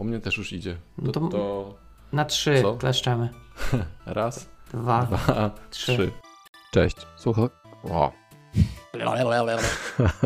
[0.00, 0.76] U mnie też już idzie.
[0.98, 1.74] No To, to- to
[2.12, 2.76] Na trzy Co?
[2.76, 3.28] kleszczemy.
[4.06, 5.02] raz, Dwa.
[5.02, 5.92] dwa, trzy.
[5.96, 6.10] trzy.
[6.70, 6.96] Cześć.
[7.16, 7.48] Słuchaj.
[7.84, 8.12] O.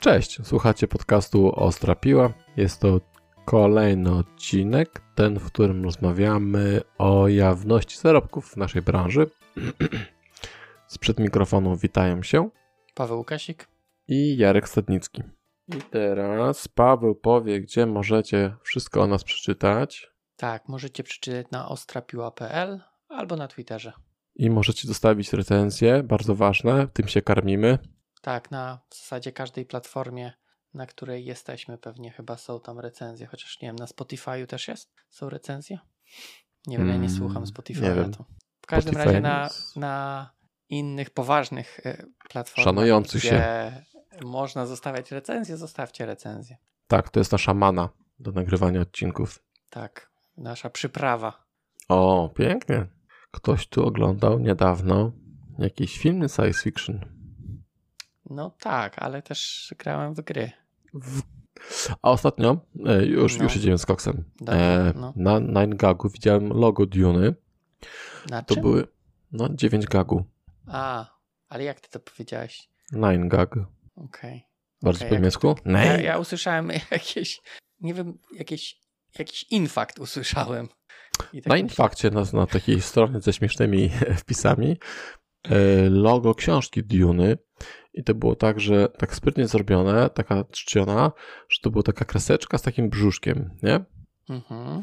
[0.00, 0.38] Cześć.
[0.46, 2.32] Słuchacie podcastu Ostra Piła.
[2.56, 3.00] Jest to
[3.44, 9.30] kolejny odcinek, ten, w którym rozmawiamy o jawności zarobków w naszej branży.
[10.88, 12.50] Sprzed mikrofonu witają się
[12.94, 13.68] Paweł Łukasik.
[14.08, 15.22] i Jarek Stadnicki.
[15.68, 22.80] I teraz Paweł powie, gdzie możecie wszystko o nas przeczytać Tak, możecie przeczytać na ostrapiła.pl
[23.08, 23.92] albo na Twitterze.
[24.34, 27.78] i możecie zostawić recenzje, bardzo ważne, tym się karmimy.
[28.22, 30.32] Tak, na w zasadzie każdej platformie,
[30.74, 34.94] na której jesteśmy, pewnie chyba są tam recenzje, chociaż nie wiem, na Spotify'u też jest?
[35.08, 35.78] Są recenzje?
[36.66, 38.10] Nie wiem, ja nie Mm, słucham Spotify'a.
[38.60, 40.30] W każdym Spotify razie na, na
[40.68, 43.84] innych poważnych e, platformach, Szanujących gdzie
[44.24, 46.56] można zostawiać recenzje, zostawcie recenzję.
[46.88, 47.88] Tak, to jest nasza mana
[48.18, 49.38] do nagrywania odcinków.
[49.70, 51.44] Tak, nasza przyprawa.
[51.88, 52.86] O, pięknie.
[53.30, 55.12] Ktoś tu oglądał niedawno
[55.58, 57.00] jakiś film science fiction.
[58.30, 60.50] No tak, ale też grałem w gry.
[60.94, 61.22] W...
[62.02, 63.44] A ostatnio, e, już, No.
[63.44, 65.12] już idziemy z koksem, Dobra, e, no.
[65.16, 67.34] na Nine Gagu widziałem logo Duny.
[68.30, 68.62] Na To czym?
[68.62, 68.86] były,
[69.32, 70.24] no 9 gagu.
[70.66, 71.06] A,
[71.48, 72.68] ale jak ty to powiedziałeś?
[72.92, 73.54] Nine Gag.
[73.96, 74.46] Okej.
[74.82, 75.54] Bardzo Okej, po jak- niemiecku?
[75.66, 77.40] Ja, ja usłyszałem jakieś,
[77.80, 78.76] nie wiem, jakieś,
[79.18, 80.68] jakiś infakt usłyszałem.
[81.18, 83.90] Tak Na Infakcie, na, na takiej stronie ze śmiesznymi
[84.22, 84.76] wpisami,
[85.44, 85.56] e,
[85.90, 87.38] logo książki Duny
[87.94, 91.12] i to było tak, że tak sprytnie zrobione, taka czciona,
[91.48, 93.84] że to była taka kreseczka z takim brzuszkiem, nie?
[94.28, 94.80] Mhm.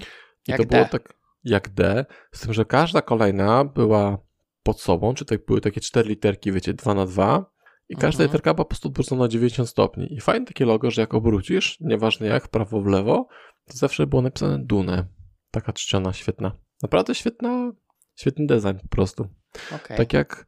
[0.48, 0.89] I Jak to było D.
[0.89, 4.17] tak jak D, z tym, że każda kolejna była
[4.64, 7.52] pod sobą, czy tak były takie cztery literki, wiecie, 2 na 2
[7.89, 8.30] i każda Mhm.
[8.30, 10.14] literka po prostu obrócona na 90 stopni.
[10.14, 13.28] I fajne takie logo, że jak obrócisz, nieważne jak, prawo, w lewo,
[13.66, 15.08] to zawsze było napisane Dune.
[15.52, 16.52] Taka czciona, świetna.
[16.81, 17.72] Naprawdę świetna,
[18.16, 19.28] świetny design po prostu.
[19.76, 19.98] Okej.
[19.98, 20.45] Tak jak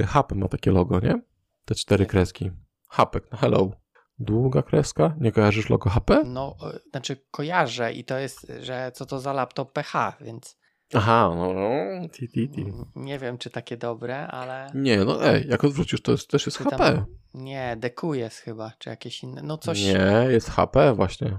[0.00, 1.22] y, HP ma takie logo, nie?
[1.64, 2.10] Te cztery Jak?
[2.10, 2.50] kreski.
[2.88, 3.70] Hapek, no hello.
[4.18, 5.16] Długa kreska?
[5.20, 6.24] Nie kojarzysz logo HP?
[6.24, 10.58] No, e, znaczy kojarzę i to jest, że co to za laptop PH, więc
[10.94, 12.08] Aha, no, no.
[12.08, 12.66] Ti, ti, ti.
[12.96, 16.58] nie wiem, czy takie dobre, ale Nie, no ej, jak odwrócisz, to jest, też jest
[16.58, 16.76] HP.
[16.76, 17.04] tam-
[17.34, 21.38] nie, DQ jest chyba, czy jakieś inne, no coś, Nie, jest HP właśnie.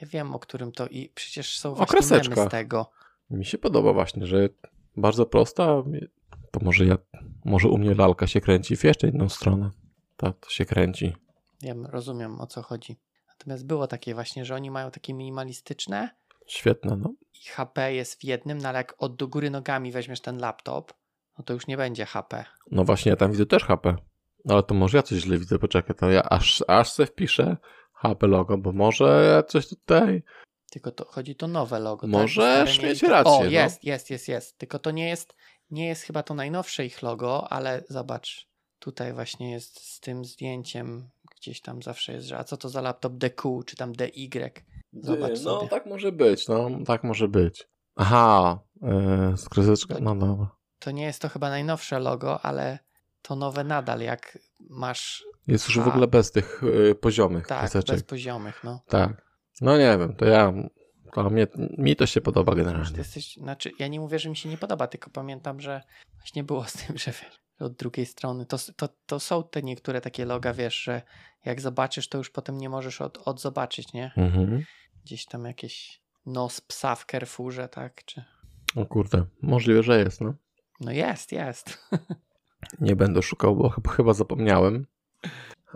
[0.00, 2.90] ja wiem o którym to i przecież są O właśnie z tego.
[3.30, 4.48] Mi się podoba właśnie, że
[4.96, 5.82] bardzo prosta.
[6.50, 6.98] To może ja,
[7.44, 9.70] może u mnie lalka się kręci w jeszcze inną stronę.
[10.16, 11.16] Tak, to się kręci.
[11.62, 12.96] Wiem, rozumiem o co chodzi.
[13.28, 16.10] Natomiast było takie właśnie, że oni mają takie minimalistyczne
[16.48, 17.12] Świetne, no.
[17.44, 20.92] i HP jest w jednym, no ale jak od do góry nogami weźmiesz ten laptop,
[21.38, 22.44] no to już nie będzie HP.
[22.70, 23.96] No właśnie, ja tam widzę też HP.
[24.44, 27.56] No Ale to może ja coś źle widzę, poczekaj, to ja aż, aż se wpiszę
[27.92, 30.22] HP logo, bo może coś tutaj...
[30.70, 32.00] Tylko to chodzi to nowe logo.
[32.00, 32.10] tak?
[32.10, 33.50] Możesz mieli mieć rację, O, no.
[33.50, 34.58] jest, jest, jest, jest.
[34.58, 35.36] Tylko to nie jest,
[35.70, 38.48] nie jest chyba to najnowsze ich logo, ale zobacz,
[38.78, 42.80] tutaj właśnie jest z tym zdjęciem, gdzieś tam zawsze jest, że a co to za
[42.80, 44.10] laptop DQ, czy tam DY.
[44.92, 45.68] Zobacz no sobie.
[45.68, 47.68] tak może być, no tak może być.
[47.96, 50.50] Aha, yy, z kreseczką, no dobra.
[50.78, 52.78] To nie jest to chyba najnowsze logo, ale
[53.22, 54.38] to nowe nadal, jak
[54.70, 55.82] masz Jest już A.
[55.82, 57.96] w ogóle bez tych yy, poziomych tak, kreseczek.
[57.96, 58.82] bez poziomych, no.
[58.88, 59.22] Tak.
[59.60, 60.52] No nie wiem, to ja.
[61.12, 61.46] To mnie,
[61.78, 62.98] mi to się podoba Ty generalnie.
[62.98, 65.82] jesteś, znaczy, ja nie mówię, że mi się nie podoba, tylko pamiętam, że
[66.18, 69.62] właśnie było z tym, że wiesz, że od drugiej strony to, to, to są te
[69.62, 71.02] niektóre takie loga, wiesz, że
[71.44, 74.12] jak zobaczysz, to już potem nie możesz od, odzobaczyć, nie?
[74.16, 74.62] Mhm.
[75.04, 78.04] Gdzieś tam jakieś nos psa w Carrefourze, tak?
[78.04, 78.24] Czy...
[78.76, 80.34] O kurde, możliwe, że jest, no.
[80.80, 81.78] No jest, jest.
[82.80, 84.86] Nie będę szukał, bo chyba, chyba zapomniałem.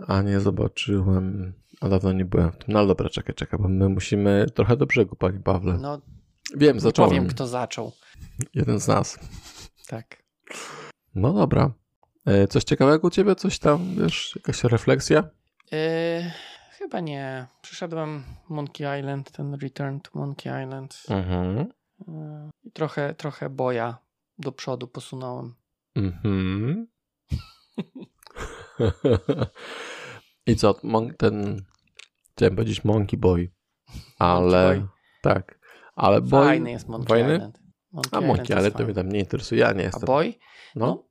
[0.07, 1.53] A nie zobaczyłem.
[1.81, 2.65] A dawno nie byłem w tym.
[2.67, 5.77] No ale dobra, czekaj, czekaj, bo my musimy trochę do brzegu, panie Pawle.
[5.81, 6.01] No,
[6.55, 7.09] Wiem, nie zacząłem.
[7.09, 7.91] powiem, kto zaczął.
[8.53, 9.19] Jeden z nas.
[9.87, 10.23] Tak.
[11.15, 11.71] No dobra.
[12.25, 13.35] E, Coś ciekawego u ciebie?
[13.35, 15.23] Coś tam, wiesz, jakaś refleksja?
[15.71, 16.31] Yy,
[16.71, 17.47] chyba nie.
[17.61, 21.03] Przyszedłem Monkey Island, ten Return to Monkey Island.
[21.09, 21.57] Mhm.
[21.57, 23.97] Yy, I trochę, trochę boja
[24.39, 25.53] do przodu posunąłem.
[25.95, 26.87] Mhm.
[30.47, 30.75] I co,
[31.17, 31.61] ten,
[32.35, 33.51] chciałem powiedzieć Monkey Boy,
[34.19, 34.89] ale, Monkey Boy.
[35.21, 35.59] tak,
[35.95, 37.35] ale Boy, Fajny jest Monkey fajny?
[37.35, 37.62] Island.
[37.93, 40.05] Monkey a Island Monkey, jest ale to mnie tam nie interesuje, ja nie A jestem.
[40.05, 40.33] Boy?
[40.75, 41.03] No, No.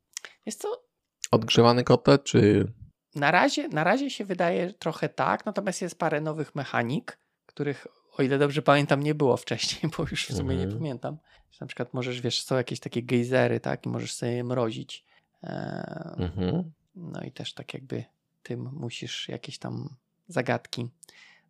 [0.46, 0.82] Jest co?
[1.30, 2.72] odgrzewany kotlet, czy,
[3.14, 7.86] Na razie, na razie się wydaje trochę tak, natomiast jest parę nowych mechanik, których
[8.18, 10.78] o ile dobrze pamiętam nie było wcześniej, bo już w sumie nie Mhm.
[10.80, 11.18] pamiętam.
[11.50, 15.04] Że Na przykład możesz, wiesz, są jakieś takie gejzery, tak, i możesz sobie je mrozić.
[15.42, 16.72] Eee, mhm.
[16.94, 18.04] No i też tak jakby
[18.42, 19.88] tym musisz jakieś tam
[20.28, 20.88] zagadki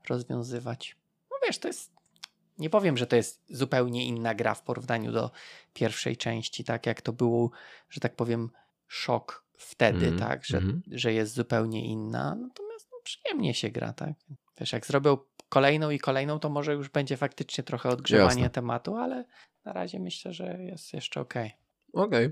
[0.08, 0.96] rozwiązywać.
[1.31, 1.92] No wiesz, to jest
[2.59, 5.31] Nie powiem, że to jest zupełnie inna gra w porównaniu do
[5.75, 7.51] pierwszej części, tak jak to było,
[7.91, 8.51] że tak powiem,
[8.89, 10.83] szok wtedy, Mhm, tak, że, mhm.
[10.87, 12.35] że jest zupełnie inna.
[12.35, 14.13] Natomiast no, przyjemnie się gra, tak.
[14.61, 15.17] Wiesz, jak zrobią
[15.49, 19.25] kolejną i kolejną, to może już będzie faktycznie trochę odgrzewanie tematu, ale
[19.65, 21.53] na razie myślę, że jest jeszcze okej.
[21.93, 22.31] Okej.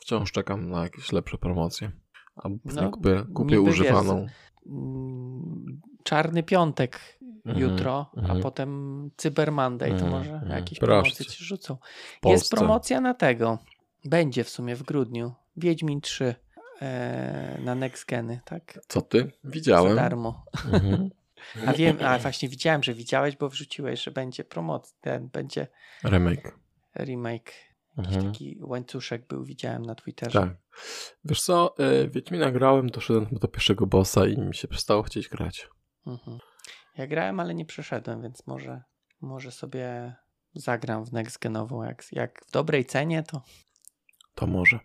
[0.00, 1.92] Wciąż czekam na jakieś lepsze promocje.
[2.36, 4.26] Albo pewnie No, kupię, kupię używaną.
[4.66, 7.00] Mm, Czarny piątek
[7.46, 8.38] Mhm, jutro, mhm.
[8.38, 10.50] a potem Cyber Monday, to Mhm, może mhm.
[10.52, 11.76] jakieś Proszę promocje ci rzucą.
[12.24, 13.58] Jest promocja na tego.
[14.04, 15.32] Będzie w sumie w grudniu.
[15.56, 16.34] Wiedźmin 3
[16.82, 18.78] e, na Next Geny, tak?
[18.88, 19.32] Co ty?
[19.44, 19.96] Za Widziałem.
[19.96, 20.44] darmo.
[20.72, 21.10] Mhm.
[21.66, 25.66] A wiem, a właśnie widziałem, że widziałeś, bo wrzuciłeś, że będzie promocja, ten będzie
[26.04, 26.58] Remake.
[26.98, 27.52] remake.
[27.96, 28.32] Jakiś Mhm.
[28.32, 30.40] taki łańcuszek był, widziałem na Twitterze.
[30.40, 30.56] Tak.
[31.24, 35.68] Wiesz co, y, Wiedźmina grałem, doszedłem do pierwszego bossa i mi się przestało chcieć grać.
[36.06, 36.38] Mhm.
[36.96, 38.82] Ja grałem, ale nie przeszedłem, więc może,
[39.20, 40.14] może sobie
[40.54, 41.82] zagram w next genową.
[41.82, 43.42] Jak, jak w dobrej cenie, to,
[44.34, 44.78] To może.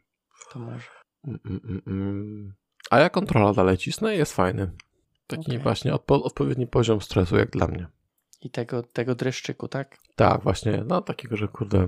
[0.54, 0.88] to może.
[1.28, 2.54] Mm, mm, mm, mm.
[2.92, 4.72] A ja kontrola dalej cisnę i jest fajny.
[5.28, 5.60] Taki Okej.
[5.60, 7.88] właśnie odpo- odpowiedni poziom stresu jak dla mnie.
[8.42, 9.98] I tego, tego dreszczyku, tak?
[10.16, 11.88] Tak, właśnie, no takiego, że kurde,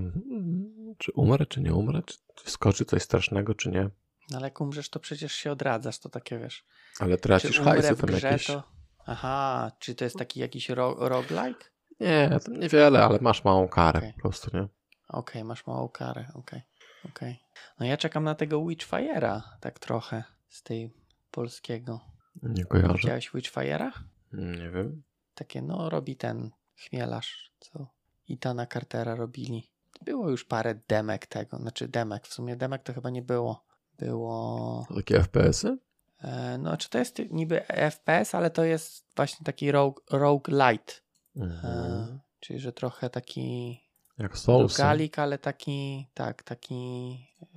[0.97, 3.89] czy umrę, czy nie umrę, czy, czy skoczy coś strasznego, czy nie.
[4.31, 6.65] No ale jak umrzesz, to przecież się odradzasz, to takie wiesz.
[6.99, 8.45] Ale tracisz hajsy tam jakieś.
[8.45, 8.63] to...
[9.05, 11.65] Aha, czy to jest taki jakiś ro roguelike?
[11.99, 14.13] Nie, tam niewiele, ale masz małą karę Okej.
[14.13, 14.67] po prostu, nie?
[15.09, 16.61] Okej, masz małą karę, okej.
[17.05, 17.39] okej.
[17.79, 20.93] No ja czekam na tego Witchfire'a, tak trochę, z tej
[21.31, 21.99] polskiego.
[22.43, 22.93] Nie kojarzę.
[22.93, 23.91] Widziałeś Witchfire'a?
[24.33, 25.03] Nie wiem.
[25.35, 27.87] Takie, no, robi ten chmielarz, co
[28.27, 29.69] Itana Cartera robili.
[30.01, 33.65] Było już parę demek tego, znaczy demek, w sumie demek to chyba nie było.
[33.99, 35.77] Było, takie FPS-y?
[36.21, 37.61] e, no, czy to jest niby
[37.91, 40.93] FPS, ale to jest właśnie taki rogue, roguelite,
[41.35, 41.65] Mhm.
[41.93, 43.79] e, czyli że trochę taki
[44.17, 44.81] Jak Soulsy.
[44.81, 46.75] rogalik, ale taki, tak, taki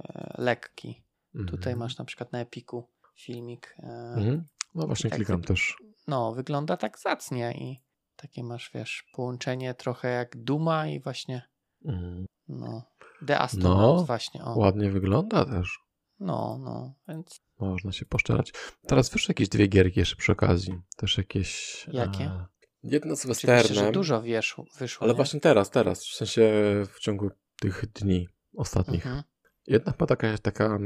[0.04, 1.04] e, lekki.
[1.34, 1.48] Mhm.
[1.48, 3.74] Tutaj masz na przykład na Epiku filmik.
[3.78, 3.86] E,
[4.16, 4.44] Mhm.
[4.74, 5.76] No właśnie tak klikam też.
[6.06, 7.80] No, wygląda tak zacnie i
[8.16, 11.42] takie masz, wiesz, połączenie trochę jak Duma i właśnie,
[11.86, 12.26] Mhm.
[12.48, 12.82] no,
[13.26, 14.58] The Astronaut No, właśnie, o.
[14.58, 15.78] Ładnie wygląda też.
[16.20, 18.52] No, no, więc Można się poszczelać.
[18.86, 20.80] Teraz wyszły jakieś dwie gierki jeszcze przy okazji.
[20.96, 21.84] Też jakieś...
[21.92, 22.24] Jakie?
[22.24, 22.46] e,
[22.82, 23.92] Jedna z westernem.
[23.92, 25.16] dużo wiesz, wyszło, Ale nie?
[25.16, 26.04] właśnie teraz, teraz.
[26.06, 26.52] W sensie
[26.92, 27.30] w ciągu
[27.60, 29.06] tych dni ostatnich.
[29.06, 29.22] Mhm.
[29.66, 30.78] Jedna chyba taka, taka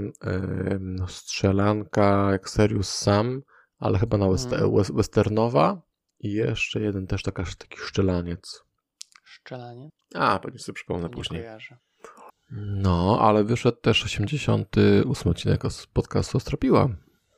[0.80, 3.42] no, strzelanka jak Serious Sam,
[3.78, 4.70] ale chyba na west- Mhm.
[4.70, 5.82] wes- westernowa.
[6.20, 8.62] I jeszcze jeden też taka, taki szczelaniec.
[9.46, 9.88] Szczelanie?
[10.14, 11.40] A, pewnie sobie przypomnę Nie później.
[11.42, 11.76] kojarzę.
[12.52, 16.88] No, ale wyszedł też 88 odcinek z podcastu Ostropiła,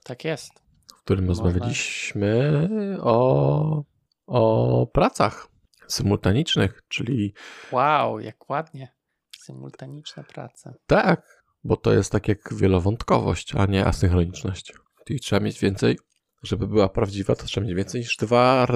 [0.05, 0.53] Tak jest.
[0.99, 1.45] w którym Można.
[1.45, 2.59] rozmawialiśmy
[3.01, 3.85] o,
[4.27, 5.49] o pracach
[5.89, 7.35] symultanicznych, czyli
[7.73, 8.95] Wow, jak ładnie.
[9.39, 10.75] Symultaniczne prace.
[10.87, 14.73] tak, bo to jest tak jak wielowątkowość, a nie asynchroniczność.
[15.07, 15.99] Czyli trzeba mieć więcej,
[16.43, 18.67] żeby była prawdziwa, to trzeba mieć więcej niż dwa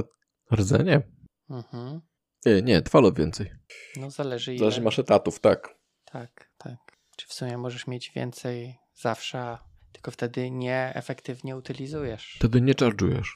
[0.55, 1.03] rdzenie.
[1.51, 2.01] Mhm.
[2.47, 3.51] Nie, nie, dwa lub więcej.
[3.97, 4.59] No zależy ile.
[4.59, 5.79] Zależy masz etatów, tak.
[6.05, 6.77] Tak, tak.
[7.17, 9.59] Czy w sumie możesz mieć więcej zawsze,
[9.93, 12.35] tylko wtedy nieefektywnie utylizujesz.
[12.39, 13.27] Wtedy nie charge'ujesz.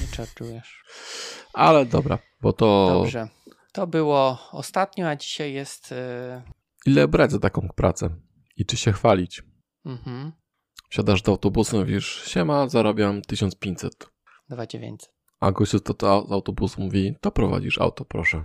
[0.00, 0.84] Nie czarczujesz.
[1.52, 3.28] Ale dobra, bo to Dobrze.
[3.72, 5.90] To było ostatnio, a dzisiaj jest.
[5.90, 6.42] Yy,
[6.86, 8.10] ile brać za taką pracę
[8.56, 9.42] i czy się chwalić.
[9.86, 10.32] mhm,
[10.90, 14.10] Wsiadasz do autobusu, mówisz, siema, zarabiam 1500.
[14.48, 15.12] 2900.
[15.40, 18.44] A gościu to, to z autobusu mówi, to prowadzisz auto, proszę.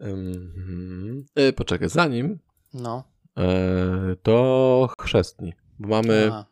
[0.00, 1.24] Mhm.
[1.34, 2.38] E, poczekaj, zanim
[2.74, 3.04] No.
[3.36, 6.44] e, to chrzestni, bo mamy, A,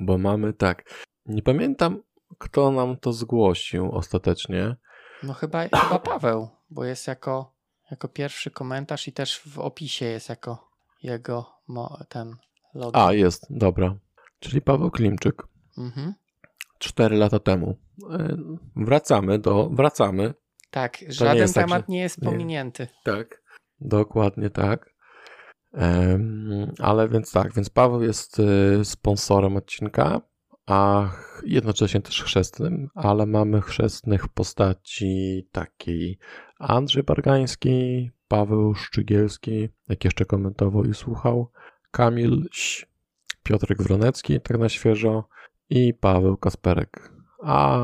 [0.00, 0.84] bo mamy tak,
[1.26, 2.02] nie pamiętam
[2.38, 4.76] kto nam to zgłosił ostatecznie.
[5.22, 7.54] no chyba, chyba Paweł, bo jest jako,
[7.90, 10.68] jako pierwszy komentarz i też w opisie jest jako
[11.02, 12.36] jego mo, ten
[12.74, 13.02] login.
[13.02, 13.94] A, jest, dobra.
[14.40, 15.42] Czyli Paweł Klimczyk.
[15.78, 16.14] Mhm.
[16.78, 17.76] 4 lata temu.
[18.10, 18.36] E,
[18.76, 20.34] Wracamy do, wracamy.
[20.72, 22.30] Tak, żaden jest tak, temat że- nie jest nie.
[22.30, 22.86] pominięty.
[23.04, 23.42] Tak.
[23.80, 24.94] Dokładnie tak.
[25.72, 30.20] Em, ale więc tak, więc Paweł jest y, sponsorem odcinka,
[30.66, 31.10] a
[31.44, 36.18] jednocześnie też chrzestnym, ale mamy chrzestnych w postaci takiej
[36.58, 41.50] Andrzej Bargański, Paweł Szczygielski, jak jeszcze komentował i słuchał,
[41.90, 42.86] Kamil Ś,
[43.42, 45.28] Piotrek Wronecki, tak na świeżo
[45.70, 47.12] i Paweł Kasperek.
[47.42, 47.78] A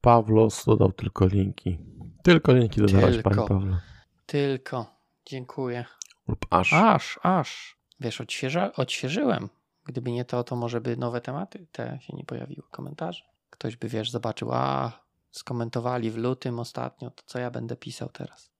[0.00, 1.78] Pawlos dodał tylko linki.
[2.24, 3.30] Tylko linki dodawać, Tylko.
[3.30, 3.80] panie Pawle.
[4.26, 4.86] Tylko.
[5.26, 5.84] Dziękuję.
[6.28, 6.72] Lub aż.
[6.72, 7.78] Aż, aż.
[8.00, 9.48] Wiesz, odświeża, odświeżyłem.
[9.84, 13.22] Gdyby nie to, to może by nowe tematy te się nie pojawiły, komentarze.
[13.50, 14.92] Ktoś by, wiesz, zobaczył, a
[15.30, 18.50] skomentowali w lutym ostatnio, to co ja będę pisał teraz.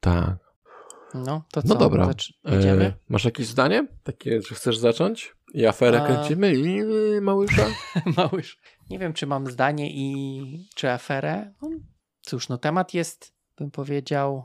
[0.00, 0.36] Tak.
[1.14, 1.68] No, to co?
[1.68, 2.06] No dobra.
[2.06, 2.32] Zacz-?
[2.46, 3.86] E, masz jakieś zdanie?
[4.02, 5.36] Takie, że chcesz zacząć?
[5.54, 6.76] I aferę A- kręcimy i
[7.16, 7.66] i małysza?
[8.16, 8.58] Małysz.
[8.90, 11.52] Nie wiem, czy mam zdanie i czy aferę.
[11.62, 11.68] No,
[12.26, 14.44] cóż, no temat jest, bym powiedział,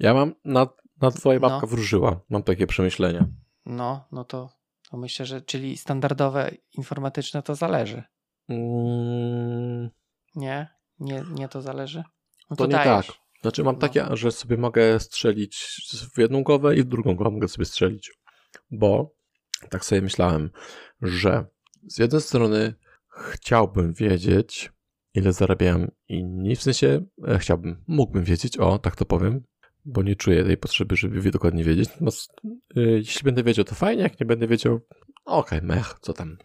[0.00, 0.66] Ja mam, na,
[1.00, 1.66] na twoja babka No.
[1.66, 2.20] wróżyła.
[2.30, 3.26] Mam takie przemyślenia.
[3.66, 4.50] no, no to,
[4.90, 8.02] to myślę, że czyli standardowe informatyczne to zależy.
[8.48, 9.90] Mm,
[10.34, 10.68] Nie?
[11.00, 12.02] Nie, nie to zależy?
[12.50, 13.06] No To nie dajesz.
[13.06, 13.16] tak.
[13.42, 13.80] Znaczy mam No.
[13.80, 15.80] takie, że sobie mogę strzelić
[16.14, 18.12] w jedną głowę i w drugą głowę mogę sobie strzelić.
[18.70, 19.14] Bo
[19.70, 20.50] tak sobie myślałem,
[21.02, 21.44] że
[21.88, 22.74] z jednej strony
[23.32, 24.72] chciałbym wiedzieć,
[25.14, 26.56] ile zarabiają inni.
[26.56, 29.42] W sensie e, chciałbym, mógłbym wiedzieć, o, tak to powiem,
[29.84, 31.88] bo nie czuję tej potrzeby, żeby dokładnie wiedzieć.
[31.90, 32.32] Natomiast
[32.76, 34.80] e, jeśli będę wiedział, to fajnie, jak nie będę wiedział,
[35.24, 36.36] okej, mech, co tam.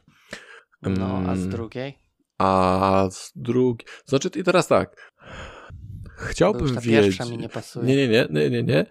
[0.82, 1.98] No, a z Mm, drugiej?
[2.38, 5.12] A z drugiej, znaczy i teraz tak,
[6.18, 7.30] chciałbym wiedzieć.
[7.30, 7.86] mi nie pasuje.
[7.86, 8.86] Nie, nie, nie, nie, nie, nie.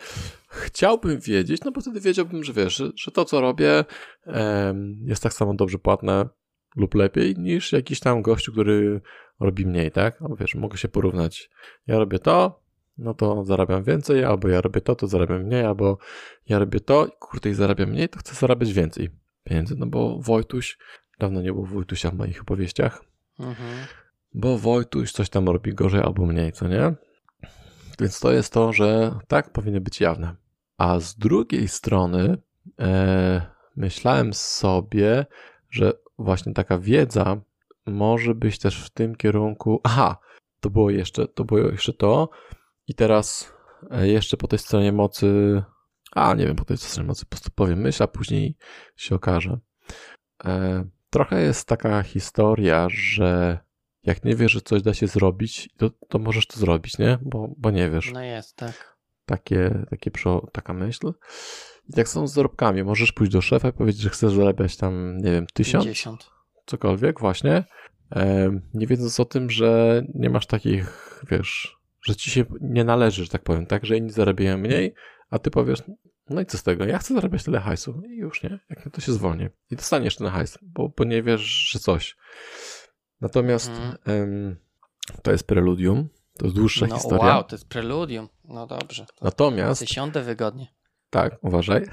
[0.48, 3.84] Chciałbym wiedzieć, no bo wtedy wiedziałbym, że wiesz, że, że to, co robię,
[4.26, 6.28] em, jest tak samo dobrze płatne
[6.76, 9.00] lub lepiej niż jakiś tam gościu, który
[9.40, 10.20] robi mniej, tak?
[10.20, 11.50] No wiesz, mogę się porównać.
[11.86, 12.60] Ja robię to,
[12.98, 15.98] no to zarabiam więcej, albo ja robię to, to zarabiam mniej, albo
[16.48, 19.10] ja robię to, i kurde, i zarabiam mniej, to chcę zarabiać więcej
[19.44, 20.78] pieniędzy, no bo Wojtuś,
[21.18, 23.04] dawno nie było Wojtusia w moich opowieściach,
[23.38, 23.78] Mhm.
[24.34, 26.94] bo Wojtuś coś tam robi gorzej albo mniej, co nie?
[28.00, 30.34] Więc to jest to, że tak powinny być jawne.
[30.78, 32.36] A z drugiej strony
[32.80, 33.42] e,
[33.76, 35.26] myślałem sobie,
[35.70, 37.40] że właśnie taka wiedza
[37.86, 39.80] może być też w tym kierunku.
[39.84, 40.18] Aha,
[40.60, 42.28] to było jeszcze, to było jeszcze to.
[42.86, 43.52] I teraz
[43.90, 45.62] e, jeszcze po tej stronie mocy.
[46.12, 48.56] A, nie wiem, po tej stronie mocy po prostu powiem myśl, a później
[48.96, 49.58] się okaże.
[50.44, 53.58] E, trochę jest taka historia, że
[54.02, 57.18] jak nie wiesz, że coś da się zrobić, to, to możesz to zrobić, nie?
[57.22, 58.12] Bo, bo nie wiesz.
[58.12, 58.91] No jest, tak.
[59.32, 60.10] Takie, takie
[60.52, 61.12] taka myśl.
[61.88, 62.84] I tak są z zarobkami.
[62.84, 66.30] Możesz pójść do szefa i powiedzieć, że chcesz zarabiać tam, nie wiem, tysiąc, 50.
[66.66, 67.64] cokolwiek, właśnie.
[68.74, 73.30] Nie wiedząc o tym, że nie masz takich, wiesz, że ci się nie należy, że
[73.30, 73.86] tak powiem, tak?
[73.86, 74.94] Że inni zarabiają mniej,
[75.30, 75.82] a ty powiesz,
[76.30, 76.84] no i co z tego?
[76.84, 78.02] Ja chcę zarabiać tyle hajsu.
[78.06, 78.58] I już, nie?
[78.70, 79.50] Jak nie, to się zwolnię.
[79.70, 82.16] I dostaniesz ten hajs, bo, bo nie wiesz, że coś.
[83.20, 84.56] Natomiast Mhm.
[85.22, 86.08] to jest preludium.
[86.42, 87.24] To jest dłuższa No historia.
[87.24, 88.28] wow, to jest preludium.
[88.44, 89.06] No dobrze.
[89.06, 90.66] To Natomiast siądę wygodnie.
[91.10, 91.86] Tak, uważaj.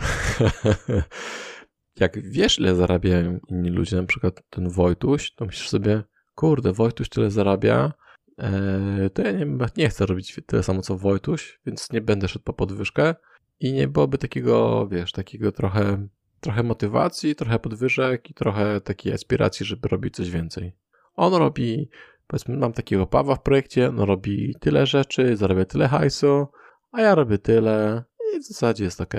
[1.99, 6.03] Jak wiesz, ile zarabiają inni ludzie, na przykład ten Wojtuś, to myślisz sobie,
[6.35, 7.93] kurde, Wojtuś tyle zarabia,
[8.39, 9.45] e, to ja nie,
[9.77, 13.15] nie chcę robić tyle samo co Wojtuś, więc nie będę szedł po podwyżkę
[13.59, 16.07] i nie byłoby takiego, wiesz, takiego trochę,
[16.39, 20.73] trochę motywacji, trochę podwyżek i trochę takiej aspiracji, żeby robić coś więcej.
[21.15, 21.89] On robi,
[22.29, 26.47] powiedzmy, mam takiego Pawła w projekcie, on robi tyle rzeczy, zarabia tyle hajsu,
[26.91, 28.03] a ja robię tyle
[28.35, 29.13] i w zasadzie jest ok.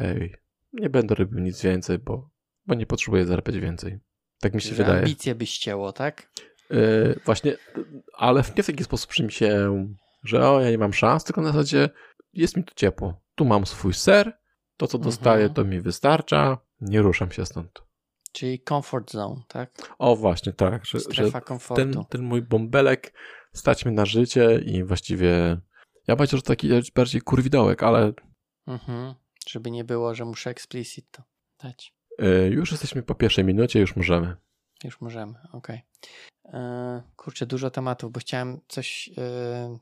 [0.73, 2.31] Nie będę robił nic więcej, bo,
[2.67, 3.99] bo nie potrzebuję zarabiać więcej.
[4.41, 4.99] Tak mi się Że wydaje.
[4.99, 6.33] ambicje by ścięło, tak?
[6.71, 7.57] Yy, właśnie,
[8.17, 9.77] ale nie w taki sposób, że mi się,
[10.25, 11.91] że o, ja nie mam szans, tylko na zasadzie
[12.33, 13.21] jest mi tu ciepło.
[13.35, 14.39] Tu mam swój ser,
[14.77, 15.55] to co dostaję, Mhm.
[15.55, 17.83] to mi wystarcza, nie ruszam się stąd.
[18.33, 19.95] Czyli comfort zone, tak?
[19.99, 21.83] O, właśnie, tak, że, że Strefa komfortu.
[21.93, 23.13] ten, ten mój bąbelek
[23.53, 25.61] stać mnie na życie i właściwie
[26.07, 28.13] ja powiedział, że taki bardziej kurwidołek, ale
[28.67, 29.15] Mhm.
[29.49, 31.23] Żeby nie było, że muszę explicit to
[31.63, 31.95] dać.
[32.19, 34.37] yy, już jesteśmy po pierwszej minucie, już możemy.
[34.85, 35.83] Już możemy, okej.
[36.45, 39.11] E, Kurczę, dużo tematów, bo chciałem coś.
[39.19, 39.79] e,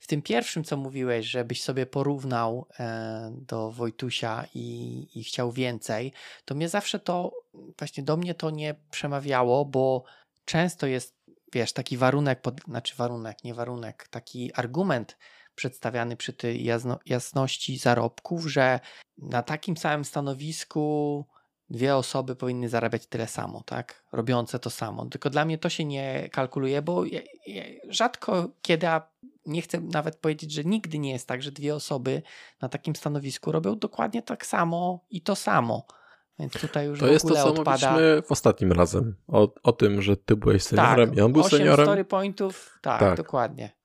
[0.00, 6.12] W tym pierwszym, co mówiłeś, żebyś sobie porównał e, do Wojtusia i, i chciał więcej,
[6.44, 7.32] to mnie zawsze to,
[7.78, 10.04] właśnie do mnie to nie przemawiało, bo
[10.44, 11.16] często jest,
[11.52, 15.16] wiesz, taki warunek, pod, znaczy warunek, nie warunek, taki argument
[15.54, 18.80] przedstawiany przy tej jasno, jasności zarobków, że
[19.18, 21.24] na takim samym stanowisku
[21.70, 24.04] dwie osoby powinny zarabiać tyle samo, tak?
[24.12, 25.06] Robiące to samo.
[25.06, 27.04] Tylko dla mnie to się nie kalkuluje, bo
[27.88, 28.86] rzadko kiedy,
[29.46, 32.22] nie chcę nawet powiedzieć, że nigdy nie jest tak, że dwie osoby
[32.62, 35.86] na takim stanowisku robią dokładnie tak samo i to samo.
[36.38, 37.90] Więc tutaj już To w jest to, co odpada.
[37.92, 39.16] mówiliśmy w ostatnim razem.
[39.28, 41.86] O, o tym, że ty byłeś seniorem tak, i on był 8 seniorem.
[41.86, 43.16] story pointów, tak, Tak.
[43.16, 43.76] dokładnie.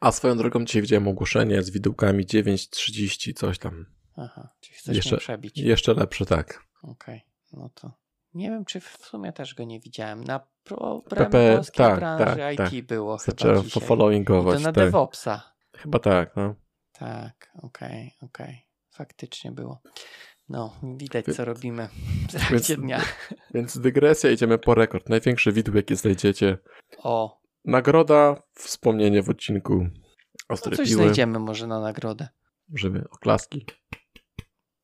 [0.00, 3.86] A swoją drogą dzisiaj widziałem ogłoszenie z widełkami 9.30, coś tam.
[4.16, 5.58] Aha, czyli chcesz Jeszcze- przebić.
[5.58, 6.64] Jeszcze lepsze, tak.
[6.82, 7.92] Okej, no to
[8.38, 10.24] nie wiem, czy w sumie też go nie widziałem.
[10.24, 12.86] Na pro, PP, polskiej tak, branży tak, IT tak.
[12.86, 14.54] było chyba Zacząłem followingować.
[14.54, 14.84] to na tak.
[14.84, 15.52] DevOpsa.
[15.76, 16.54] Chyba tak, no.
[16.92, 18.66] Tak, okej, okej.
[18.90, 19.80] Faktycznie było.
[20.48, 21.88] No, widać co robimy
[22.28, 23.00] w trakcie dnia.
[23.54, 25.08] Więc dygresja, idziemy po rekord.
[25.08, 26.58] Największy widł, jaki znajdziecie
[26.98, 32.28] O, nagroda, wspomnienie w odcinku No Ostre coś Piły, znajdziemy może na nagrodę.
[32.74, 33.66] żeby oklaski,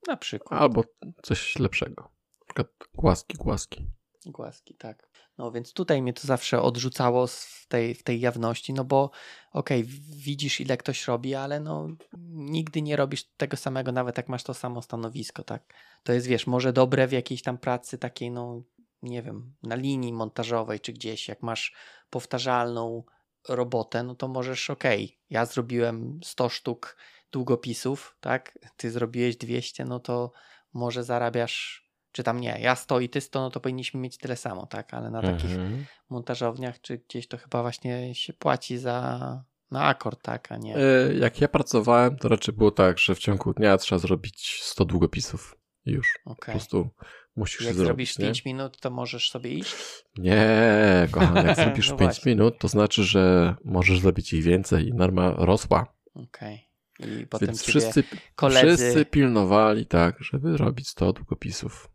[0.09, 0.61] Na przykład.
[0.61, 0.85] albo
[1.23, 2.14] coś lepszego.
[2.55, 3.87] Przykład głaski, głaski.
[4.27, 5.09] Głaski, tak.
[5.39, 9.11] No więc tutaj mnie to zawsze odrzucało w tej, w tej jawności, no bo
[9.53, 9.85] okej,
[10.25, 11.89] widzisz ile ktoś robi, ale no
[12.29, 15.75] nigdy nie robisz tego samego, nawet jak masz to samo stanowisko, tak.
[16.03, 18.63] To jest, wiesz, może dobre w jakiejś tam pracy takiej, no
[19.03, 21.75] nie wiem, na linii montażowej czy gdzieś, jak masz
[22.11, 23.05] powtarzalną
[23.49, 26.97] robotę, no to możesz, okej, ja zrobiłem 100 sztuk
[27.33, 30.33] długopisów, tak, ty zrobiłeś 200, no to
[30.73, 31.84] może zarabiasz
[32.15, 34.95] czy tam nie, ja 100 i ty 100, no to powinniśmy mieć tyle samo, tak?
[34.95, 35.85] Ale na takich Mhm.
[36.11, 40.77] montażowniach czy gdzieś to chyba właśnie się płaci za na akord, tak, a nie.
[40.77, 44.85] E, Jak ja pracowałem, to raczej było tak, że w ciągu dnia trzeba zrobić 100
[44.85, 45.57] długopisów.
[45.87, 46.19] Już.
[46.25, 46.53] Po Okej.
[46.53, 46.89] prostu
[47.37, 47.87] musisz Jak zrobić.
[47.87, 48.25] zrobisz nie?
[48.25, 49.75] 5 minut, to możesz sobie iść?
[50.19, 52.33] Nie, kochany, jak zrobisz No 5 właśnie.
[52.33, 55.95] minut, to znaczy, że możesz zrobić ich więcej i norma rosła.
[56.15, 56.69] Okej.
[57.01, 58.05] I potem Więc wszyscy,
[58.35, 58.77] koledzy...
[58.85, 61.89] wszyscy pilnowali tak, żeby robić 100 długopisów.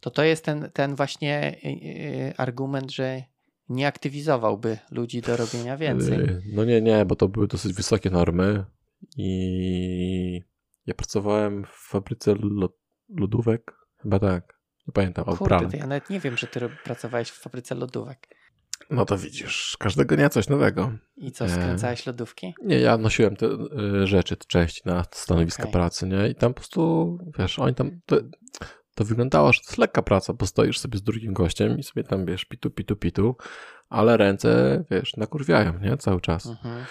[0.00, 3.22] To to jest ten, ten właśnie y, y, argument, że
[3.68, 6.18] nie aktywizowałby ludzi do robienia więcej.
[6.52, 8.64] No nie, nie, bo to były dosyć wysokie normy
[9.16, 10.40] i
[10.86, 13.72] ja pracowałem w fabryce lo- lodówek,
[14.02, 17.40] chyba tak, nie pamiętam, o Kurde, to ja nawet nie wiem, że ty pracowałeś w
[17.40, 18.28] fabryce lodówek.
[18.90, 20.92] No to widzisz, każdego dnia coś nowego.
[21.16, 22.54] I co, skręcałeś lodówki?
[22.62, 25.72] Nie, ja nosiłem te y, rzeczy, te części na stanowiska Okej.
[25.72, 26.28] pracy, nie?
[26.28, 28.16] I tam po prostu, wiesz, oni tam, to,
[28.96, 32.04] to wyglądało, że to jest lekka praca, bo stoisz sobie z drugim gościem i sobie
[32.04, 33.36] tam, wiesz, pitu, pitu, pitu,
[33.88, 35.96] ale ręce, wiesz, nakurwiają, nie?
[35.96, 36.46] Cały czas.
[36.46, 36.84] Mhm.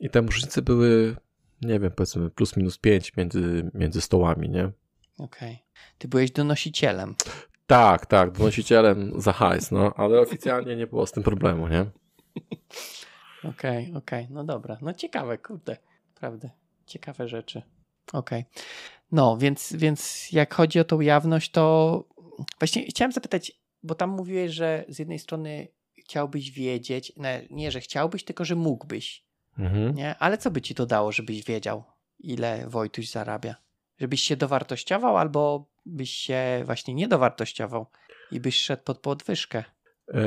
[0.00, 1.16] I te różnice były,
[1.62, 4.70] nie wiem, powiedzmy plus minus pięć między, między stołami, nie?
[5.18, 5.62] Okej.
[5.98, 7.14] Ty byłeś donosicielem.
[7.66, 11.86] Tak, tak, donosicielem za hajs, no, ale oficjalnie nie było z tym problemu, nie?
[13.50, 14.78] Okej, okej, no dobra.
[14.82, 15.76] No ciekawe, kurde,
[16.14, 16.48] prawda.
[16.86, 17.62] Ciekawe rzeczy.
[18.12, 18.44] Okej.
[19.12, 22.04] No, więc, więc jak chodzi o tą jawność, to
[22.60, 27.80] właśnie chciałem zapytać, bo tam mówiłeś, że z jednej strony chciałbyś wiedzieć, nie, nie że
[27.80, 29.24] chciałbyś, tylko że mógłbyś,
[29.58, 29.94] Mhm.
[29.94, 30.14] nie?
[30.18, 31.84] Ale co by ci to dało, żebyś wiedział,
[32.18, 33.54] ile Wojtuś zarabia?
[34.00, 37.86] Żebyś się dowartościował, albo byś się właśnie nie dowartościował
[38.32, 39.64] i byś szedł pod podwyżkę,
[40.14, 40.20] E,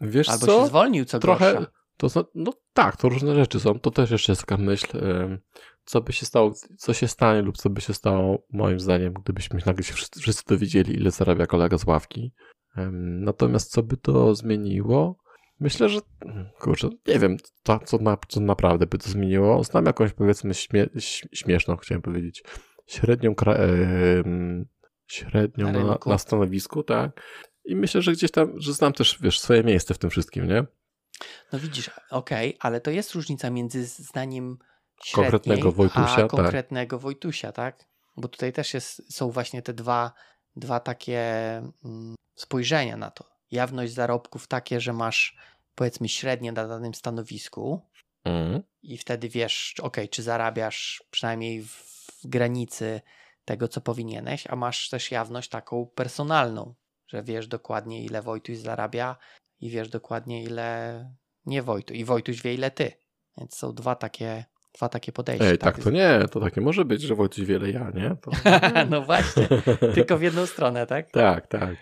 [0.00, 0.60] wiesz albo co?
[0.60, 1.70] się zwolnił co trochę, gorsza.
[1.96, 3.78] to no tak, to różne rzeczy są.
[3.78, 4.86] To też jeszcze jest taka myśl,
[5.88, 9.60] co by się stało, co się stanie lub co by się stało, moim zdaniem, gdybyśmy
[9.66, 12.32] nagle się wszyscy, wszyscy dowiedzieli, ile zarabia kolega z ławki.
[13.00, 15.18] Natomiast co by to zmieniło?
[15.60, 16.00] Myślę, że
[16.60, 19.64] kurczę, nie wiem, to, co, na, co naprawdę by to zmieniło.
[19.64, 20.86] Znam jakąś, powiedzmy, śmie,
[21.32, 22.42] śmieszną, chciałem powiedzieć,
[22.86, 24.66] średnią, em,
[25.06, 27.22] średnią Na na, stanowisku, tak.
[27.64, 30.64] I myślę, że gdzieś tam, że znam też, wiesz, swoje miejsce w tym wszystkim, nie?
[31.52, 34.58] No widzisz, okej, ale to jest różnica między zdaniem
[35.04, 36.30] średniej, Konkretnego Wojtusia, a tak.
[36.30, 37.84] konkretnego Wojtusia, tak?
[38.16, 40.12] Bo tutaj też jest, są właśnie te dwa,
[40.56, 41.20] dwa takie
[41.84, 43.24] mm, spojrzenia na to.
[43.50, 45.36] Jawność zarobków takie, że masz
[45.74, 47.82] powiedzmy średnie na danym stanowisku
[48.24, 48.62] Mhm.
[48.82, 51.68] i wtedy wiesz, okej, czy zarabiasz przynajmniej w,
[52.22, 53.00] w granicy
[53.44, 56.74] tego, co powinieneś, a masz też jawność taką personalną,
[57.06, 59.16] że wiesz dokładnie, ile Wojtuś zarabia
[59.60, 61.04] i wiesz dokładnie, ile
[61.46, 61.96] nie Wojtuś.
[61.96, 62.92] I Wojtuś wie, ile ty.
[63.36, 64.44] Więc są dwa takie,
[64.78, 65.46] dwa takie podejścia.
[65.46, 68.16] Ej, tak to nie, to tak nie może być, że Wojciech wiele ja, nie?
[68.22, 68.30] To...
[68.90, 69.48] no właśnie,
[69.94, 71.10] tylko w jedną stronę, tak?
[71.10, 71.76] tak, tak.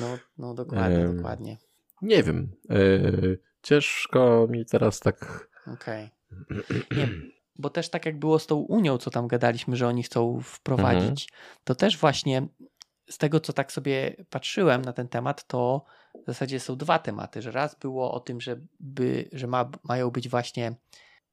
[0.00, 1.16] No, no dokładnie, Em.
[1.16, 1.58] dokładnie.
[2.02, 2.52] Nie wiem.
[2.70, 5.48] Yy, ciężko mi teraz tak.
[5.74, 6.10] Okej.
[6.96, 7.08] Nie,
[7.58, 11.28] bo też tak jak było z tą Unią, co tam gadaliśmy, że oni chcą wprowadzić,
[11.64, 12.48] to też właśnie
[13.10, 15.84] z tego, co tak sobie patrzyłem na ten temat, to
[16.22, 20.10] w zasadzie są dwa tematy, że raz było o tym, że, by, że ma, mają
[20.10, 20.74] być właśnie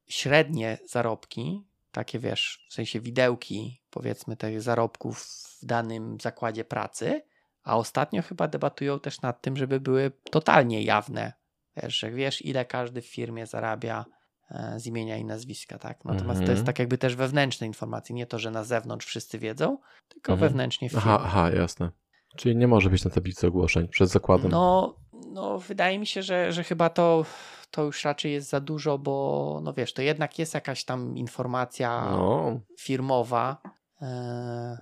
[0.08, 5.18] średnie zarobki, takie wiesz, w sensie widełki, powiedzmy, tych zarobków
[5.60, 7.22] w danym zakładzie pracy,
[7.64, 11.32] a ostatnio chyba debatują też nad tym, żeby były totalnie jawne,
[11.76, 14.04] wiesz, że wiesz, ile każdy w firmie zarabia
[14.50, 16.04] e, z imienia i nazwiska, tak?
[16.04, 16.56] Natomiast to Mhm.
[16.56, 20.48] jest tak jakby też wewnętrzne informacje, nie to, że na zewnątrz wszyscy wiedzą, tylko Mhm.
[20.50, 21.06] wewnętrznie w firmie.
[21.14, 21.90] Aha, aha, jasne.
[22.36, 24.50] Czyli nie może być na tablicy ogłoszeń przed zakładem.
[24.50, 24.96] No,
[25.32, 27.24] no, wydaje mi się, że, że chyba to,
[27.70, 32.04] to już raczej jest za dużo, bo no wiesz, to jednak jest jakaś tam informacja
[32.10, 33.56] No, firmowa.
[34.02, 34.78] e,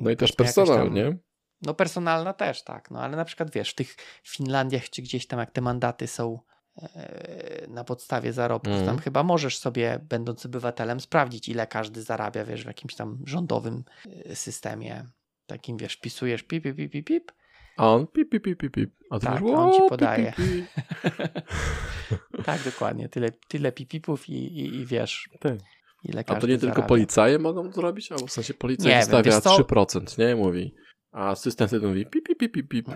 [0.00, 1.18] no i też powiedzmy jakaś personal, tam-?
[1.62, 2.90] No personalna też, tak.
[2.90, 6.38] No ale na przykład wiesz, w tych Finlandiach czy gdzieś tam jak te mandaty są
[6.82, 8.86] e, na podstawie zarobków, Mhm.
[8.86, 13.84] tam chyba możesz sobie, będąc obywatelem, sprawdzić, ile każdy zarabia, wiesz, w jakimś tam rządowym
[14.24, 15.06] e, systemie.
[15.46, 17.32] Takim, wiesz, pisujesz pip, pip, pip, pip, pip
[17.76, 18.90] A on pip, pip, pip, pip, pip.
[19.10, 22.44] A ty Tak, on ci "O, pip, podaje." pip, pip.
[22.44, 23.08] tak, dokładnie.
[23.08, 25.52] Tyle, tyle pipipów i, i, i wiesz, Tak.
[26.04, 26.88] ile A to nie tylko zarabia.
[26.88, 28.12] policaje mogą zrobić?
[28.12, 29.56] Albo w sensie policja Nie wiem, co?
[29.58, 30.36] 3%, nie?
[30.36, 30.74] Mówi.
[31.12, 32.88] A asystent wtedy mówi pip, pip, pip, pip.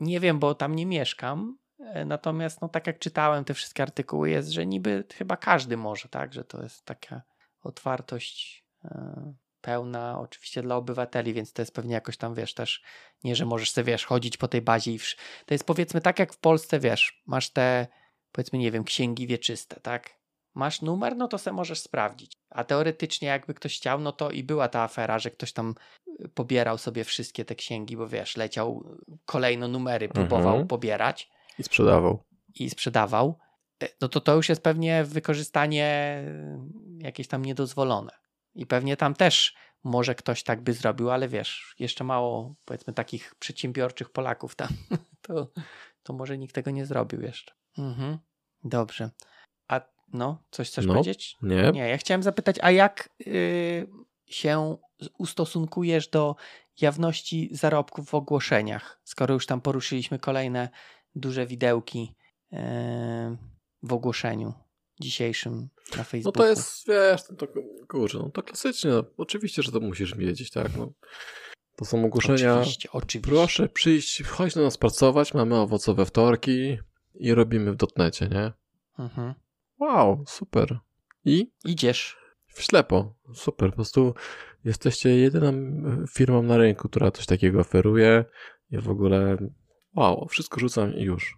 [0.00, 1.58] Nie wiem, bo tam nie mieszkam.
[1.80, 6.08] e, Natomiast, no tak jak czytałem te wszystkie artykuły, jest, że niby chyba każdy może,
[6.08, 6.32] tak?
[6.32, 7.22] Że to jest taka
[7.62, 12.82] otwartość e, pełna, oczywiście dla obywateli, więc to jest pewnie jakoś tam, wiesz, też
[13.24, 15.16] nie, że możesz sobie, wiesz, chodzić po tej bazie i wsz...
[15.46, 17.86] to jest powiedzmy tak jak w Polsce, wiesz, masz te,
[18.32, 20.10] powiedzmy, nie wiem, księgi wieczyste, tak?
[20.54, 22.32] Masz numer, no to se możesz sprawdzić.
[22.50, 25.74] A teoretycznie, jakby ktoś chciał, no to i była ta afera, że ktoś tam
[26.20, 30.66] y, pobierał sobie wszystkie te księgi, bo wiesz, leciał y, kolejno numery, próbował Mhm.
[30.68, 32.22] pobierać I sprzedawał.
[32.54, 33.38] i sprzedawał.
[33.82, 36.18] E, No to to już jest pewnie wykorzystanie
[37.00, 38.12] y, jakieś tam niedozwolone.
[38.54, 43.34] I pewnie tam też może ktoś tak by zrobił, ale wiesz, jeszcze mało powiedzmy takich
[43.34, 44.68] przedsiębiorczych Polaków tam,
[45.26, 45.48] to,
[46.02, 47.52] to może nikt tego nie zrobił jeszcze.
[47.78, 48.18] Mhm.
[48.64, 49.10] Dobrze.
[49.68, 49.80] A
[50.12, 50.92] no, coś chcesz No.
[50.94, 51.36] powiedzieć?
[51.42, 51.70] Nie?
[51.72, 53.88] Nie, ja chciałem zapytać, a jak y,
[54.26, 54.76] się
[55.18, 56.36] ustosunkujesz do
[56.80, 60.68] jawności zarobków w ogłoszeniach, skoro już tam poruszyliśmy kolejne
[61.14, 62.14] duże widełki
[62.52, 62.56] y,
[63.82, 64.52] w ogłoszeniu
[65.02, 66.32] dzisiejszym na No Facebooku?
[66.42, 67.46] to jest, wiesz, to,
[67.88, 68.90] kurczę, no to klasycznie.
[68.90, 70.76] No, oczywiście, że to musisz wiedzieć, tak?
[70.76, 70.92] No.
[71.76, 72.54] To są ogłoszenia.
[72.58, 73.30] Oczywiście, oczywiście.
[73.32, 76.78] Proszę przyjść, chodź do nas pracować, mamy owocowe wtorki
[77.14, 78.52] i robimy w dotnecie, nie?
[78.98, 79.34] Mhm.
[79.80, 80.78] Wow, super.
[81.24, 82.16] I Idziesz.
[82.46, 83.70] w ślepo, super.
[83.70, 84.14] Po prostu
[84.64, 85.52] jesteście jedyną
[86.12, 88.24] firmą na rynku, która coś takiego oferuje.
[88.70, 89.36] Ja w ogóle,
[89.96, 91.36] wow, wszystko rzucam i już.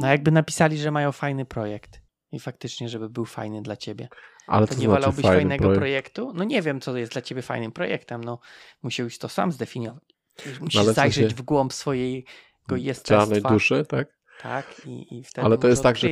[0.00, 2.00] No jakby napisali, że mają fajny projekt
[2.32, 4.08] i faktycznie, żeby był fajny dla ciebie.
[4.46, 5.78] Ale To to nie znaczy wolałbyś fajnego projekt.
[5.78, 6.32] projektu?
[6.34, 8.24] No nie wiem, co jest dla ciebie fajnym projektem.
[8.24, 8.38] No
[8.82, 10.02] musiałbyś to sam zdefiniować.
[10.60, 12.26] Musisz w zajrzeć w głąb swojego
[12.68, 13.48] Cialnej jestestwa.
[13.48, 14.16] duszy, tak?
[14.42, 16.08] Tak, i, i wtedy Ale to jest tak, że,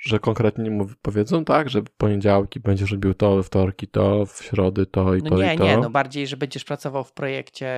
[0.00, 4.42] że konkretnie mu powiedzą tak, że w poniedziałki będziesz robił to, we wtorki to, w
[4.44, 5.64] środy to i No to nie, i to.
[5.64, 7.68] nie, no bardziej, że będziesz pracował w projekcie,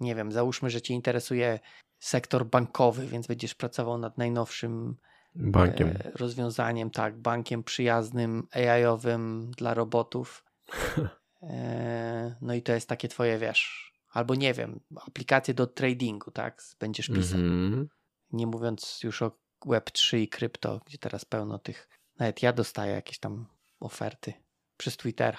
[0.00, 1.60] nie wiem, załóżmy, że cię interesuje
[1.98, 4.96] sektor bankowy, więc będziesz pracował nad najnowszym
[5.34, 5.88] Bankiem.
[5.88, 10.44] e, rozwiązaniem, tak, bankiem przyjaznym, AI-owym dla robotów.
[11.42, 16.62] E, no i to jest takie twoje, wiesz, albo nie wiem, aplikacje do tradingu, tak,
[16.80, 17.40] będziesz pisał.
[17.40, 17.88] Mhm.
[18.32, 19.30] Nie mówiąc już o
[19.66, 23.46] Web3 i krypto, gdzie teraz pełno tych, nawet ja dostaję jakieś tam
[23.80, 24.32] oferty
[24.76, 25.38] przez Twittera,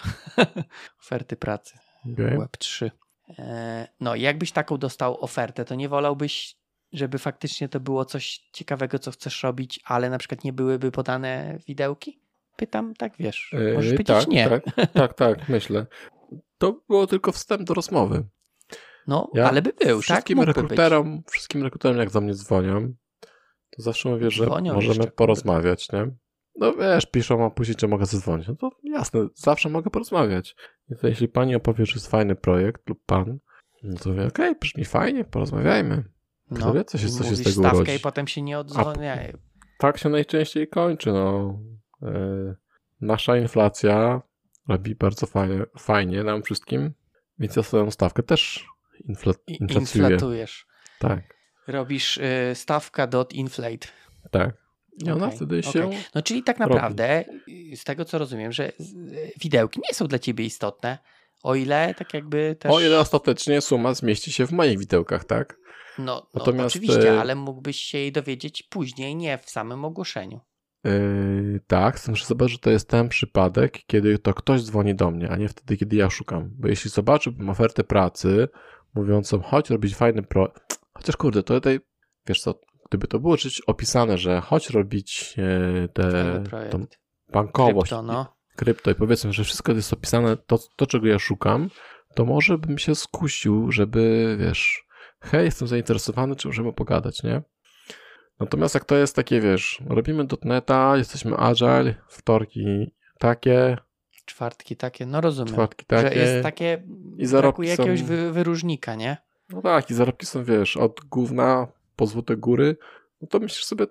[1.03, 1.77] oferty pracy.
[2.13, 2.37] Okej.
[2.37, 2.91] Web3.
[3.39, 6.55] E, No, i jakbyś taką dostał ofertę, to nie wolałbyś,
[6.93, 11.57] żeby faktycznie to było coś ciekawego, co chcesz robić, ale na przykład nie byłyby podane
[11.67, 12.19] widełki?
[12.55, 13.55] Pytam, tak wiesz.
[13.75, 14.49] Możesz Yy, powiedzieć tak, nie.
[14.49, 15.85] Tak, tak, tak, myślę.
[16.57, 18.23] To było tylko wstęp do rozmowy.
[19.07, 20.03] No, Ja ale by był, tak?
[20.03, 20.47] wszystkim być.
[20.47, 22.93] rekruterom, wszystkim rekruterom, jak do mnie dzwonią,
[23.69, 26.07] to zawsze mówię, że Dzwonią możemy jeszcze, porozmawiać, nie?
[26.55, 28.47] No wiesz, piszą, a później czy mogę zadzwonić.
[28.47, 30.55] No to jasne, zawsze mogę porozmawiać.
[31.01, 33.39] To jeśli pani opowie, że jest fajny projekt lub pan,
[33.83, 36.03] no to mówię, okej, brzmi fajnie, porozmawiajmy.
[36.55, 37.95] Kto wie, co się- co się z tego stawkę urodzi.
[37.95, 39.37] i potem się nie odzwoniają.
[39.77, 41.59] Tak się najczęściej kończy, no.
[42.01, 42.55] E,
[43.01, 44.21] nasza inflacja
[44.67, 46.93] robi bardzo fajnie, fajnie nam wszystkim,
[47.39, 48.65] więc ja swoją stawkę też
[49.05, 50.03] infla, inflacjuję.
[50.05, 50.65] inflatujesz.
[50.99, 51.33] Tak,
[51.67, 53.87] Robisz y, stawka dot inflate.
[54.31, 54.63] tak.
[55.05, 55.89] I ona Okej, wtedy się...
[56.15, 56.73] No czyli tak robi.
[56.73, 57.25] naprawdę,
[57.73, 58.71] y, z tego co rozumiem, że
[59.41, 60.97] widełki nie są dla ciebie istotne,
[61.43, 62.71] o ile tak jakby też...
[62.71, 65.57] O ile ostatecznie suma zmieści się w moich widełkach, tak?
[65.97, 70.39] No, no Natomiast, oczywiście, e, ale mógłbyś się jej dowiedzieć później, nie w samym ogłoszeniu.
[70.83, 74.95] Yy, tak, z tym, że zobacz, że to jest ten przypadek, kiedy to ktoś dzwoni
[74.95, 76.49] do mnie, a nie wtedy, kiedy ja szukam.
[76.59, 78.47] Bo jeśli zobaczyłbym ofertę pracy
[78.95, 80.53] mówiącą, chodź robić fajny pro...
[80.93, 81.79] Chociaż kurde, to tutaj,
[82.27, 86.99] wiesz co, gdyby to było czyś opisane, że chodź robić e, te, Cały tą projekt.
[87.33, 88.32] bankowość, Krypto, no.
[88.55, 91.69] Krypto i powiedzmy, że wszystko jest opisane, to, to czego ja szukam,
[92.15, 94.85] to może bym się skusił, żeby, wiesz,
[95.21, 97.41] hej, jestem zainteresowany, czy możemy pogadać, nie?
[98.39, 103.77] Natomiast jak to jest takie, wiesz, robimy dotneta, jesteśmy agile, wtorki takie,
[104.25, 105.53] Czwartki takie, no rozumiem.
[105.53, 106.83] czwartki że takie, jest takie,
[107.17, 109.17] i brakuje jakiegoś są- wy, wyróżnika, nie?
[109.49, 112.77] no tak, i zarobki są, wiesz, od gówna po złote góry,
[113.21, 113.85] no to myślisz sobie,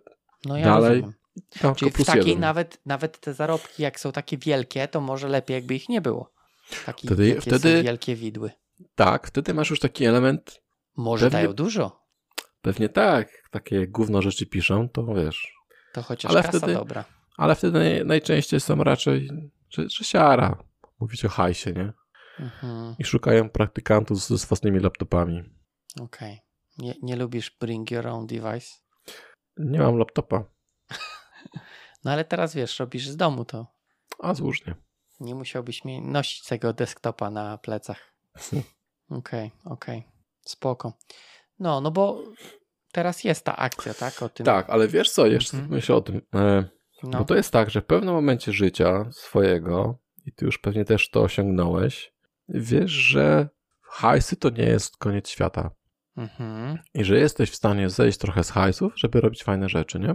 [0.45, 0.91] No ja Dalej.
[0.91, 1.13] rozumiem.
[1.61, 2.41] Tam Czyli tylko w takiej jeden.
[2.41, 6.33] nawet, nawet te zarobki, jak są takie wielkie, to może lepiej, jakby ich nie było.
[6.87, 8.51] Taki, Wtedy- wtedy- wielkie widły.
[8.95, 10.63] Tak, wtedy masz już taki element,
[10.97, 12.03] Może Pewnie- dają dużo,
[12.63, 15.53] pewnie tak, takie gówno rzeczy piszą, to wiesz,
[15.93, 17.05] to chociaż Ale kasa wtedy- dobra.
[17.37, 19.29] ale wtedy naj, najczęściej są raczej,
[19.71, 20.65] że, że siara,
[21.01, 21.93] mówić o hajsie, nie?
[22.41, 25.43] Mhm, I szukają praktykantów z- ze własnymi laptopami.
[26.01, 26.39] Okej.
[26.79, 28.67] Nie, nie lubisz bring your own device?
[29.57, 30.45] Nie mam laptopa,
[32.05, 33.67] No ale teraz wiesz, robisz z domu to.
[34.19, 34.75] a złóżnie.
[35.21, 38.13] Nie musiałbyś mi nosić tego desktopa na plecach.
[39.11, 40.05] Okej, okej.
[40.41, 40.93] Spoko.
[41.59, 42.23] No, no bo
[42.93, 44.23] teraz jest ta akcja, tak?
[44.23, 44.47] O tym.
[44.47, 45.75] Tak, ale wiesz co, jeszcze Mhm.
[45.75, 46.21] myślę o tym.
[46.35, 46.65] E,
[47.03, 47.19] No.
[47.19, 51.11] Bo to jest tak, że w pewnym momencie życia swojego, i ty już pewnie też
[51.11, 52.13] to osiągnąłeś,
[52.49, 53.49] wiesz, że
[53.83, 55.71] hajsy to nie jest koniec świata.
[56.17, 56.79] Mhm.
[56.95, 60.15] I że jesteś w stanie zejść trochę z hajsów, żeby robić fajne rzeczy, nie?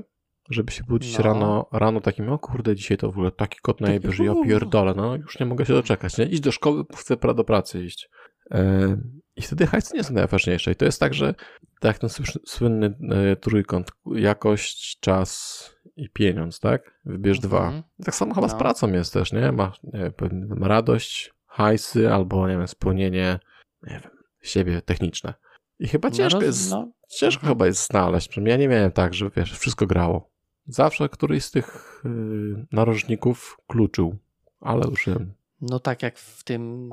[0.50, 1.24] Żeby się budzić No.
[1.24, 4.94] rano, rano takim, o kurde, dzisiaj to w ogóle taki kot najebie, że ja pierdolę,
[4.98, 6.26] no już nie mogę się doczekać, nie?
[6.26, 8.10] Idź do szkoły, chcę do pracy iść.
[8.52, 8.98] E,
[9.36, 10.72] I wtedy hajsy nie są najważniejsze.
[10.72, 11.36] I to jest tak, że
[11.80, 12.10] tak ten
[12.46, 15.64] słynny e, trójkąt, jakość, czas
[15.96, 17.00] i pieniądz, tak?
[17.06, 17.66] Wybierz dwa.
[17.66, 17.84] Mhm.
[18.06, 18.60] Tak samo chyba z No.
[18.60, 19.52] pracą jest też, nie?
[19.52, 23.40] Masz nie wiem, radość, hajsy albo, nie wiem, spełnienie,
[23.84, 25.34] nie wiem, siebie techniczne.
[25.80, 27.54] I chyba ciężko no, jest, no, ciężko mhm.
[27.54, 28.38] chyba jest znaleźć.
[28.38, 30.32] Ja nie miałem tak, że wiesz, wszystko grało.
[30.68, 34.18] Zawsze któryś z tych yy, narożników kluczył,
[34.62, 36.90] ale już wiem, no tak jak w tym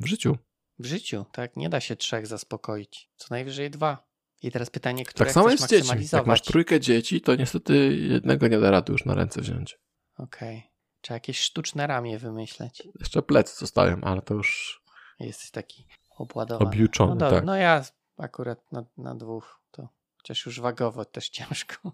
[0.00, 0.38] w życiu.
[0.78, 1.56] w życiu, tak?
[1.56, 3.10] Nie da się trzech zaspokoić.
[3.16, 4.06] Co najwyżej dwa.
[4.42, 6.06] I teraz pytanie, które Tak samo jest z dziećmi.
[6.12, 9.78] Jak masz trójkę dzieci, to niestety jednego nie da rady już na ręce wziąć.
[10.18, 10.62] Okej.
[11.00, 12.88] Trzeba jakieś sztuczne ramię wymyśleć.
[13.00, 14.82] Jeszcze plecy zostają, ale to już
[15.20, 15.86] Jesteś taki
[16.16, 16.70] obładowany.
[16.70, 17.44] Objuczony, no dobra, tak.
[17.44, 17.84] No ja
[18.18, 21.92] akurat na, na dwóch to chociaż już wagowo też ciężko.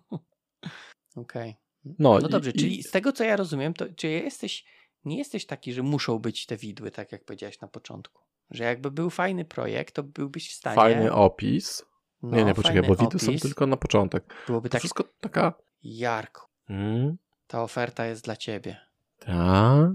[1.17, 1.57] Okej.
[1.85, 4.65] No, No i- dobrze, i- czyli z tego co ja rozumiem, to czy jesteś,
[5.05, 8.23] nie jesteś taki, że muszą być te widły, tak jak powiedziałeś na początku.
[8.51, 10.77] Że jakby był fajny projekt, to byłbyś w stanie.
[10.77, 11.85] fajny opis.
[12.23, 13.43] no, nie, nie, poczekaj, bo widy są opis.
[13.43, 14.35] tylko na początek.
[14.47, 15.53] Byłoby To tak, wszystko taka...
[15.83, 18.77] Jarku, Mm, ta oferta jest dla ciebie.
[19.19, 19.91] tak,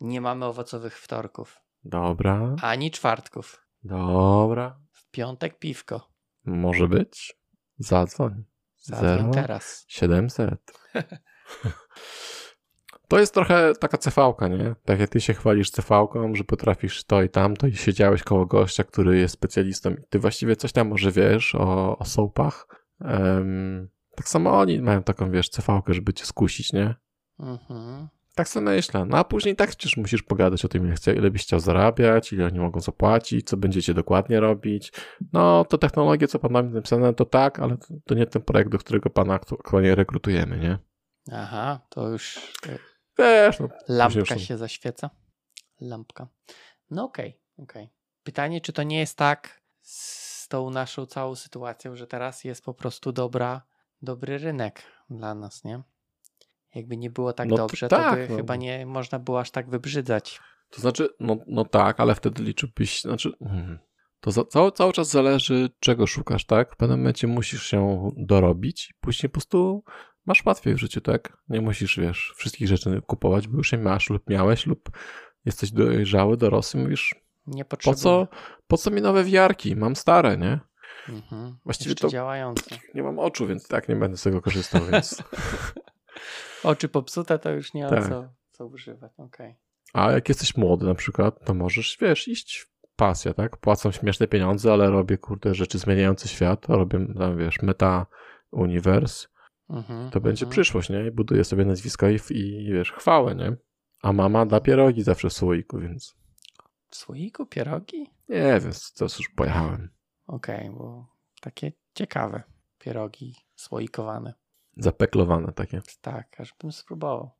[0.00, 3.66] Nie mamy owocowych wtorków, dobra, ani czwartków.
[3.84, 4.78] dobra.
[4.92, 6.08] W piątek piwko.
[6.44, 7.36] Może być.
[7.78, 8.44] Zadzwoń.
[8.80, 9.30] Zero.
[9.30, 9.84] teraz.
[9.88, 10.72] 700.
[13.10, 14.74] To jest trochę taka cefałka, nie?
[14.84, 18.84] Tak jak ty się chwalisz cefałką, że potrafisz to i tamto i siedziałeś koło gościa,
[18.84, 22.66] który jest specjalistą i ty właściwie coś tam może wiesz o, o soapach.
[23.00, 26.94] Em, tak samo oni mają taką, wiesz, cefałkę, żeby cię skusić, nie?
[27.38, 28.08] Mhm.
[28.34, 29.04] Tak sobie myślę.
[29.04, 32.32] No a później tak przecież musisz pogadać o tym, ile, chcia, ile byś chciał zarabiać,
[32.32, 34.92] ile oni mogą zapłacić, co będziecie dokładnie robić.
[35.32, 38.70] No, to technologie, co pan nam napisane, to tak, ale to, to nie ten projekt,
[38.70, 40.78] do którego pana aktu- aktualnie rekrutujemy, nie?
[41.32, 42.36] Aha, to już
[42.68, 42.78] e,
[43.18, 45.10] Wiesz, no, lampka już się zaświeca.
[45.80, 46.28] Lampka.
[46.90, 47.90] No okej, okej.
[48.22, 52.74] Pytanie, czy to nie jest tak z tą naszą całą sytuacją, że teraz jest po
[52.74, 53.62] prostu dobra,
[54.02, 55.82] dobry rynek dla nas, nie?
[56.74, 58.36] Jakby nie było tak No to dobrze, to, tak, by no.
[58.36, 60.40] chyba nie można było aż tak wybrzydzać.
[60.70, 63.78] to znaczy, no, no tak, ale wtedy liczyłbyś, znaczy, mm,
[64.20, 66.72] to za, cały, cały czas zależy, czego szukasz, tak?
[66.72, 69.84] W pewnym momencie musisz się dorobić i później po prostu
[70.26, 71.36] masz łatwiej w życiu, tak?
[71.48, 74.90] Nie musisz, wiesz, wszystkich rzeczy kupować, bo już je masz lub miałeś lub
[75.44, 77.14] jesteś dojrzały, dorosły, mówisz,
[77.46, 77.96] Nie po potrzebuję.
[78.02, 78.28] co,
[78.66, 79.76] po co mi nowe wiarki?
[79.76, 80.60] Mam stare, nie?
[81.08, 81.56] Mhm.
[81.64, 82.78] Właściwie Jeszcze to- działające.
[82.94, 85.22] Nie mam oczu, więc tak nie będę z tego korzystał, więc...
[86.64, 88.08] Oczy popsute to już nie ma Tak.
[88.08, 89.12] co, co używać.
[89.16, 89.56] Okej.
[89.92, 93.56] A jak jesteś młody na przykład, to możesz, wiesz, iść w pasję, tak?
[93.56, 96.68] Płacą śmieszne pieniądze, ale robię, kurde, rzeczy zmieniające świat.
[96.68, 98.06] Robię tam, wiesz, meta
[98.50, 99.28] uniwers.
[99.70, 100.50] Mhm, To będzie mhm.
[100.50, 101.06] przyszłość, nie?
[101.06, 103.56] I buduję sobie nazwisko i, i, wiesz, chwałę, nie?
[104.02, 106.14] A mama da pierogi zawsze w słoiku, więc
[106.90, 108.10] W słoiku pierogi?
[108.28, 109.90] nie wiem, to już pojechałem.
[110.26, 111.06] Okej, bo
[111.40, 112.42] takie ciekawe
[112.78, 114.34] pierogi słoikowane.
[114.76, 115.82] Zapeklowane takie.
[116.00, 117.30] Tak, aż bym spróbował.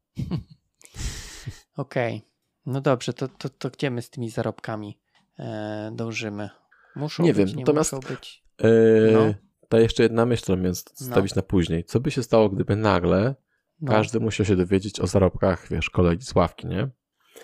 [1.77, 2.23] Okej,
[2.66, 4.99] no dobrze, to, to, to gdzie my z tymi zarobkami
[5.38, 6.51] e, dążymy?
[6.97, 8.45] Muszą Nie być, wiem, nie natomiast- muszą być.
[8.62, 9.35] Yy, No.
[9.69, 11.85] Ta jeszcze jedna myśl, którą miałem zostawić na później.
[11.85, 13.35] Co by się stało, gdyby nagle
[13.81, 13.93] No.
[13.93, 16.88] każdy musiał się dowiedzieć o zarobkach, wiesz, kolegi z ławki, nie?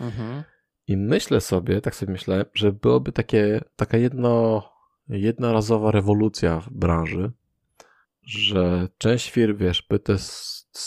[0.01, 0.43] Mhm.
[0.87, 4.63] I myślę sobie, tak sobie myślę, że byłoby takie, taka jedno,
[5.09, 7.33] jednorazowa rewolucja w branży,
[8.27, 10.17] że część firm, wiesz, by te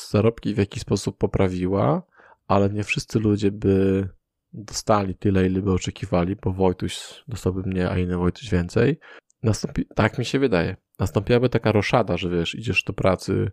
[0.10, 2.04] zarobki w jakiś sposób poprawiła,
[2.48, 4.08] ale nie wszyscy ludzie by
[4.54, 9.00] dostali tyle, ile by oczekiwali, bo Wojtuś dostałby mniej, a inny Wojtuś więcej.
[9.44, 10.78] Nastąpi, tak mi się wydaje.
[11.00, 13.52] Nastąpiłaby taka roszada, że wiesz, idziesz do pracy,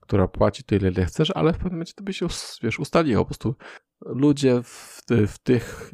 [0.00, 2.26] która płaci tyle, ile chcesz, ale w pewnym momencie to by się,
[2.62, 3.24] wiesz, ustaliło.
[3.24, 3.54] Po prostu
[4.00, 5.92] ludzie w, ty, w tych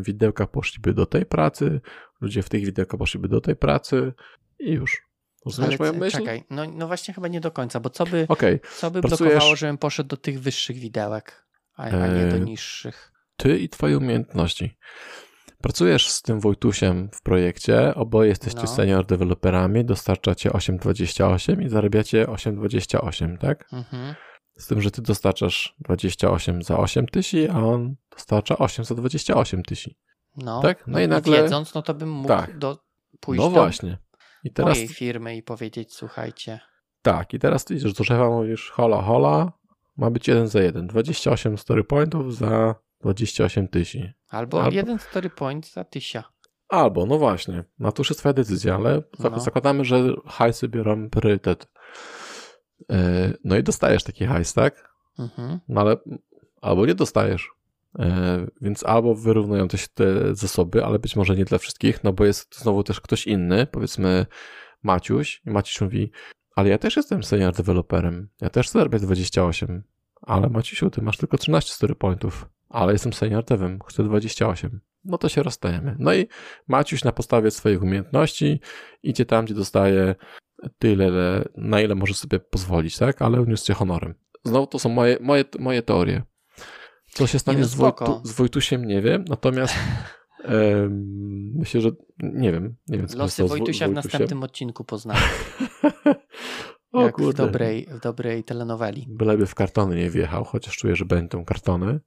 [0.00, 1.80] widełkach poszliby do tej pracy,
[2.20, 4.12] ludzie w tych widełkach poszliby do tej pracy
[4.58, 5.09] i już.
[5.44, 6.18] Rozumiesz moją myśl?
[6.18, 9.18] czekaj, no, no właśnie chyba nie do końca, bo co by, Okej, co by pracujesz-
[9.28, 13.12] blokowało, żebym poszedł do tych wyższych widełek, a, a nie do Eee, niższych?
[13.36, 14.76] ty i twoje umiejętności.
[15.62, 18.66] Pracujesz z tym Wojtusiem w projekcie, oboje jesteście No.
[18.66, 23.68] senior deweloperami, dostarczacie 8,28 i zarabiacie 8,28, tak?
[23.72, 24.14] Mhm.
[24.58, 29.62] Z tym, że ty dostarczasz 28 za 8 tysięcy, a on dostarcza 8 za 28
[29.62, 29.98] tysięcy.
[30.36, 30.84] No, Tak?
[30.86, 32.58] No i nagle- wiedząc, no to bym mógł Tak.
[32.58, 32.78] do,
[33.20, 33.98] pójść No do właśnie.
[34.44, 36.60] I teraz mojej firmy i powiedzieć, słuchajcie,
[37.02, 39.52] tak, i teraz ty idziesz do szefa, mówisz hola, hola,
[39.96, 44.12] ma być 1 za 1, 28 story pointów za 28 tysięcy.
[44.28, 46.24] albo, Albo- jeden story point za tysia.
[46.68, 49.40] Albo, no właśnie, no to już jest twoja decyzja, ale No.
[49.40, 51.68] zakładamy, że hajsy biorą priorytet.
[52.88, 52.96] Yy,
[53.44, 54.88] No i dostajesz taki hajs, tak?
[55.18, 55.60] Mhm.
[55.68, 55.96] No ale
[56.60, 57.48] albo nie dostajesz.
[57.98, 62.24] E, Więc albo wyrównują się te zasoby, ale być może nie dla wszystkich, no bo
[62.24, 64.26] jest znowu też ktoś inny, powiedzmy
[64.82, 66.10] Maciuś, i Maciuś mówi,
[66.56, 69.82] ale ja też jestem senior deweloperem, ja też zarabiam 28,
[70.22, 74.80] ale Maciusiu, ty masz tylko 13 story pointów, ale jestem senior devem, chcę 28.
[75.04, 75.96] No to się rozstajemy.
[75.98, 76.26] No i
[76.68, 78.60] Maciuś na podstawie swoich umiejętności
[79.02, 80.14] idzie tam, gdzie dostaje
[80.78, 81.10] tyle,
[81.56, 83.22] na ile może sobie pozwolić, tak?
[83.22, 84.14] Ale uniósł się honorem.
[84.44, 86.22] Znowu to są moje, moje, moje teorie.
[87.10, 89.74] Co się stanie no z, Wojtu, z Wojtusiem, nie wiem, natomiast
[91.54, 92.76] myślę, że nie wiem.
[92.88, 95.20] Nie wiem Losy Wojtusia w następnym odcinku poznamy.
[96.92, 97.46] o jak w kurde.
[97.46, 99.06] dobrej, w dobrej telenoweli.
[99.08, 102.00] Byleby w kartony nie wjechał, chociaż czuję, że będą kartony.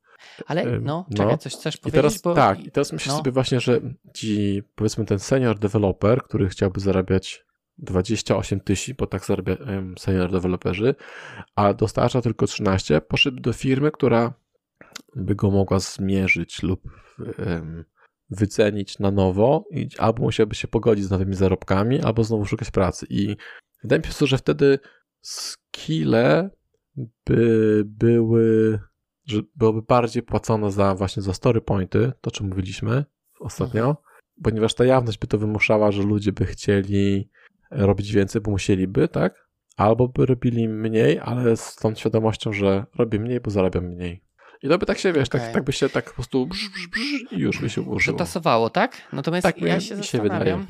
[0.48, 1.18] Ale no, no.
[1.18, 1.96] czekaj, coś chcesz I powiedzieć?
[1.96, 2.34] teraz bo...
[2.34, 3.18] tak, i teraz myślę no.
[3.18, 3.82] sobie właśnie, że
[4.13, 7.46] ci, powiedzmy, ten senior developer, który chciałby zarabiać
[7.78, 10.96] 28 tysięcy, bo tak zarabiają senior deweloperzy,
[11.56, 14.34] a dostarcza tylko 13, poszedł do firmy, która
[15.15, 16.82] by go mogła zmierzyć lub
[18.29, 23.06] wycenić na nowo i albo musiałby się pogodzić z nowymi zarobkami, albo znowu szukać pracy.
[23.10, 23.36] I
[23.84, 24.79] wydaje mi się, że wtedy
[25.21, 26.49] skille
[27.25, 28.79] by były,
[29.25, 33.06] że byłoby bardziej płacone za właśnie za story pointy, to czym mówiliśmy
[33.39, 33.97] ostatnio,
[34.43, 37.29] ponieważ ta jawność by to wymuszała, że ludzie by chcieli
[37.71, 39.49] robić więcej, bo musieliby, tak?
[39.77, 44.23] Albo by robili mniej, ale z tą świadomością, że robię mniej, bo zarabiam mniej.
[44.63, 45.41] I to by tak się, wiesz, Okej.
[45.41, 48.17] tak, tak by się tak po prostu brz, brz, brz i już by się ułożyło.
[48.17, 49.02] Przetasowało, tak?
[49.13, 50.67] Natomiast Tak, ja się zastanawiam,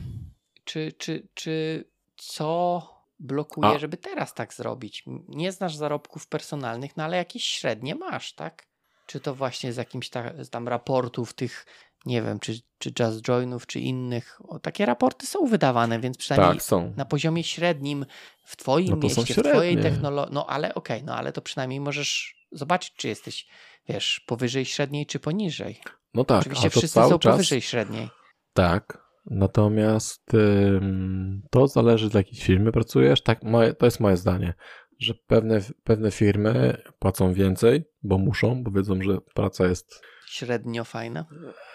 [0.64, 1.86] czy, czy, czy
[2.18, 2.82] co
[3.20, 3.80] blokuje, A.
[3.80, 5.04] żeby teraz tak zrobić?
[5.28, 8.68] Nie znasz zarobków personalnych, no ale jakieś średnie masz, tak?
[9.06, 11.66] Czy to właśnie z jakimś ta, z tam raportów tych,
[12.06, 14.40] nie wiem, czy, czy Just Joinów, czy innych.
[14.48, 16.94] O, takie raporty są wydawane, więc przynajmniej Tak, są.
[16.98, 18.06] na poziomie średnim
[18.46, 22.36] w twoim No mieście, w twojej technologii, no ale okej, no ale to przynajmniej możesz
[22.52, 23.48] zobaczyć, czy jesteś,
[23.90, 25.82] wiesz, powyżej średniej, czy poniżej.
[26.14, 27.32] No tak, Oczywiście wszyscy są czas...
[27.34, 28.10] powyżej średniej.
[28.54, 33.24] Tak, natomiast ym, to zależy z jakiej firmy pracujesz.
[33.24, 34.54] Tak, moje, to jest moje zdanie,
[35.00, 41.26] że pewne, pewne firmy płacą więcej, bo muszą, bo wiedzą, że praca jest Średnio fajna.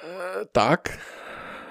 [0.04, 0.98] e, tak.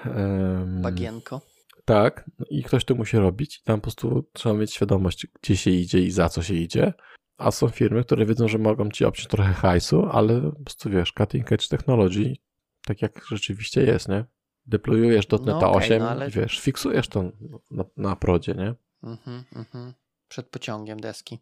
[0.06, 1.40] Ym, Bagienko.
[1.84, 5.56] tak, no i ktoś to musi robić i tam po prostu trzeba mieć świadomość, gdzie
[5.56, 6.92] się idzie i za co się idzie.
[7.38, 11.12] A są firmy, które wiedzą, że mogą ci obciąć trochę hajsu, ale po prostu wiesz,
[11.18, 12.34] cutting edge technology,
[12.86, 14.24] tak jak rzeczywiście jest, nie?
[14.66, 17.32] Deployujesz .NET No okej, 8 no ale- i wiesz, fiksujesz to
[17.70, 18.74] na, na prodzie, nie?
[19.02, 19.94] Mhm, mhm.
[20.28, 21.38] Przed pociągiem deski.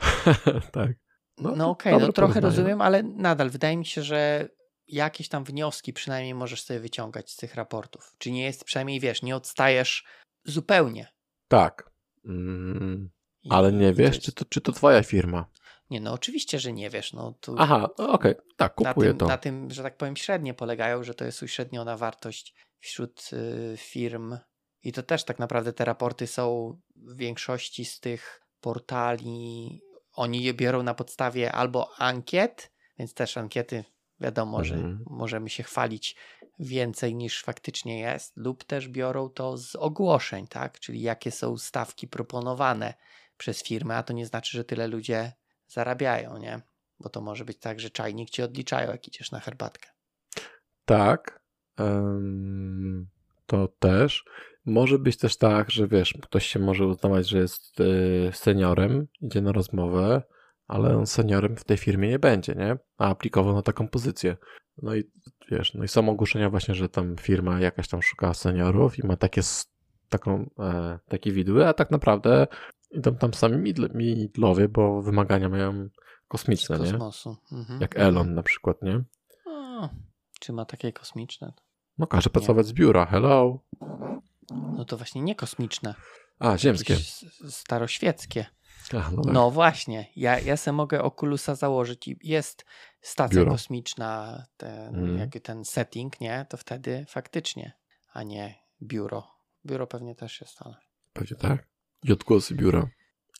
[0.72, 0.90] tak.
[1.38, 2.56] No, No, okej, dobre no trochę porównanie.
[2.56, 4.48] rozumiem, ale nadal wydaje mi się, że
[4.88, 8.14] jakieś tam wnioski przynajmniej możesz sobie wyciągać z tych raportów.
[8.18, 10.04] Czy nie jest, przynajmniej wiesz, nie odstajesz
[10.44, 11.12] zupełnie.
[11.48, 11.90] Tak.
[12.24, 13.10] Mm,
[13.50, 15.46] ale nie wiesz, czy to, czy to twoja firma.
[15.90, 17.12] Nie, no oczywiście, że nie wiesz.
[17.12, 19.26] No, tu Aha, okej, tak, na, kupuję tym, to.
[19.26, 24.36] na tym, że tak powiem, średnie polegają, że to jest uśredniona wartość wśród y, firm.
[24.82, 29.80] I to też tak naprawdę te raporty są w większości z tych portali.
[30.12, 33.84] Oni je biorą na podstawie albo ankiet, więc też ankiety,
[34.20, 35.04] wiadomo, że Mhm.
[35.10, 36.16] możemy się chwalić
[36.58, 40.80] więcej niż faktycznie jest, lub też biorą to z ogłoszeń, tak?
[40.80, 42.94] Czyli jakie są stawki proponowane
[43.36, 45.32] przez firmę, a to nie znaczy, że tyle ludzie
[45.68, 46.60] zarabiają, nie?
[47.00, 49.88] Bo to może być tak, że czajnik ci odliczają, jak idziesz na herbatkę.
[50.84, 51.42] Tak.
[51.78, 53.08] em,
[53.46, 54.24] to też.
[54.64, 59.40] Może być też tak, że wiesz, ktoś się może uznawać, że jest y, seniorem, idzie
[59.40, 60.22] na rozmowę,
[60.68, 62.76] ale on seniorem w tej firmie nie będzie, nie?
[62.98, 64.36] A aplikował na taką pozycję.
[64.82, 65.10] No i
[65.50, 69.16] wiesz, no i są ogłoszenia właśnie, że tam firma jakaś tam szuka seniorów i ma
[69.16, 69.40] takie,
[70.08, 72.46] taką, e, takie widły, a tak naprawdę
[72.92, 75.88] idą tam sami midl- midlowie, bo wymagania mają
[76.28, 76.84] kosmiczne, nie?
[76.84, 77.36] kosmosu.
[77.52, 77.80] Mhm.
[77.80, 79.02] Jak Elon na przykład, nie?
[79.46, 79.88] O,
[80.40, 81.52] czy ma takie kosmiczne?
[81.98, 83.58] No każe pracować z biura, hello.
[84.50, 85.94] No to właśnie nie kosmiczne.
[86.38, 86.96] A, ziemskie.
[87.48, 88.46] Staroświeckie.
[88.92, 89.32] A, no, tak.
[89.34, 92.64] No właśnie, ja, ja sobie mogę Oculusa założyć i jest
[93.00, 93.52] stacja Biuro.
[93.52, 96.46] kosmiczna, ten, jakby ten setting, nie?
[96.48, 97.72] To wtedy faktycznie,
[98.12, 99.28] a nie biuro.
[99.66, 100.76] Biuro pewnie też jest, ale...
[101.12, 101.66] Pewnie tak.
[102.02, 102.88] I odgłosy biura.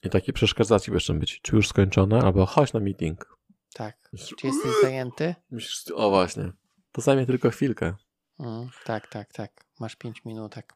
[0.03, 1.41] I takie przeszkadzacie jeszcze być.
[1.43, 2.19] Czy już skończone?
[2.19, 3.39] Albo chodź na meeting.
[3.75, 4.11] Tak.
[4.39, 5.35] Czy jesteś zajęty?
[5.51, 6.53] Myślisz, o właśnie.
[6.93, 7.95] To zajmie tylko chwilkę.
[8.41, 9.65] Mm, tak, tak, tak.
[9.81, 10.75] Masz pięć minutek.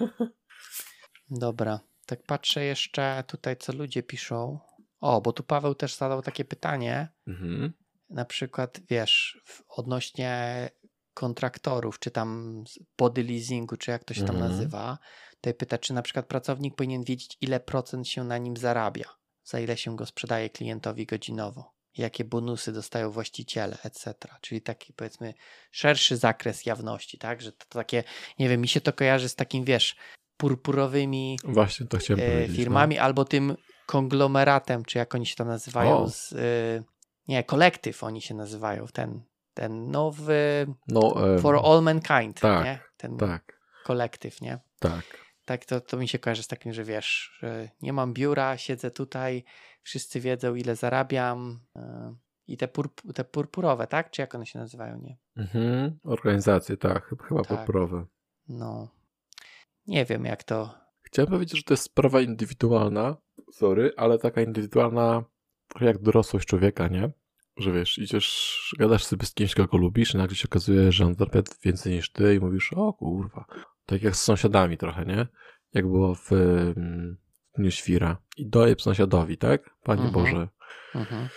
[1.30, 1.80] Dobra.
[2.06, 4.58] Tak patrzę jeszcze tutaj, co ludzie piszą.
[5.00, 7.08] O, bo tu Paweł też zadał takie pytanie.
[7.26, 7.72] Mhm.
[8.10, 10.70] na przykład, wiesz, odnośnie
[11.14, 12.64] kontraktorów, czy tam
[12.98, 14.52] body leasingu, czy jak to się tam Mhm.
[14.52, 14.98] nazywa,
[15.34, 19.04] tutaj pyta, czy na przykład pracownik powinien wiedzieć, ile procent się na nim zarabia,
[19.44, 24.14] za ile się go sprzedaje klientowi godzinowo, jakie bonusy dostają właściciele, etc.
[24.40, 25.34] Czyli taki, powiedzmy,
[25.72, 27.42] szerszy zakres jawności, tak?
[27.42, 28.04] Że to takie,
[28.38, 29.96] nie wiem, mi się to kojarzy z takim, wiesz,
[30.36, 31.86] purpurowymi Właśnie
[32.18, 32.54] e, no.
[32.54, 33.56] firmami albo tym
[33.86, 36.08] konglomeratem, czy jak oni się tam nazywają, O.
[36.10, 36.82] z, e,
[37.28, 39.22] nie, kolektyw oni się nazywają, ten,
[39.60, 42.78] ten nowy No, em, For All Mankind, tak, nie?
[42.96, 44.58] Ten tak, kolektyw, nie?
[44.78, 45.04] tak.
[45.44, 48.90] Tak, to, to mi się kojarzy z takim, że wiesz, że nie mam biura, siedzę
[48.90, 49.44] tutaj,
[49.82, 52.14] wszyscy wiedzą ile zarabiam e,
[52.46, 54.10] i te, purp- te purpurowe, tak?
[54.10, 55.18] Czy jak one się nazywają, nie?
[55.36, 55.98] Mhm.
[56.04, 57.14] Organizacje, tak.
[57.28, 57.58] chyba- Tak.
[57.58, 58.06] podporowe.
[58.48, 58.88] No,
[59.86, 63.16] nie wiem jak to, Chciałem powiedzieć, że to jest sprawa indywidualna,
[63.52, 65.24] sorry, ale taka indywidualna
[65.68, 67.10] trochę jak dorosłość człowieka, nie?
[67.60, 71.14] Że wiesz, idziesz, gadasz sobie z kimś, kogo lubisz i nagle się okazuje, że on
[71.14, 73.44] zarabia więcej niż ty i mówisz, o kurwa.
[73.86, 75.26] Tak jak z sąsiadami trochę, nie?
[75.74, 77.16] Jak było w, mm,
[77.54, 78.16] w Dniu Świra.
[78.36, 79.70] I dojeb sąsiadowi, tak?
[79.82, 80.24] Panie Mhm.
[80.24, 80.48] Boże.
[80.94, 81.28] Mhm.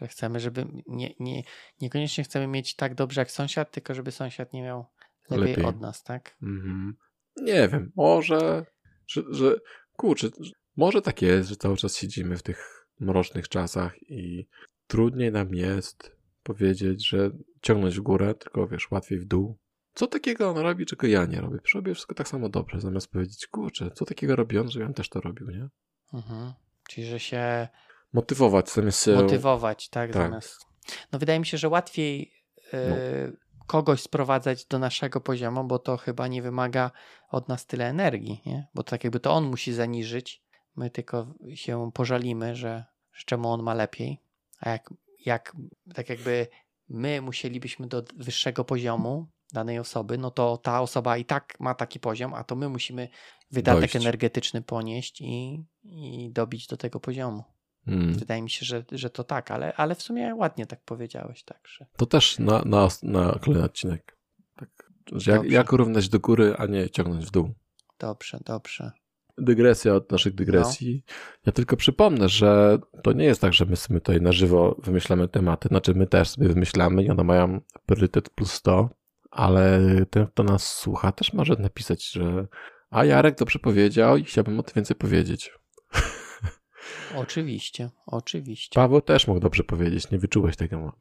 [0.00, 1.42] Że chcemy, żeby nie, nie,
[1.80, 4.86] niekoniecznie chcemy mieć tak dobrze jak sąsiad, tylko żeby sąsiad nie miał
[5.30, 5.64] lepiej, Lepiej.
[5.64, 6.36] od nas, tak?
[6.42, 6.94] Mhm.
[7.36, 8.66] Nie wiem, może,
[9.06, 9.56] że, że
[9.96, 14.46] kurczę, że- może tak jest, że cały czas siedzimy w tych mrocznych czasach i
[14.92, 17.30] trudniej nam jest powiedzieć, że
[17.62, 19.58] ciągnąć w górę, tylko wiesz, łatwiej w dół.
[19.94, 21.58] Co takiego on robi, czego ja nie robię?
[21.58, 24.92] Przecież robię wszystko tak samo dobrze, zamiast powiedzieć, kurczę, co takiego robi on, że ja
[24.92, 25.68] też to robił, nie?
[26.14, 26.52] Mhm.
[26.88, 27.68] Czyli, że się
[28.12, 29.14] Motywować zamiast się...
[29.14, 30.22] motywować, tak, tak.
[30.22, 30.66] zamiast...
[31.12, 32.32] No wydaje mi się, że łatwiej
[32.72, 32.88] e,
[33.28, 33.36] No.
[33.66, 36.90] kogoś sprowadzać do naszego poziomu, bo to chyba nie wymaga
[37.30, 38.66] od nas tyle energii, nie?
[38.74, 40.42] Bo tak jakby to on musi zaniżyć,
[40.76, 44.20] my tylko się pożalimy, że, że czemu on ma lepiej,
[44.62, 44.94] a jak,
[45.26, 45.56] jak
[45.94, 46.46] tak jakby
[46.88, 52.00] my musielibyśmy do wyższego poziomu danej osoby, no to ta osoba i tak ma taki
[52.00, 53.08] poziom, a to my musimy
[53.50, 53.96] wydatek Dojść.
[53.96, 57.44] energetyczny ponieść i, i dobić do tego poziomu.
[57.86, 58.14] Mm.
[58.14, 61.86] Wydaje mi się, że, że to tak, ale, ale w sumie ładnie tak powiedziałeś, także.
[61.96, 64.16] To też na, na, na kolejny odcinek.
[64.56, 64.92] Tak.
[65.26, 67.54] Jak, jak równać do góry, a nie ciągnąć w dół.
[67.98, 68.92] Dobrze, dobrze.
[69.38, 71.04] Dygresja od naszych dygresji.
[71.46, 75.28] Ja tylko przypomnę, że to nie jest tak, że my sobie tutaj na żywo wymyślamy
[75.28, 78.88] tematy, znaczy my też sobie wymyślamy i one mają priorytet plus 100,
[79.30, 79.80] ale
[80.10, 82.46] ten, kto nas słucha, też może napisać, że
[82.90, 85.52] a Jarek dobrze powiedział i chciałbym o tym więcej powiedzieć.
[87.16, 88.74] Oczywiście, oczywiście.
[88.74, 90.92] Paweł też mógł dobrze powiedzieć, nie wyczułeś tego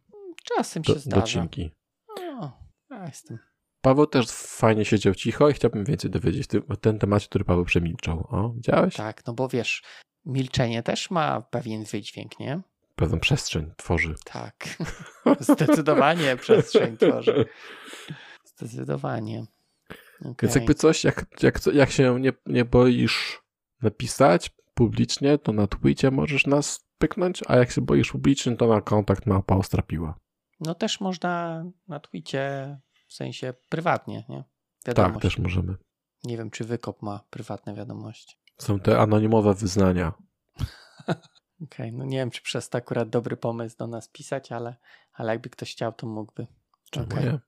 [0.44, 1.22] Czasem do, się zdarza.
[1.22, 1.72] docinki.
[2.20, 2.52] O,
[2.90, 3.38] ja jestem.
[3.82, 8.28] Paweł też fajnie siedział cicho i chciałbym więcej dowiedzieć o ten temat, który Paweł przemilczał.
[8.30, 8.96] O, widziałeś?
[8.96, 9.84] Tak, no bo wiesz,
[10.26, 12.62] milczenie też ma pewien wydźwięk, nie?
[12.96, 14.16] Pewną przestrzeń tworzy.
[14.26, 14.68] Tak.
[15.40, 17.46] Zdecydowanie przestrzeń tworzy.
[18.46, 19.46] Zdecydowanie.
[20.22, 20.50] Więc Okej.
[20.56, 23.42] jakby coś, jak, jak, jak się nie, nie boisz
[23.82, 28.82] napisać publicznie, to na Twitcie możesz nas pyknąć, a jak się boisz publicznie, to na
[28.82, 30.20] kontakt małpa Ostrapiła.
[30.60, 32.78] No też można na Twicie,
[33.12, 34.44] w sensie prywatnie, nie?
[34.84, 35.22] Tak, Wiadomość.
[35.22, 35.76] też możemy.
[36.24, 38.38] Nie wiem, czy Wykop ma prywatne wiadomości.
[38.58, 40.14] Są te anonimowe wyznania.
[41.64, 44.76] Okej, no nie wiem, czy przez to akurat dobry pomysł do nas pisać, ale,
[45.14, 46.48] ale jakby ktoś chciał, to mógłby.
[46.90, 47.26] Czemu Okej.
[47.26, 47.40] nie?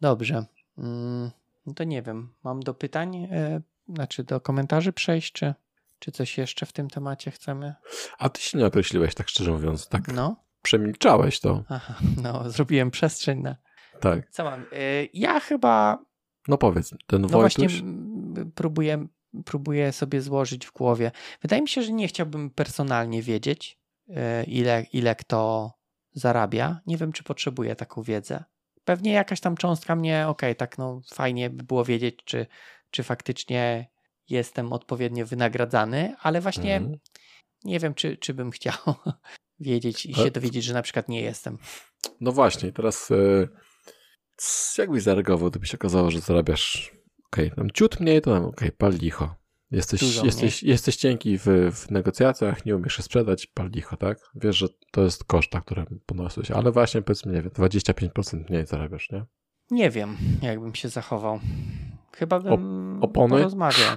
[0.00, 0.46] Dobrze.
[0.78, 1.30] Mm,
[1.66, 2.34] no to nie wiem.
[2.44, 5.54] Mam do pytań, e, znaczy do komentarzy przejść, czy,
[5.98, 7.74] czy coś jeszcze w tym temacie chcemy?
[8.18, 9.88] A ty się nie określiłeś, tak szczerze mówiąc.
[9.88, 11.64] Tak No, przemilczałeś to.
[11.68, 13.56] aha, no, zrobiłem przestrzeń na.
[14.00, 14.30] Tak.
[14.30, 14.60] Co mam?
[14.60, 14.66] E,
[15.14, 16.04] ja chyba,
[16.48, 17.56] No powiedz, ten no Wojtuś...
[17.56, 19.06] właśnie, mm, próbuję,
[19.44, 21.10] próbuję sobie złożyć w głowie.
[21.42, 23.78] Wydaje mi się, że nie chciałbym personalnie wiedzieć,
[24.08, 25.70] e, ile, ile kto
[26.12, 26.80] zarabia.
[26.86, 28.44] Nie wiem, czy potrzebuję taką wiedzę.
[28.84, 32.46] Pewnie jakaś tam cząstka mnie, okej, tak no fajnie by było wiedzieć, czy,
[32.90, 33.90] czy faktycznie
[34.28, 36.98] jestem odpowiednio wynagradzany, ale właśnie Mhm.
[37.64, 38.74] nie wiem, czy, czy bym chciał
[39.60, 41.58] wiedzieć i się dowiedzieć, że na przykład nie jestem.
[42.20, 43.10] No właśnie, teraz
[44.36, 46.92] e, c- jak byś zareagował, gdyby się okazało, że zarabiasz
[47.26, 49.34] okej, tam ciut mniej, to tam okej, pal licho.
[49.70, 54.18] Jesteś, Dużo jesteś, jesteś cienki w, w negocjacjach, nie umiesz się sprzedać, pal licho, tak?
[54.34, 59.10] Wiesz, że to jest koszta, które ponosiłeś, ale właśnie powiedzmy, nie wiem, 25% mniej zarabiasz,
[59.10, 59.24] nie?
[59.70, 61.40] Nie wiem, jakbym się zachował.
[62.16, 63.36] Chyba bym opony?
[63.36, 63.96] porozmawiał.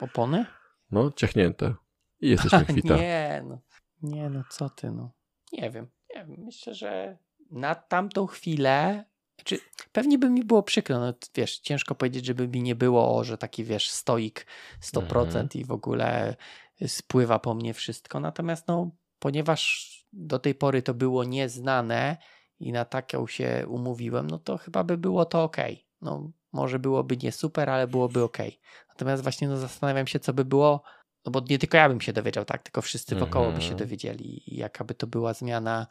[0.00, 0.46] Opony?
[0.90, 1.74] No, ciachnięte.
[2.20, 2.96] I jesteś wykwita.
[2.96, 3.60] nie, no.
[4.02, 5.10] Nie, no co ty, no.
[5.52, 5.86] Nie wiem.
[6.14, 6.36] Nie wiem.
[6.44, 7.18] Myślę, że
[7.50, 9.04] na tamtą chwilę
[9.44, 9.58] czy
[9.92, 13.64] pewnie by mi było przykro, no wiesz, ciężko powiedzieć, żeby mi nie było, że taki
[13.64, 14.46] wiesz, stoik
[14.80, 15.48] 100% Mhm.
[15.54, 16.36] i w ogóle
[16.86, 18.20] spływa po mnie wszystko.
[18.20, 22.16] Natomiast no, ponieważ do tej pory to było nieznane
[22.60, 25.56] i na taką się umówiłem, no to chyba by było to ok.
[26.00, 28.38] No, może byłoby nie super, ale byłoby ok.
[28.88, 30.82] Natomiast właśnie no, zastanawiam się, co by było,
[31.26, 33.78] no bo nie tylko ja bym się dowiedział, tak, tylko wszyscy wokoło by się Mhm.
[33.78, 35.86] dowiedzieli jaka by to była zmiana.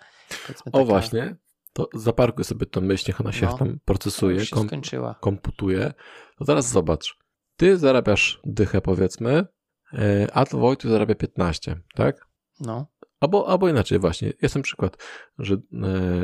[0.72, 1.36] O właśnie,
[1.74, 3.58] to zaparkuj sobie tą myśl, niech ona się No.
[3.58, 5.16] tam procesuje, się kom, skończyła.
[5.22, 5.94] komputuje.
[6.38, 7.18] To teraz zobacz.
[7.58, 9.46] Ty zarabiasz dychę, powiedzmy,
[9.94, 12.28] e, a to Wojtu zarabia 15, tak?
[12.60, 12.88] No,
[13.20, 14.34] Albo, albo inaczej, właśnie.
[14.42, 14.98] Jest ten przykład,
[15.40, 15.58] że e,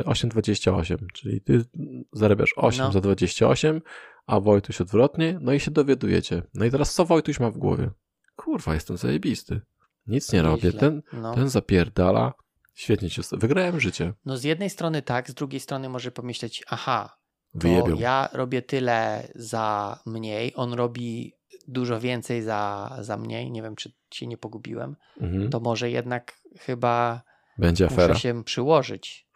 [0.06, 1.66] 8,28, czyli ty
[2.14, 2.92] zarabiasz 8 No.
[2.92, 3.82] za 28,
[4.28, 6.44] a Wojtuś odwrotnie, no i się dowiadujecie.
[6.54, 7.90] No i teraz co Wojtuś ma w głowie?
[8.36, 9.62] Kurwa, jestem zajebisty.
[10.08, 10.72] Nic nie robię.
[10.72, 11.36] Ten, no.
[11.36, 12.34] ten zapierdala.
[12.80, 13.22] Świetnie cię.
[13.32, 14.14] Wygrałem życie.
[14.26, 17.18] no z jednej strony tak, z drugiej strony może pomyśleć, aha,
[17.54, 17.96] Wyjebią.
[18.00, 21.34] ja robię tyle za mniej, on robi
[21.68, 25.50] dużo więcej za, za mniej, nie wiem czy się nie pogubiłem, Mhm.
[25.50, 27.22] to może jednak chyba
[27.58, 28.08] Będzie afera.
[28.14, 29.28] muszę się przyłożyć.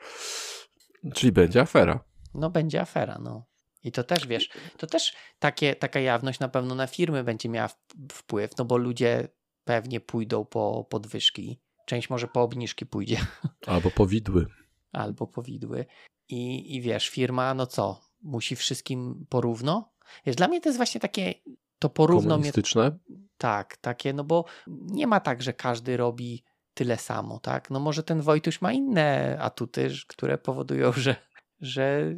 [1.14, 2.04] Czyli będzie afera.
[2.34, 3.46] No będzie afera, no.
[3.84, 7.70] I to też, wiesz, to też takie, taka jawność na pewno na firmy będzie miała
[8.12, 9.28] wpływ, no bo ludzie
[9.64, 13.18] pewnie pójdą po podwyżki, część może po obniżki pójdzie,
[13.68, 14.46] Albo powidły.
[14.92, 15.86] albo powidły.
[16.30, 19.94] I, I wiesz, firma, no co, musi wszystkim porówno?
[20.26, 21.34] Wiesz, dla mnie to jest właśnie takie,
[21.80, 22.98] to porówno mnie, Komunistyczne.
[23.38, 27.70] tak, takie, no bo nie ma tak, że każdy robi tyle samo, tak?
[27.70, 31.16] No może ten Wojtuś ma inne atuty, które powodują, że,
[31.62, 32.16] że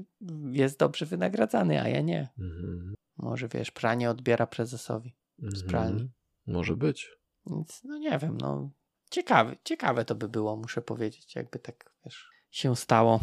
[0.51, 2.29] jest dobrze wynagradzany, a ja nie.
[2.39, 2.93] Mhm.
[3.17, 5.15] Może wiesz, pranie odbiera prezesowi.
[5.39, 5.91] Z pralni.
[6.01, 6.11] Mhm.
[6.47, 7.09] Może być.
[7.47, 8.69] Więc no nie wiem, no
[9.15, 13.19] ciekawe, ciekawe to by było, muszę powiedzieć, jakby tak wiesz, się stało.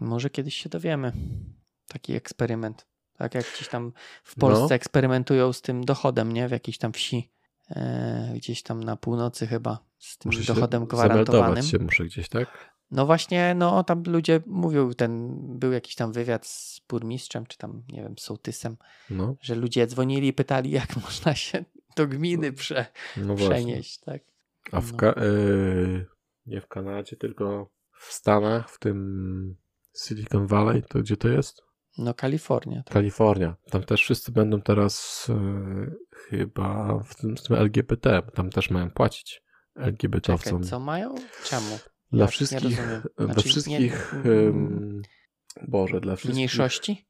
[0.00, 1.12] Może kiedyś się dowiemy.
[1.88, 2.86] Taki eksperyment.
[3.18, 3.92] Tak jak gdzieś tam
[4.24, 4.74] w Polsce No.
[4.74, 6.48] eksperymentują z tym dochodem, nie?
[6.48, 7.32] W jakiejś tam wsi.
[7.70, 9.78] E, gdzieś tam na północy chyba.
[9.98, 11.62] Z tym Muszę dochodem gwarantowanym.
[11.64, 12.76] się muszę gdzieś, tak?
[12.90, 17.82] No właśnie, no tam ludzie mówią, ten był jakiś tam wywiad z burmistrzem, czy tam,
[17.88, 18.76] nie wiem, sołtysem,
[19.10, 21.64] No, że ludzie dzwonili i pytali, jak można się
[21.96, 22.86] do gminy prze,
[23.16, 24.22] no przenieść, tak?
[24.72, 24.98] A w No.
[24.98, 26.06] Ka- y,
[26.46, 29.56] nie w Kanadzie, tylko w Stanach, w tym
[30.04, 31.62] Silicon Valley, to gdzie to jest?
[31.98, 32.82] No Kalifornia.
[32.82, 32.92] Tak.
[32.94, 33.56] Kalifornia.
[33.70, 35.96] Tam też wszyscy będą teraz y,
[36.28, 39.42] chyba w tym, w tym LGBT, bo tam też mają płacić
[39.74, 40.62] Czekaj, LGBT-owcom.
[40.62, 41.14] co mają?
[41.44, 41.78] Czemu?
[42.12, 42.24] Dla?
[42.24, 42.76] Nie wszystkich,
[43.16, 45.02] dla Znaczy, wszystkich, nie-
[45.68, 46.34] Boże, dla wszystkich.
[46.36, 47.06] Mniejszości?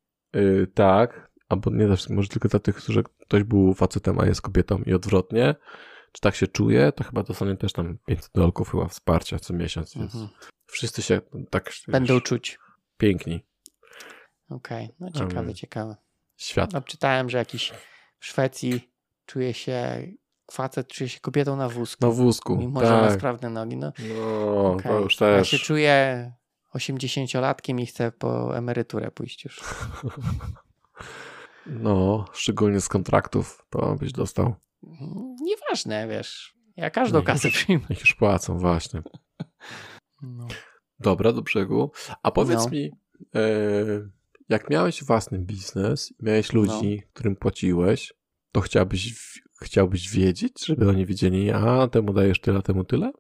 [0.74, 4.40] Tak, albo nie dla wszystkich, może tylko dla tych, którzy ktoś był facetem, a jest
[4.42, 5.54] kobietą i odwrotnie.
[6.16, 9.94] Czy tak się czuje, to chyba dostanie też tam 500 dolków chyba wsparcia co miesiąc,
[9.94, 10.32] więc Mhm.
[10.66, 12.58] wszyscy się tak Będą wiesz, czuć.
[12.96, 13.44] piękni.
[14.50, 15.96] Okej, no ciekawe, Um, ciekawe.
[16.36, 16.72] Świat.
[16.72, 17.72] No, czytałem, że jakiś
[18.18, 18.92] w Szwecji
[19.26, 20.02] czuje się,
[20.50, 22.06] facet czuje się kobietą na wózku.
[22.06, 23.18] Na wózku, Mimo, że ma tak.
[23.18, 23.76] sprawne nogi.
[23.76, 24.90] No, No, okej.
[24.92, 25.50] to już Ja też.
[25.50, 26.32] się czuję
[26.74, 29.60] 80-latkiem i chcę po emeryturę pójść już.
[31.66, 34.54] No, szczególnie z kontraktów to byś dostał.
[35.40, 36.54] Nieważne, wiesz.
[36.76, 37.24] Ja każdą Nie.
[37.24, 37.84] kasę przyjmę.
[37.90, 39.02] Niech już płacą, właśnie.
[40.22, 40.46] No.
[41.00, 41.90] Dobra, do brzegu.
[42.22, 42.70] A powiedz No.
[42.70, 42.90] mi,
[43.34, 43.40] e,
[44.48, 46.60] jak miałeś własny biznes, miałeś No.
[46.60, 48.12] ludzi, którym płaciłeś,
[48.52, 49.14] to chciałbyś,
[49.62, 53.12] chciałbyś wiedzieć, żeby oni wiedzieli, a temu dajesz tyle, temu tyle?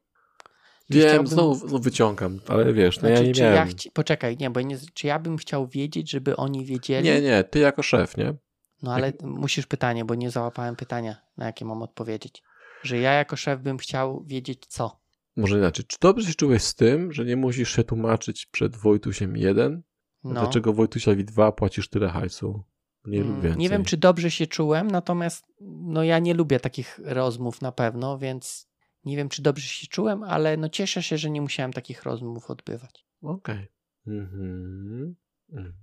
[0.90, 3.56] Wiem, chciałbym- znowu, znowu wyciągam, ale wiesz, no ja Znaczy, nie czy miałem.
[3.56, 3.90] ja chci...
[3.90, 4.78] Poczekaj, nie, bo nie...
[4.94, 7.04] czy ja bym chciał wiedzieć, żeby oni wiedzieli?
[7.08, 8.34] Nie, nie, ty jako szef, nie?
[8.82, 12.42] No ale musisz pytanie, bo nie załapałem pytania, na jakie mam odpowiedzieć.
[12.82, 15.00] Że ja jako szef bym chciał wiedzieć co.
[15.36, 15.84] Może inaczej.
[15.88, 19.82] Czy dobrze się czułeś z tym, że nie musisz się tłumaczyć przed Wojtusiem 1,
[20.24, 20.40] No.
[20.40, 22.62] dlaczego Wojtusiowi 2 płacisz tyle hajsu?
[23.04, 23.58] Lub Mm.
[23.58, 28.18] Nie wiem, czy dobrze się czułem, natomiast no ja nie lubię takich rozmów na pewno,
[28.18, 28.68] więc
[29.04, 32.50] nie wiem, czy dobrze się czułem, ale no cieszę się, że nie musiałem takich rozmów
[32.50, 33.06] odbywać.
[33.22, 33.68] Okej.
[34.06, 34.42] Mhm.
[34.42, 35.16] Mhm.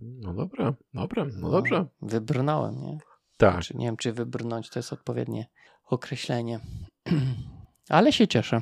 [0.02, 1.86] No dobra, dobra, no dobrze.
[2.02, 2.98] Wybrnąłem, nie?
[3.38, 3.62] Tak.
[3.62, 5.46] Czy nie wiem, czy wybrnąć to jest odpowiednie
[5.86, 6.60] określenie.
[7.90, 8.62] ale się cieszę.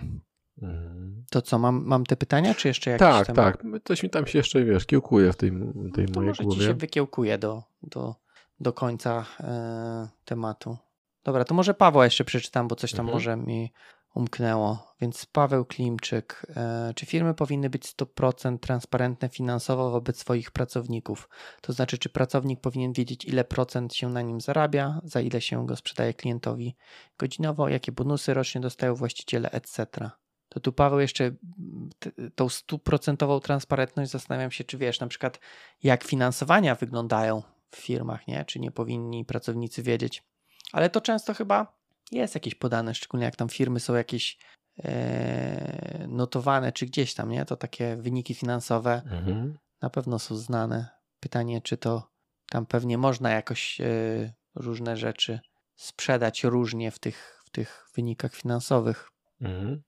[0.61, 1.25] Mhm.
[1.29, 3.63] To co, mam, mam te pytania, czy jeszcze jakieś Tak, tak.
[3.83, 5.51] Coś mi tam się jeszcze, wiesz, kiełkuje w tej,
[5.93, 6.65] tej No mojej może ci głowie.
[6.65, 8.15] się wykiełkuje do, do,
[8.59, 10.77] do końca e, tematu.
[11.23, 13.15] Dobra, to może Pawła jeszcze przeczytam, bo coś tam Mhm.
[13.15, 13.73] może mi
[14.13, 14.93] umknęło.
[15.01, 16.45] Więc Paweł Klimczyk.
[16.55, 21.29] E, czy firmy powinny być 100% transparentne finansowo wobec swoich pracowników?
[21.61, 25.65] To znaczy, czy pracownik powinien wiedzieć, ile procent się na nim zarabia, za ile się
[25.65, 26.75] go sprzedaje klientowi
[27.17, 30.09] godzinowo, jakie bonusy rocznie dostają właściciele, etc.
[30.49, 31.31] To tu Paweł jeszcze
[32.35, 35.39] tą stuprocentową transparentność zastanawiam się, czy wiesz, na przykład
[35.83, 38.45] jak finansowania wyglądają w firmach, nie?
[38.45, 40.23] Czy nie powinni pracownicy wiedzieć?
[40.71, 41.80] Ale to często chyba
[42.11, 44.37] jest jakieś podane, szczególnie jak tam firmy są jakieś
[44.83, 47.45] e, notowane, czy gdzieś tam, nie?
[47.45, 49.57] To takie wyniki finansowe Mhm.
[49.81, 50.89] na pewno są znane.
[51.19, 52.11] Pytanie, czy to
[52.49, 55.39] tam pewnie można jakoś e, różne rzeczy
[55.75, 59.09] sprzedać różnie w tych, w tych wynikach finansowych.
[59.41, 59.81] Mhm.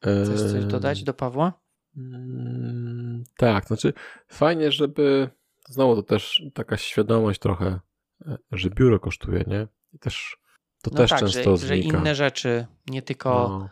[0.00, 1.52] Chcesz coś dodać do Pawła?
[1.96, 3.92] Mm, tak, znaczy
[4.28, 5.30] fajnie, żeby
[5.68, 7.80] znowu to też taka świadomość trochę,
[8.26, 9.66] e, że biuro kosztuje, nie?
[9.92, 10.36] I też
[10.82, 13.68] to No też tak, często że, że inne rzeczy, nie tylko, No,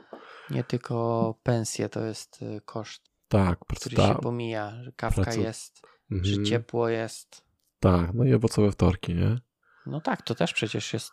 [0.56, 5.40] nie tylko pensje to jest y, koszt, tak, który praca, się pomija, że kawka praca-
[5.40, 7.44] jest, że mhm, ciepło jest.
[7.80, 9.40] tak, no i owocowe wtorki, nie?
[9.86, 11.12] No tak, to też przecież jest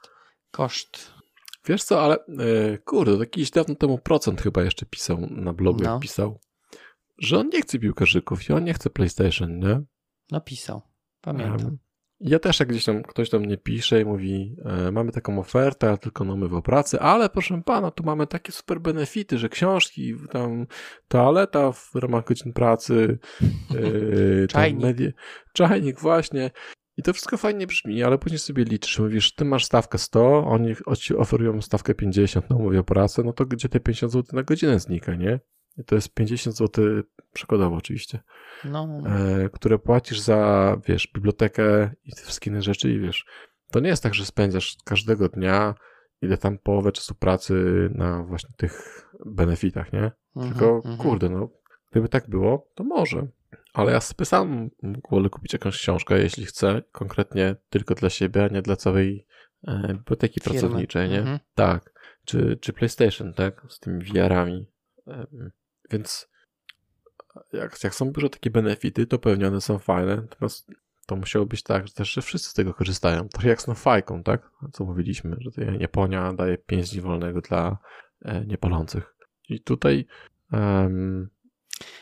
[0.52, 1.14] koszt.
[1.66, 5.92] Wiesz co, ale e, kurde, jakiś dawno temu procent chyba jeszcze pisał na blogu, No.
[5.94, 6.40] jak pisał,
[7.18, 9.82] że on nie chce piłkarzyków i on nie chce PlayStation, nie?
[10.32, 10.82] Napisał.
[11.22, 11.68] Pamiętam.
[11.68, 11.78] Em,
[12.20, 15.88] Ja też jak gdzieś tam ktoś do mnie pisze i mówi, e, mamy taką ofertę,
[15.88, 19.50] ale tylko na umowę o pracy, ale proszę pana, tu mamy takie super benefity, że
[19.50, 20.68] książki, tam
[21.08, 23.20] toaleta w ramach godzin pracy,
[24.44, 24.84] e, Czajnik.
[24.86, 25.12] medie-
[25.54, 26.52] czajnik właśnie.
[26.98, 30.76] I to wszystko fajnie brzmi, ale później sobie liczysz, mówisz, ty masz stawkę 100, oni
[30.98, 34.44] ci oferują stawkę 50 na umowie o pracę, no to gdzie te 50 zł na
[34.44, 35.40] godzinę znika, nie?
[35.86, 36.86] To jest 50 zł
[37.34, 38.20] przykładowo oczywiście
[38.66, 43.26] No, e, które płacisz za, wiesz, bibliotekę i te wszystkie inne rzeczy i wiesz,
[43.72, 45.76] to nie jest tak, że spędzasz każdego dnia
[46.22, 47.54] ile tam połowę czasu pracy
[47.96, 50.12] na właśnie tych benefitach, nie?
[50.36, 50.98] mhm, Tylko, mhm.
[50.98, 51.50] kurde, no,
[51.92, 53.28] gdyby tak było, to może.
[53.74, 54.70] Ale ja sobie sam
[55.12, 59.26] wolę kupić jakąś książkę, jeśli chcę, konkretnie tylko dla siebie, a nie dla całej
[59.68, 60.60] e, biblioteki Firmy.
[60.60, 61.20] pracowniczej, nie?
[61.20, 61.40] Mhm.
[61.56, 61.94] Tak.
[62.26, 63.66] Czy, czy PlayStation, tak?
[63.70, 64.68] Z tymi VR-ami.
[65.08, 65.52] Em,
[65.92, 66.30] Więc
[67.54, 70.16] jak, jak są dużo takie benefity, to pewnie one są fajne.
[70.16, 70.72] Natomiast
[71.06, 73.30] to musiało być tak, że też że wszyscy z tego korzystają.
[73.30, 74.52] Trochę jak z fajką, tak?
[74.74, 77.78] Co mówiliśmy, że to Japonia daje 5 dni wolnego dla
[78.22, 79.16] e, niepalących.
[79.50, 80.06] I tutaj
[80.54, 81.30] em,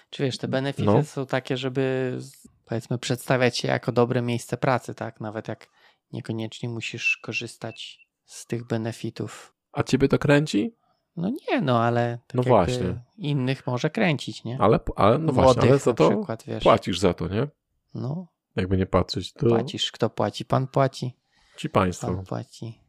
[0.10, 1.04] Czy wiesz, te benefity No.
[1.04, 2.18] są takie, żeby
[2.66, 5.20] powiedzmy przedstawiać się jako dobre miejsce pracy, tak?
[5.22, 5.68] Nawet jak
[6.12, 9.54] niekoniecznie musisz korzystać z tych benefitów.
[9.74, 10.76] a ciebie to kręci?
[11.18, 13.01] No nie, no ale tak No właśnie.
[13.18, 14.57] innych może kręcić, nie?
[14.61, 16.63] Ale, ale no właśnie, ale za to przykład, wiesz.
[16.63, 17.47] płacisz za to, nie?
[17.93, 19.91] No, Jakby nie patrzeć, to płacisz.
[19.91, 20.45] Kto płaci?
[20.45, 21.13] Pan płaci.
[21.57, 22.07] ci państwo.
[22.07, 22.80] Pan płaci.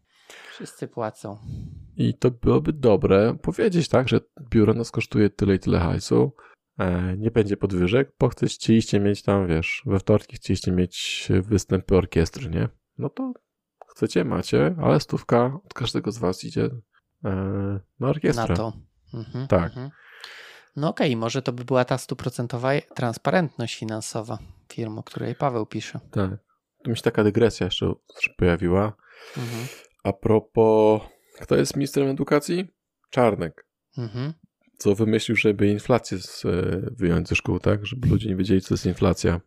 [0.50, 1.38] Wszyscy płacą.
[1.96, 4.20] I to byłoby dobre powiedzieć tak, że
[4.50, 6.32] biuro nas kosztuje tyle i tyle hajsu,
[6.78, 12.50] e, nie będzie podwyżek, bo chcieliście mieć tam, wiesz, we wtorki chcieliście mieć występy orkiestry,
[12.50, 12.68] nie?
[12.98, 13.32] No to
[13.88, 16.70] chcecie, macie, ale stówka od każdego z was idzie
[18.00, 18.46] na orkiestrę.
[18.48, 18.72] Na to.
[19.14, 19.64] Mhm, Tak.
[19.66, 19.90] Mhm.
[20.76, 24.38] No okej, może to by była ta stuprocentowa transparentność finansowa
[24.72, 26.00] firm, o której Paweł pisze.
[26.10, 26.30] Tak.
[26.84, 27.92] Tu mi się taka dygresja jeszcze
[28.36, 28.92] pojawiła.
[29.36, 29.66] Mhm.
[30.04, 31.02] A propos,
[31.40, 32.68] kto jest ministrem edukacji?
[33.10, 33.66] Czarnek.
[33.98, 34.32] Mhm.
[34.78, 36.50] Co wymyślił, żeby inflację z, e,
[36.90, 37.86] wyjąć ze szkół, tak?
[37.86, 39.40] Żeby ludzie nie wiedzieli, co to jest inflacja.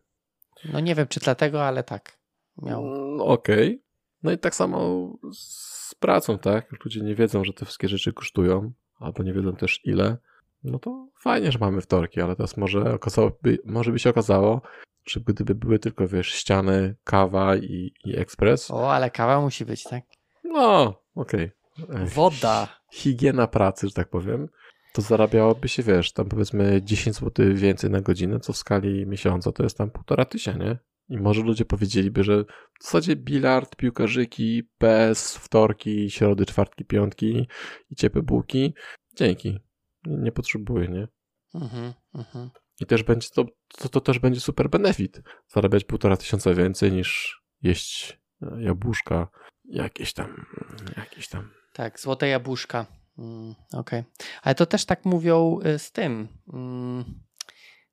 [0.72, 2.18] No nie wiem, czy dlatego, ale tak.
[2.62, 2.86] Miał.
[2.86, 3.82] Mm, Okej.
[4.22, 6.72] No i tak samo z pracą, tak?
[6.72, 10.16] Jak ludzie nie wiedzą, że te wszystkie rzeczy kosztują, albo nie wiedzą też ile,
[10.64, 14.62] no to fajnie, że mamy wtorki, ale teraz może, okazałoby, może by się okazało,
[15.04, 19.84] że gdyby były tylko, wiesz, ściany, kawa i, i ekspres, O, ale kawa musi być,
[19.84, 20.04] tak?
[20.44, 21.50] no, okej.
[21.94, 22.68] Ech, Woda.
[22.92, 24.48] Higiena pracy, że tak powiem,
[24.92, 29.52] to zarabiałoby się, wiesz, tam powiedzmy 10 zł więcej na godzinę, co w skali miesiąca
[29.52, 30.78] to jest tam półtora tysiąca, nie?
[31.10, 32.44] I może ludzie powiedzieliby, że
[32.80, 37.48] w zasadzie bilard, piłkarzyki, PS, wtorki, środy, czwartki, piątki
[37.90, 38.74] i ciepłe bułki,
[39.16, 39.58] dzięki.
[40.06, 41.08] Nie, potrzebuję, nie?
[41.54, 42.50] Mhm, mhm.
[42.80, 43.44] I też będzie to,
[43.78, 45.22] to, to też będzie super benefit.
[45.48, 49.28] Zarabiać półtora tysiąca więcej niż jeść e, jabłuszka,
[49.64, 50.46] jakieś tam,
[50.96, 51.50] jakieś tam.
[51.72, 52.86] Tak, złote jabłuszka.
[53.18, 54.04] Mm, Okej.
[54.42, 56.28] Ale to też tak mówią y, z tym.
[56.52, 57.04] Mm,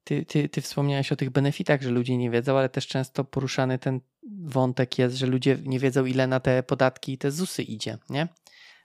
[0.07, 3.79] Ty, ty, ty wspomniałeś o tych benefitach, że ludzie nie wiedzą, ale też często poruszany
[3.79, 3.99] ten
[4.45, 8.27] wątek jest, że ludzie nie wiedzą, ile na te podatki i te ZUSy idzie, nie?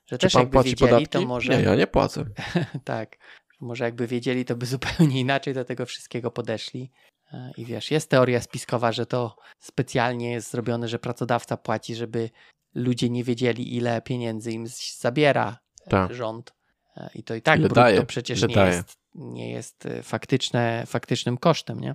[0.06, 1.08] Że Czy też pan jakby płaci wiedzieli, podatki?
[1.08, 1.56] to może.
[1.56, 2.24] Nie, ja nie płacę.
[2.84, 3.16] tak.
[3.60, 6.90] Może jakby wiedzieli, to by zupełnie inaczej do tego wszystkiego podeszli.
[7.32, 12.30] E, I wiesz, jest teoria spiskowa, że to specjalnie jest zrobione, że pracodawca płaci, żeby
[12.74, 14.66] ludzie nie wiedzieli, ile pieniędzy im
[14.98, 16.14] zabiera e, Tak.
[16.14, 16.52] rząd.
[16.96, 18.76] E, I to i tak Ile brutto daje, przecież nie daje.
[18.76, 21.94] jest, nie jest e, faktyczne, faktycznym kosztem, nie?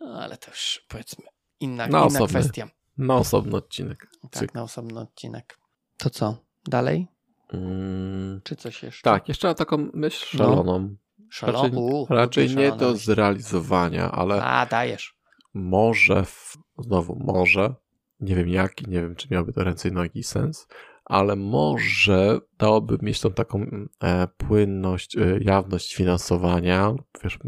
[0.00, 1.24] No, ale to już powiedzmy
[1.60, 2.68] inna, Na inna osobny kwestia.
[2.98, 4.06] Na osobny odcinek.
[4.22, 4.54] Tak, Cyk.
[4.54, 5.58] na osobny odcinek.
[5.96, 6.36] To co?
[6.64, 7.06] Dalej?
[7.52, 9.02] Mm, Czy coś jeszcze?
[9.02, 10.44] tak, jeszcze taką myśl No.
[10.44, 10.96] szaloną.
[11.30, 11.52] Szalo...
[11.62, 15.16] Raczej, U, raczej nie do zrealizowania, ale A, dajesz.
[15.54, 17.74] może, w, znowu może,
[18.20, 20.66] nie wiem jaki, nie wiem czy miałby to ręce i nogi i sens,
[21.06, 26.94] ale może dałoby mieć tą taką mm, e, płynność, e, jawność finansowania,
[27.24, 27.38] wiesz,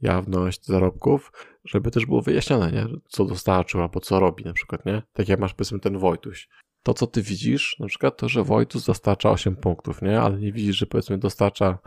[0.00, 1.32] jawność zarobków,
[1.64, 2.86] żeby też było wyjaśnione, nie?
[3.08, 5.02] co dostarczył albo co robi na przykład, nie?
[5.12, 6.48] Tak jak masz powiedzmy ten Wojtuś.
[6.82, 10.20] To, co ty widzisz, na przykład to, że Wojtus dostarcza 8 punktów, nie?
[10.20, 11.78] Ale nie widzisz, że powiedzmy dostarcza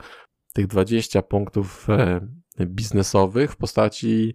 [0.54, 2.28] tych 20 punktów e,
[2.66, 4.34] biznesowych w postaci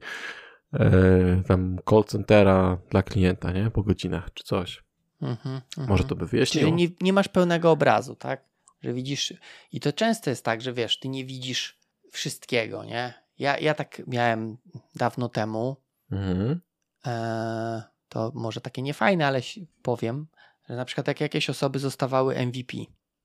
[1.47, 3.70] tam call centera dla klienta, nie?
[3.70, 4.84] Po godzinach czy coś.
[5.24, 5.88] Mhm, mhm.
[5.88, 6.70] Może to by wyjaśniło.
[6.70, 8.44] Czyli nie, nie masz pełnego obrazu, tak?
[8.82, 9.34] Że widzisz.
[9.72, 11.78] I to często jest tak, że wiesz, ty nie widzisz
[12.10, 13.14] wszystkiego, nie?
[13.38, 14.56] Ja, ja tak miałem
[14.94, 15.76] dawno temu.
[16.10, 16.60] Mhm.
[17.06, 19.40] E, to może takie niefajne, ale
[19.82, 20.26] powiem,
[20.68, 22.76] że na przykład jak jakieś osoby zostawały MVP,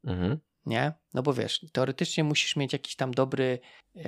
[0.04, 0.40] Mhm.
[0.66, 0.94] nie?
[1.14, 3.60] No bo wiesz, teoretycznie musisz mieć jakiś tam dobry
[3.96, 4.02] e,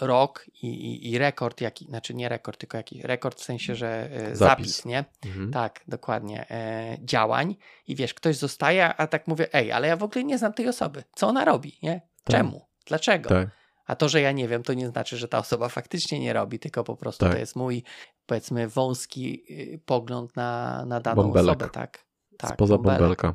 [0.00, 4.10] rok i, i, i rekord, jaki, znaczy nie rekord, tylko jakiś rekord w sensie, że
[4.12, 4.38] e, zapis.
[4.38, 4.84] Zapis.
[4.84, 5.04] nie?
[5.26, 5.50] Mhm.
[5.52, 6.50] Tak, dokładnie.
[6.50, 10.38] E, działań i wiesz, ktoś zostaje, a tak mówię, ej, ale ja w ogóle nie
[10.38, 11.04] znam tej osoby.
[11.14, 12.00] Co ona robi, nie?
[12.24, 12.36] Tak.
[12.36, 12.66] Czemu?
[12.86, 13.28] Dlaczego?
[13.28, 13.48] Tak.
[13.86, 16.58] A to, że ja nie wiem, to nie znaczy, że ta osoba faktycznie nie robi,
[16.58, 17.32] tylko po prostu Tak.
[17.34, 17.82] to jest mój,
[18.26, 21.56] powiedzmy, wąski y, pogląd na, na daną Bąbelek.
[21.56, 22.04] osobę, tak?
[22.38, 22.98] Tak, Spoza bąbelek.
[23.00, 23.34] bąbelka.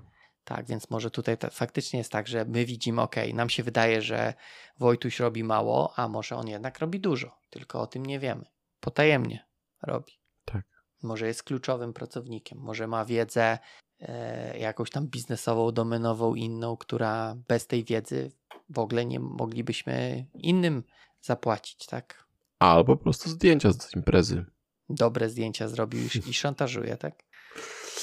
[0.50, 4.02] Tak, więc może tutaj ta, faktycznie jest tak, że my widzimy, ok, nam się wydaje,
[4.02, 4.34] że
[4.80, 8.46] Wojtuś robi mało, a może on jednak robi dużo, tylko o tym nie wiemy.
[8.80, 9.46] Potajemnie
[9.82, 10.14] robi.
[10.46, 10.66] Tak.
[11.04, 13.60] Może jest kluczowym pracownikiem, może ma wiedzę
[14.00, 18.32] e, jakąś tam biznesową, domenową, inną, która bez tej wiedzy
[18.70, 20.84] w ogóle nie moglibyśmy innym
[21.22, 22.26] zapłacić, tak?
[22.60, 24.46] Albo po prostu zdjęcia z imprezy.
[24.90, 27.24] Dobre zdjęcia zrobił i szantażuje, tak?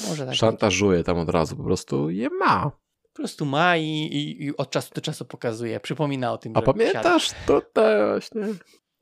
[0.08, 0.34] Może tak.
[0.34, 2.70] Szantażuje tam od razu, po prostu je ma.
[3.02, 6.62] Po prostu ma i, i, i od czasu do czasu pokazuje, przypomina o tym, A
[6.62, 7.30] pamiętasz?
[7.46, 8.42] To te właśnie.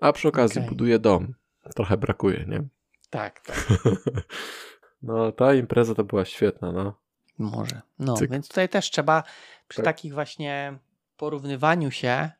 [0.00, 0.68] A przy okazji Okej.
[0.68, 1.34] buduje dom.
[1.74, 2.68] Trochę brakuje, nie?
[3.10, 3.66] Tak, tak.
[5.02, 7.00] No, ta impreza to była świetna, no.
[7.38, 7.82] Może.
[7.98, 8.30] No, Cyk.
[8.30, 9.22] więc tutaj też trzeba
[9.68, 9.84] przy Tak.
[9.84, 10.78] takich właśnie
[11.16, 12.30] porównywaniu się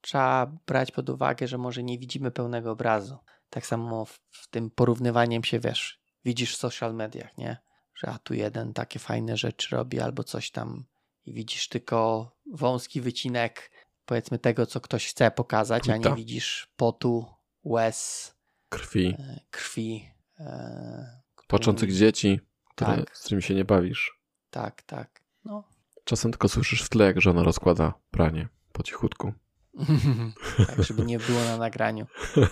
[0.00, 3.18] trzeba brać pod uwagę, że może nie widzimy pełnego obrazu.
[3.50, 7.56] Tak samo w, w tym porównywaniem się, wiesz, widzisz w social mediach, nie?
[7.96, 10.84] Że a tu jeden takie fajne rzeczy robi albo coś tam
[11.26, 13.70] i widzisz tylko wąski wycinek
[14.06, 17.26] powiedzmy tego, co ktoś chce pokazać, a nie widzisz potu,
[17.64, 18.34] łez,
[18.68, 19.06] Krwi.
[19.18, 20.10] e, krwi.
[20.40, 22.40] e, Płaczących którymi- dzieci,
[22.70, 23.16] które, Tak.
[23.16, 24.18] z którymi się nie bawisz.
[24.50, 25.20] Tak, tak.
[25.44, 25.64] No,
[26.04, 29.32] Czasem tylko słyszysz w tle, jak żona rozkłada pranie po cichutku.
[30.66, 32.06] tak, żeby nie było na nagraniu.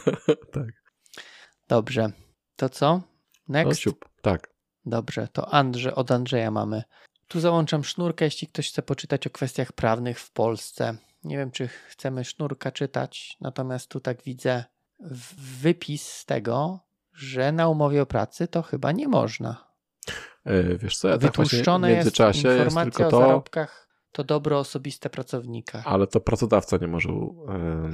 [0.53, 0.67] tak.
[1.69, 2.13] Dobrze.
[2.57, 2.87] To co?
[2.95, 3.03] No,
[3.49, 3.81] Next?
[3.81, 4.09] siup.
[4.23, 4.52] Tak.
[4.87, 6.83] Dobrze, to Andrze, od Andrzeja mamy.
[7.29, 10.97] Tu załączam sznurkę, jeśli ktoś chce poczytać o kwestiach prawnych w Polsce.
[11.25, 14.65] Nie wiem, czy chcemy sznurka czytać, natomiast tu tak widzę
[15.01, 16.81] w- wypis z tego,
[17.13, 19.73] że na umowie o pracy to chyba nie można.
[20.45, 24.25] E, wiesz co, ja tak w Wytłuszczone jest międzyczasie jest informacja tylko o zarobkach, to
[24.25, 25.83] dobro osobiste pracownika.
[25.87, 27.09] ale to pracodawca nie może...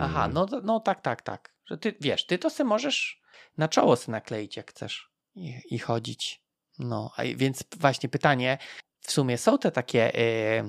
[0.01, 1.55] Aha, no, no tak, tak, tak.
[1.65, 3.21] Że ty wiesz, ty to se możesz
[3.59, 6.43] na czoło se nakleić, jak chcesz i, i chodzić.
[6.79, 8.59] No, a więc właśnie pytanie,
[9.01, 10.63] w sumie są te takie, e,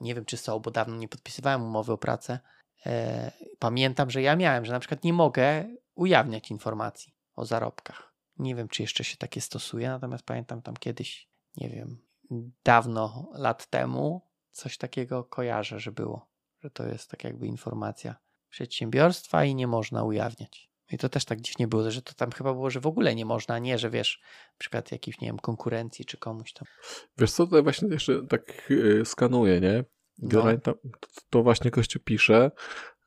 [0.00, 2.38] nie wiem czy są, bo dawno nie podpisywałem umowy o pracę.
[2.86, 5.64] E, pamiętam, że ja miałem, że na przykład nie mogę
[5.94, 8.14] ujawniać informacji o zarobkach.
[8.36, 11.98] Nie wiem, czy jeszcze się takie stosuje, natomiast pamiętam tam kiedyś, nie wiem,
[12.64, 16.30] dawno lat temu coś takiego kojarzę, że było,
[16.60, 18.16] że to jest tak jakby informacja
[18.48, 20.67] przedsiębiorstwa i nie można ujawniać.
[20.92, 23.24] I to też tak dziwnie było, że to tam chyba było, że w ogóle nie
[23.24, 24.20] można, a nie, że wiesz,
[24.52, 26.68] na przykład jakiejś, nie wiem, konkurencji czy komuś tam.
[27.18, 29.84] Wiesz co, tutaj właśnie jeszcze tak e, skanuję, nie?
[30.18, 30.28] No.
[30.28, 30.74] Generalnie to,
[31.30, 32.50] to właśnie Kościół pisze,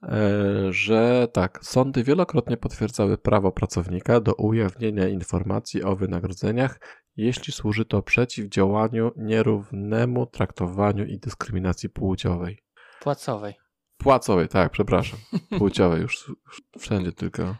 [0.03, 0.27] e,
[0.69, 6.79] że tak, sądy wielokrotnie potwierdzały prawo pracownika do ujawnienia informacji o wynagrodzeniach,
[7.15, 12.63] jeśli służy to przeciwdziałaniu nierównemu traktowaniu i dyskryminacji płciowej.
[13.01, 13.53] Płacowej.
[13.97, 15.19] Płacowej, tak, przepraszam.
[15.59, 16.31] Płciowej już
[16.79, 17.55] wszędzie tylko.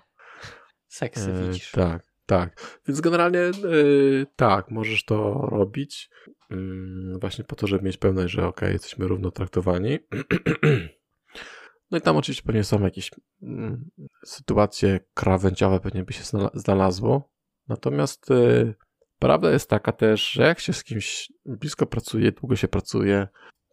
[0.92, 1.72] Seksy E, widzisz.
[1.72, 2.80] tak, tak.
[2.88, 3.52] Więc generalnie e,
[4.36, 6.10] tak, możesz to robić.
[6.50, 10.00] Mm, właśnie po to, żeby mieć pewność, że ok, jesteśmy równo traktowani.
[11.92, 13.12] No i tam oczywiście pewnie są jakieś
[13.44, 13.90] mm,
[14.26, 16.24] sytuacje krawędziowe, pewnie by się
[16.54, 17.30] znalazło.
[17.68, 18.30] Natomiast
[19.20, 23.28] prawda jest taka też, że jak się z kimś blisko pracuje, długo się pracuje,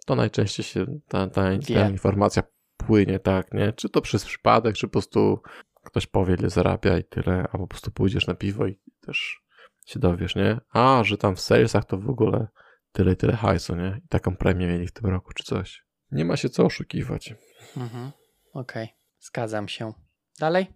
[0.06, 1.42] to najczęściej się ta, ta,
[1.74, 2.42] ta informacja
[2.76, 3.72] płynie, tak, nie?
[3.72, 5.40] Czy to przez przypadek, czy po prostu
[5.90, 9.40] ktoś powie, ile zarabia i tyle, albo po prostu pójdziesz na piwo i też
[9.86, 10.60] się dowiesz, nie?
[10.72, 12.46] A, że tam w salesach to w ogóle
[12.92, 14.00] tyle, tyle hajsu, nie?
[14.04, 15.84] I taką premię mieli w tym roku, czy coś.
[16.10, 17.34] Nie ma się co oszukiwać.
[17.76, 18.10] Mhm.
[18.52, 18.96] Okej, okay.
[19.20, 19.92] zgadzam się.
[20.40, 20.66] Dalej?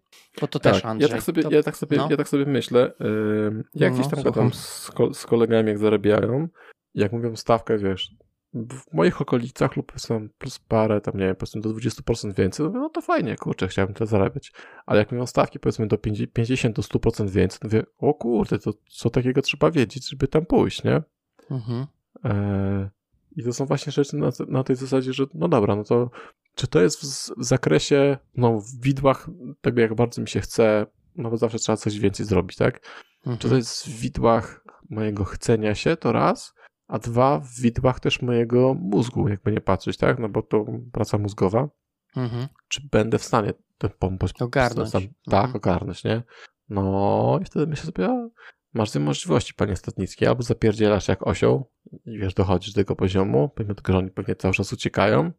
[0.41, 1.11] Bo to tak, też Andrzej.
[1.11, 1.51] Ja tak sobie, to...
[1.51, 2.09] ja tak sobie, no.
[2.11, 6.49] ja tak sobie myślę, yy, jak no, gdzieś tam gadam z, z kolegami, jak zarabiają,
[6.95, 8.15] jak mówią stawkę, wiesz,
[8.55, 12.89] w moich okolicach lub są plus parę, tam nie wiem, powiedzmy do 20% więcej, no,
[12.89, 14.53] to fajnie, kurczę, chciałbym to zarabiać.
[14.87, 15.99] Ale jak mówią stawki powiedzmy do
[16.33, 20.47] 50 do 100% więcej, to mówię, o kurde, to co takiego trzeba wiedzieć, żeby tam
[20.47, 21.03] pójść, nie?
[21.51, 21.87] Mhm.
[22.25, 22.91] E,
[23.37, 26.11] I to są właśnie rzeczy na, na, tej zasadzie, że no dobra, no to
[26.55, 27.05] czy to jest w,
[27.41, 29.31] w zakresie, no w widłach
[29.61, 30.87] tego, jak bardzo mi się chce,
[31.17, 32.81] no bo zawsze trzeba coś więcej zrobić, tak?
[33.19, 33.39] Mhm.
[33.39, 36.55] Czy to jest w widłach mojego chcenia się, to raz,
[36.93, 40.19] a dwa w widłach też mojego mózgu, jakby nie patrzeć, tak?
[40.19, 41.69] No bo to praca mózgowa.
[42.17, 42.49] Mhm.
[42.69, 44.33] Czy będę w stanie ten pomóc?
[44.41, 44.93] Ogarnąć.
[44.93, 45.57] Tak, mhm.
[45.57, 46.23] ogarnąć, nie?
[46.69, 48.29] No i wtedy myślę sobie,
[48.75, 51.71] masz dwie możliwości, panie Statnicki, albo zapierdzielasz jak osioł
[52.07, 55.33] i wiesz, dochodzisz do tego poziomu, pomimo tego, że oni pewnie cały czas uciekają,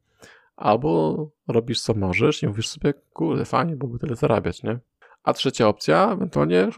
[0.55, 4.79] albo robisz co możesz i mówisz sobie, kurde, fajnie, bo by tyle zarabiać, nie?
[5.23, 6.69] A trzecia opcja, ewentualnie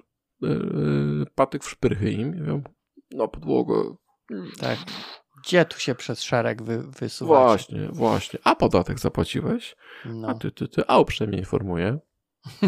[0.42, 2.62] yy, patyk w szprychy im i mówią,
[3.12, 3.96] no podłogę,
[4.60, 4.80] tak.
[5.44, 6.84] Gdzie tu się przez szereg wy?
[7.22, 8.40] Właśnie, właśnie.
[8.44, 9.76] A podatek zapłaciłeś?
[10.06, 10.28] No.
[10.28, 10.88] A ty, ty, ty.
[10.88, 12.00] A uprzejmie informuję.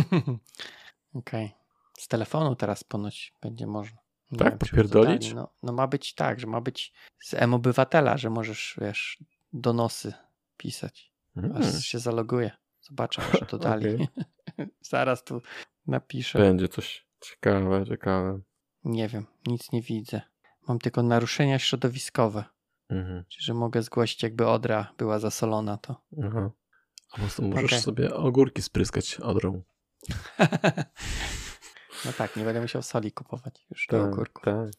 [1.14, 1.46] Okej.
[1.46, 1.50] Okay.
[1.98, 3.98] Z telefonu teraz ponoć będzie można.
[4.32, 5.34] Nie tak, wiem, popierdolić?
[5.34, 10.14] No, no ma być tak, że ma być z M-Obywatela, że możesz, wiesz, donosy
[10.58, 11.12] pisać.
[11.36, 11.58] Hmm.
[11.58, 12.52] Aż się zaloguje.
[12.82, 14.08] Zobaczę, może to dali.
[14.82, 15.42] Zaraz tu
[15.88, 16.40] napiszę.
[16.40, 18.40] Będzie coś ciekawe, ciekawe.
[18.84, 20.22] Nie wiem, nic nie widzę.
[20.68, 22.44] Mam tylko naruszenia środowiskowe.
[22.90, 23.26] Mhm.
[23.30, 26.02] Czyli, że mogę zgłosić, jakby odra była zasolona, to.
[26.24, 26.52] Aha.
[27.12, 27.82] A po możesz okay.
[27.82, 29.64] sobie ogórki spryskać odrą.
[32.06, 34.44] no tak, nie będę musiał soli kupować już tak, do ogórków.
[34.46, 34.70] Tak.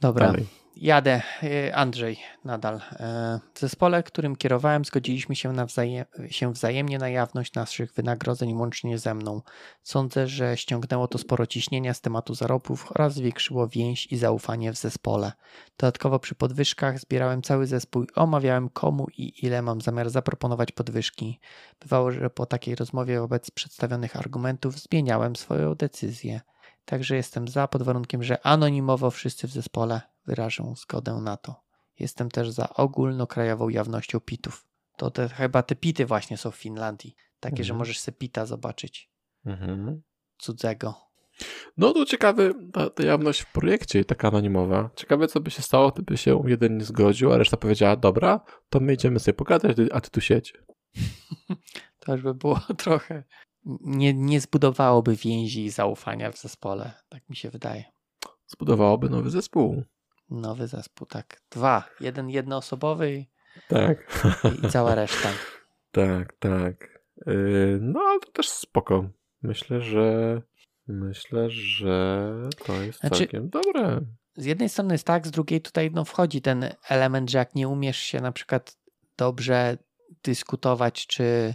[0.00, 0.46] Dobra, Dalej.
[0.76, 1.22] jadę.
[1.42, 2.80] Y, Andrzej nadal.
[2.92, 8.98] E, w zespole, którym kierowałem, zgodziliśmy się, nawzajem, się wzajemnie na jawność naszych wynagrodzeń łącznie
[8.98, 9.42] ze mną.
[9.82, 14.76] Sądzę, że ściągnęło to sporo ciśnienia z tematu zarobków oraz zwiększyło więź i zaufanie w
[14.76, 15.32] zespole.
[15.78, 21.40] Dodatkowo przy podwyżkach zbierałem cały zespół i omawiałem komu i ile mam zamiar zaproponować podwyżki.
[21.80, 26.40] Bywało, że po takiej rozmowie wobec przedstawionych argumentów zmieniałem swoją decyzję.
[26.86, 31.62] Także jestem za, pod warunkiem, że anonimowo wszyscy w zespole wyrażą zgodę na to.
[31.98, 34.66] Jestem też za ogólnokrajową jawnością pitów.
[34.96, 37.16] To te, chyba te pity właśnie są w Finlandii.
[37.40, 37.64] Takie, mhm.
[37.64, 39.10] że możesz sobie pita zobaczyć.
[39.46, 40.02] Mhm.
[40.38, 40.94] Cudzego.
[41.76, 44.90] No to ciekawe, ta, ta, jawność w projekcie taka anonimowa.
[44.96, 48.80] Ciekawe, co by się stało, gdyby się jeden nie zgodził, a reszta powiedziała, dobra, to
[48.80, 50.54] my idziemy sobie pogadać, a ty tu siedź.
[52.00, 53.24] to już by było trochę
[53.80, 56.92] nie, nie zbudowałoby więzi i zaufania w zespole.
[57.08, 57.84] Tak mi się wydaje.
[58.46, 59.82] Zbudowałoby nowy zespół.
[60.30, 61.42] Nowy zespół, tak.
[61.50, 61.84] Dwa.
[62.00, 63.26] Jeden jednoosobowy i,
[63.68, 64.24] tak.
[64.64, 65.28] i cała reszta.
[65.92, 67.02] tak, tak.
[67.26, 69.08] Yy, no, ale to też spoko.
[69.42, 70.40] Myślę, że
[70.88, 72.30] myślę, że
[72.66, 74.00] to jest znaczy, całkiem dobre.
[74.36, 77.68] Z jednej strony jest tak, z drugiej tutaj no, wchodzi ten element, że jak nie
[77.68, 78.78] umiesz się na przykład
[79.16, 79.78] dobrze
[80.22, 81.54] dyskutować, czy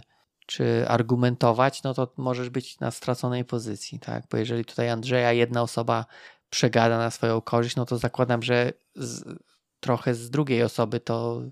[0.52, 4.24] czy argumentować, no to możesz być na straconej pozycji, tak?
[4.30, 6.06] Bo jeżeli tutaj Andrzeja jedna osoba
[6.50, 9.38] przegada na swoją korzyść, no to zakładam, że z,
[9.80, 11.42] trochę z drugiej osoby to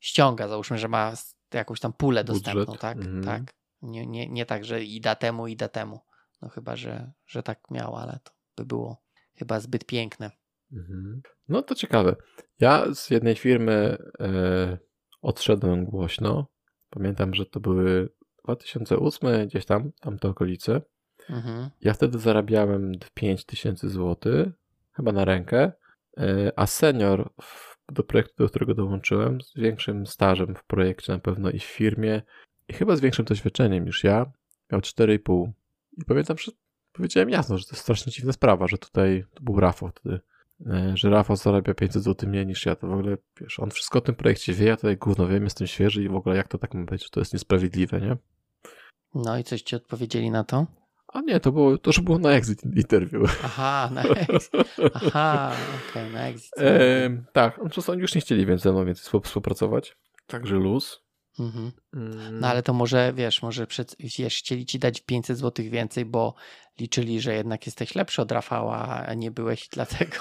[0.00, 0.48] ściąga.
[0.48, 1.12] Załóżmy, że ma
[1.54, 2.96] jakąś tam pulę dostępną, tak?
[2.96, 3.24] Mm.
[3.24, 3.42] Tak.
[3.82, 6.00] Nie, nie, nie tak, że i da temu, i da temu.
[6.42, 9.02] No chyba, że, że tak miał, ale to by było
[9.36, 10.30] chyba zbyt piękne.
[10.72, 11.22] Mhm.
[11.48, 12.16] No to ciekawe.
[12.58, 14.78] Ja z jednej firmy e,
[15.22, 16.46] odszedłem głośno.
[16.90, 18.08] Pamiętam, że to były
[18.44, 20.80] 2008, gdzieś tam, tam te okolice.
[21.30, 21.70] Mhm.
[21.80, 24.52] Ja wtedy zarabiałem 5000 zł,
[24.92, 25.72] chyba na rękę,
[26.18, 27.30] e, a senior
[27.92, 32.22] do projektu, do którego dołączyłem, z większym stażem w projekcie na pewno i w firmie,
[32.68, 34.32] i chyba z większym doświadczeniem niż ja,
[34.72, 35.50] miał 4,5.
[35.98, 36.52] I pamiętam, że
[36.92, 40.20] powiedziałem jasno, że to jest strasznie dziwna sprawa, że tutaj to był Rafał wtedy,
[40.94, 44.02] że Rafał zarabia 500 zł mniej niż ja, to w ogóle, wiesz, on wszystko o
[44.02, 46.74] tym projekcie wie, ja tutaj gówno wiem, jestem świeży i w ogóle jak to tak
[46.74, 48.16] ma być, to jest niesprawiedliwe, nie?
[49.14, 50.66] No i coś ci odpowiedzieli na to?
[51.12, 53.40] A nie, to było, to już było na exit interview.
[53.44, 54.52] Aha, na exit.
[54.94, 55.52] Aha,
[55.90, 56.52] okej, okay, na exit.
[56.58, 59.96] E, tak, czasami już nie chcieli więcej ze mną więcej współpracować.
[60.26, 61.02] Także luz.
[61.38, 61.72] Mhm.
[61.94, 66.04] Mm, No ale to może, wiesz, może przed, wiesz, chcieli ci dać 500 zł więcej,
[66.04, 66.34] bo
[66.80, 70.16] liczyli, że jednak jesteś lepszy od Rafała, a nie byłeś dlatego.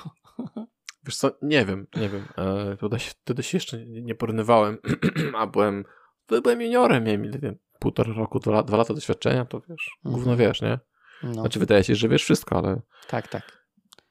[1.05, 2.25] Wiesz co, nie wiem, nie wiem.
[2.37, 4.77] E, wtedy, się, wtedy się jeszcze nie, nie porównywałem,
[5.37, 5.85] a byłem,
[6.27, 10.15] byłem juniorem, miałem ile półtora roku, dwa, dwa lata doświadczenia, to wiesz, Mhm.
[10.15, 10.79] gówno wiesz, nie?
[11.23, 13.65] No, Znaczy wydaje się, że wiesz wszystko, ale tak, tak.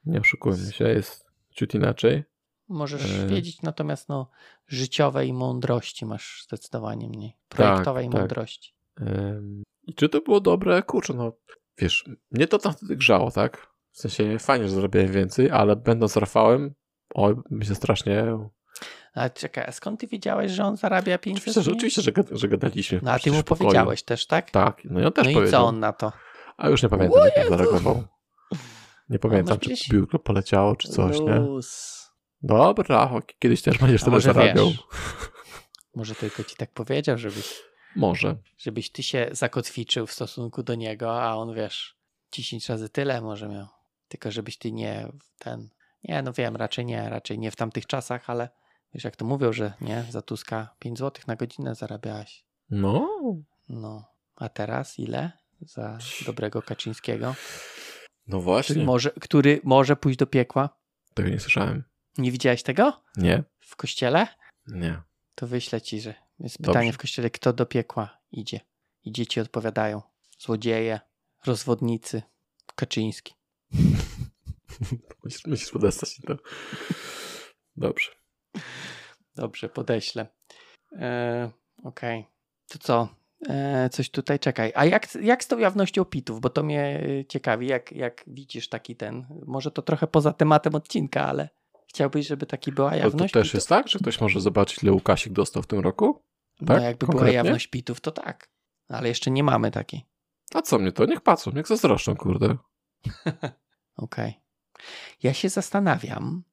[0.05, 2.23] nie oszukujmy się, jest ciut inaczej.
[2.67, 3.27] Możesz E.
[3.27, 4.29] wiedzieć, natomiast no,
[4.67, 7.37] życiowej mądrości masz zdecydowanie mniej.
[7.49, 8.19] Projektowej tak.
[8.19, 8.73] mądrości.
[9.01, 10.83] Ym, I czy to było dobre?
[10.83, 11.33] Kurczę, no
[11.77, 13.73] wiesz, mnie to tam wtedy grzało, tak?
[13.99, 16.73] W sensie fajnie, że zarabiałem więcej, ale będąc Rafałem,
[17.15, 18.37] oj, mi się strasznie...
[19.13, 22.47] Ale czekaj, a skąd ty wiedziałeś, że on zarabia 500 Oczywiście, że, oczywiście, że, że
[22.47, 22.99] gadaliśmy.
[23.03, 24.51] No a ty mu powiedziałeś też, tak?
[24.51, 25.61] Tak, no i on też no i powiedział.
[25.61, 26.11] co on na to?
[26.57, 28.03] A już nie pamiętam, jak on zareagował.
[29.09, 31.35] Nie pamiętam, czy gdzieś- biurko poleciało, czy coś, nie?
[31.35, 31.99] Luz.
[32.41, 34.67] Dobra, Rafał, kiedyś też będziesz A tyle zarabiał.
[34.67, 34.83] wiesz?
[35.95, 37.61] Może tylko ci tak powiedział, żebyś,
[37.95, 38.37] Może.
[38.57, 41.97] żebyś ty się zakotwiczył w stosunku do niego, a on wiesz,
[42.31, 43.78] 10 razy tyle może miał.
[44.09, 45.69] Tylko żebyś ty nie w ten.
[46.03, 48.49] Nie, no wiem, raczej nie, raczej nie w tamtych czasach, ale
[48.93, 52.43] wiesz, jak to mówią, że nie, za Tuska 5 zł na godzinę zarabiałeś.
[52.69, 53.09] No,
[53.69, 54.05] No,
[54.35, 55.31] a teraz ile?
[55.61, 57.35] Za dobrego Kaczyńskiego, no
[58.27, 58.83] który właśnie.
[58.83, 60.69] może, który może pójść do piekła.
[61.13, 61.83] Tego nie słyszałem.
[62.17, 63.43] Nie widziałeś tego Nie?
[63.59, 64.27] w kościele?
[64.67, 65.01] Nie.
[65.35, 66.71] To wyślę ci, że jest Dobrze.
[66.71, 68.59] pytanie w kościele, kto do piekła idzie.
[69.05, 70.01] I dzieci odpowiadają.
[70.39, 70.99] Złodzieje,
[71.45, 72.21] rozwodnicy,
[72.75, 73.33] Kaczyński.
[75.23, 76.35] Musisz, musisz podestać to.
[77.75, 78.11] Dobrze.
[79.35, 80.27] Dobrze, podeślę.
[80.95, 81.51] E,
[81.83, 82.25] Okej.
[82.69, 83.09] To co?
[83.49, 84.71] E, coś tutaj, czekaj.
[84.75, 86.41] A jak, jak z tą jawnością pitów?
[86.41, 90.75] Bo to mnie y, ciekawi, jak, jak widzisz taki ten, może to trochę poza tematem
[90.75, 91.49] odcinka, ale
[91.87, 93.53] chciałbyś, żeby taki była To, to jawność też pitów?
[93.53, 96.23] jest tak, że ktoś może zobaczyć, ile Łukasik dostał w tym roku?
[96.59, 96.67] Tak?
[96.77, 97.35] No jakby była Konkretnie?
[97.35, 98.49] jawność pitów, to tak.
[98.87, 100.05] Ale jeszcze nie mamy takiej.
[100.53, 101.05] A co mnie to?
[101.05, 102.55] Niech patrzą, niech zazdroszczą, kurde.
[103.95, 104.39] Okej.
[105.23, 106.43] Ja się zastanawiam,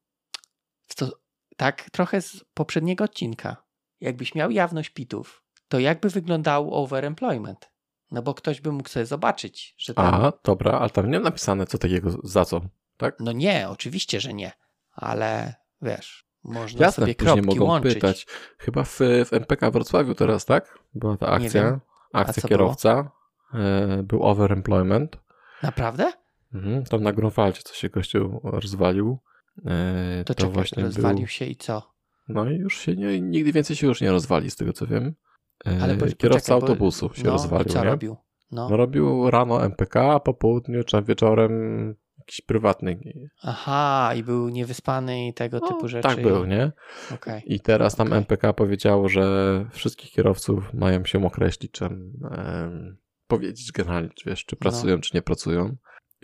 [0.86, 1.10] co,
[1.56, 3.56] tak trochę z poprzedniego odcinka.
[4.00, 7.70] Jakbyś miał jawność pitów, to jakby wyglądał overemployment?
[8.10, 10.14] No bo ktoś by mógł sobie zobaczyć, że tam...
[10.14, 12.60] A, dobra, ale tam nie ma napisane, co takiego, za co,
[12.96, 13.16] tak?
[13.20, 14.52] No nie, oczywiście, że nie.
[14.92, 17.94] Ale wiesz, można Jasne, sobie kropki mogą łączyć.
[17.94, 18.26] pytać.
[18.58, 20.78] Chyba w, w MPK Wrocławiu teraz, tak?
[20.94, 21.80] Była ta akcja,
[22.12, 23.10] akcja kierowca,
[23.54, 25.18] e, był overemployment.
[25.62, 26.12] Naprawdę?
[26.56, 29.18] Mhm, tam na Grunwaldzie co się gościu rozwalił.
[29.66, 31.26] E, To, to czekaj, właśnie rozwalił był...
[31.26, 31.82] się i co?
[32.28, 35.14] No i już się nie, nigdy więcej się już nie rozwali, z tego co wiem.
[35.66, 37.90] E, Ale po- kierowca poczekaj, bo- autobusu się no, rozwalił, co nie?
[37.90, 38.16] robił?
[38.50, 38.68] No.
[38.70, 41.52] No robił rano MPK, a po południu czy wieczorem
[42.18, 42.98] jakiś prywatny.
[43.42, 46.08] Aha, i był niewyspany i tego No, typu rzeczy.
[46.08, 46.72] Tak był, nie?
[47.14, 47.42] Okej.
[47.46, 48.18] I teraz tam Okej.
[48.18, 52.96] MPK powiedziało, że wszystkich kierowców mają się określić, czy em,
[53.26, 54.60] powiedzieć generalnie, czy wiesz, czy No.
[54.60, 55.76] pracują, czy nie pracują.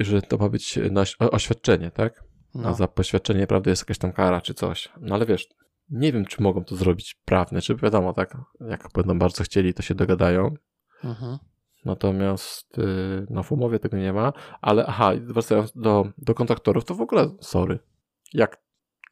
[0.05, 2.25] Że to ma być na, oświadczenie, tak?
[2.55, 2.75] A No.
[2.75, 4.89] za poświadczenie, prawda, jest jakaś tam kara, czy coś.
[5.01, 5.49] No ale wiesz,
[5.91, 8.37] nie wiem, czy mogą to zrobić prawnie, czy wiadomo, tak?
[8.61, 10.55] Jak będą bardzo chcieli, to się dogadają.
[11.05, 11.39] Mhm.
[11.85, 14.33] Natomiast y, no, w umowie tego nie ma.
[14.61, 17.79] Ale aha, wracając do, do kontraktorów, to w ogóle sorry.
[18.33, 18.63] Jak?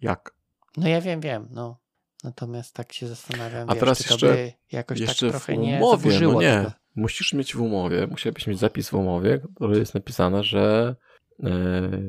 [0.01, 0.35] Jak?
[0.77, 1.81] No ja wiem, wiem, no.
[2.25, 5.55] Natomiast tak się zastanawiam, A wiesz, teraz czy jeszcze- to by jakoś Jeszcze tak trochę
[5.55, 6.57] w nie umowie, zaburzyło no nie.
[6.57, 6.73] tego.
[6.97, 10.97] Musisz mieć w umowie, musiałbyś mieć zapis w umowie, który jest napisane, że
[11.39, 11.43] y,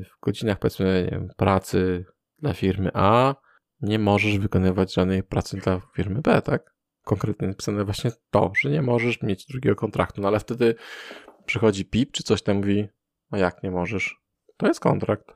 [0.04, 2.04] w godzinach powiedzmy nie wiem, pracy
[2.38, 3.34] dla firmy A
[3.80, 6.74] nie możesz wykonywać żadnej pracy dla firmy B, tak?
[7.04, 10.74] Konkretnie napisane właśnie to, że nie możesz mieć drugiego kontraktu, no ale wtedy
[11.46, 12.88] przychodzi PIP czy coś tam mówi,
[13.30, 14.16] no jak nie możesz?
[14.56, 15.26] To jest kontrakt.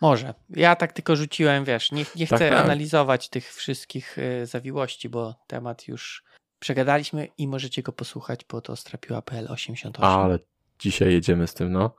[0.00, 0.34] Może.
[0.50, 2.64] Ja tak tylko rzuciłem, wiesz, nie, nie Tak, chcę tak.
[2.64, 6.24] analizować tych wszystkich y, zawiłości, bo temat już
[6.66, 10.20] przegadaliśmy i możecie go posłuchać pod ostrapiła.pl 88.
[10.20, 10.38] Ale
[10.78, 11.94] dzisiaj jedziemy z tym, no.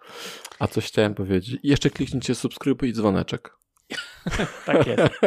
[0.59, 1.59] A coś chciałem powiedzieć.
[1.63, 3.57] Jeszcze kliknijcie subskrybuj i dzwoneczek.
[4.65, 5.13] Tak jest.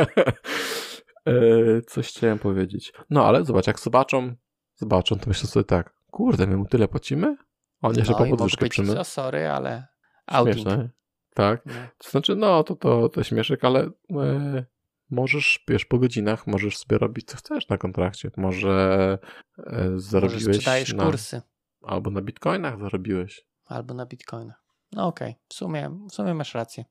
[1.26, 2.93] E, coś chciałem powiedzieć.
[3.11, 4.34] No ale zobacz, jak zobaczą,
[4.76, 7.36] zobaczą, to myślę sobie tak, kurde, my mu tyle płacimy?
[7.82, 9.01] On jeszcze no po podwyżkę powiedzieć, przyjmy.
[9.01, 9.86] o sorry, ale
[10.26, 10.57] outing.
[10.57, 10.91] Śmieszne.
[11.34, 11.66] Tak.
[11.66, 11.72] No.
[11.99, 14.64] To znaczy, no to, to, to śmieszek, ale e,
[15.11, 18.31] możesz, wiesz, po godzinach możesz sobie robić co chcesz na kontrakcie.
[18.37, 19.19] Może
[19.59, 21.43] e, Może zarobiłeś sprzedajesz na, kursy
[21.83, 23.47] albo na bitcoinach zarobiłeś.
[23.67, 24.55] albo na bitcoina.
[24.93, 26.85] No okej, w, sumie, w sumie masz rację.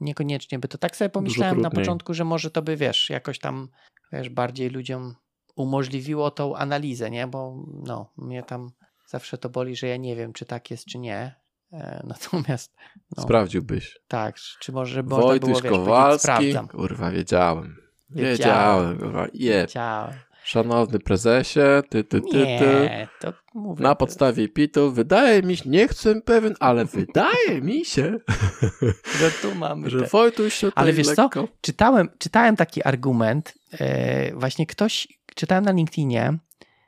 [0.00, 3.68] Niekoniecznie by to tak sobie pomyślałem na początku, że może to by, wiesz, jakoś tam,
[4.12, 5.14] wiesz, bardziej ludziom
[5.56, 7.26] umożliwiło tą analizę, nie?
[7.26, 8.70] Bo no, mnie tam
[9.06, 11.34] zawsze to boli, że ja nie wiem, czy tak jest, czy nie.
[11.72, 12.74] E, natomiast
[13.16, 13.98] no, Sprawdziłbyś.
[14.08, 16.54] tak, czy może można było, Wojtuś wiesz, powiedzieć, Kowalski.
[16.70, 17.76] Kurwa, wiedziałem.
[18.10, 18.36] Wiedziałem.
[18.36, 19.26] Wiedziałem, kurwa.
[19.34, 20.14] Wiedziałem.
[20.44, 22.40] Szanowny prezesie, ty, ty, ty, ty.
[22.40, 23.82] Nie, to mówię.
[23.82, 28.18] Na podstawie PIT-u wydaje mi się, nie chcę pewien, ale wydaje mi się,
[29.20, 30.06] że tu mamy że te...
[30.06, 31.22] Wojtuś się Ale tutaj wiesz co?
[31.22, 31.48] lekko...
[31.60, 36.38] Czytałem, czytałem taki argument, e, właśnie ktoś, czytałem na LinkedInie,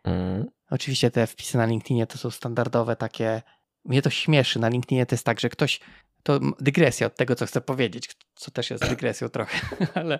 [0.05, 0.47] Mm.
[0.70, 3.43] oczywiście te wpisy na LinkedInie to są standardowe takie,
[3.89, 5.80] mnie to śmieszy, na LinkedInie to jest tak, że ktoś,
[6.22, 9.61] to dygresja od tego, co chcę powiedzieć, co też jest dygresją trochę,
[9.95, 10.18] ale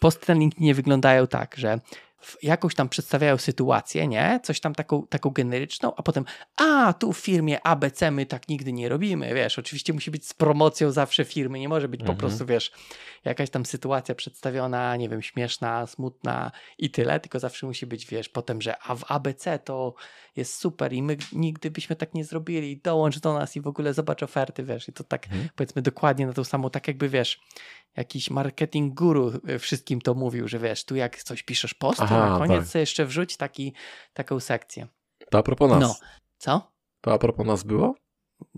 [0.00, 1.80] posty na LinkedInie wyglądają tak, że
[2.42, 4.40] jakąś tam przedstawiają sytuację, nie?
[4.42, 6.24] Coś tam taką, taką generyczną, a potem,
[6.56, 10.34] a tu w firmie ABC my tak nigdy nie robimy, wiesz, oczywiście musi być z
[10.34, 12.18] promocją zawsze firmy, nie może być po Mhm.
[12.18, 12.72] prostu, wiesz,
[13.24, 18.28] jakaś tam sytuacja przedstawiona, nie wiem, śmieszna, smutna i tyle, tylko zawsze musi być, wiesz,
[18.28, 19.94] potem, że a w ABC to
[20.36, 23.94] jest super i my nigdy byśmy tak nie zrobili, dołącz do nas i w ogóle
[23.94, 25.48] zobacz oferty, wiesz, i to tak Mhm.
[25.56, 27.40] powiedzmy dokładnie na tą samą, tak jakby, wiesz,
[27.96, 32.04] jakiś marketing guru y, wszystkim to mówił, że wiesz, tu jak coś piszesz post, to
[32.04, 32.68] na koniec tak.
[32.68, 33.72] sobie jeszcze wrzuć taki,
[34.12, 34.88] taką sekcję.
[35.30, 35.80] To a propos nas.
[35.80, 35.94] No,
[36.38, 36.72] co?
[37.00, 37.94] To a propos nas było?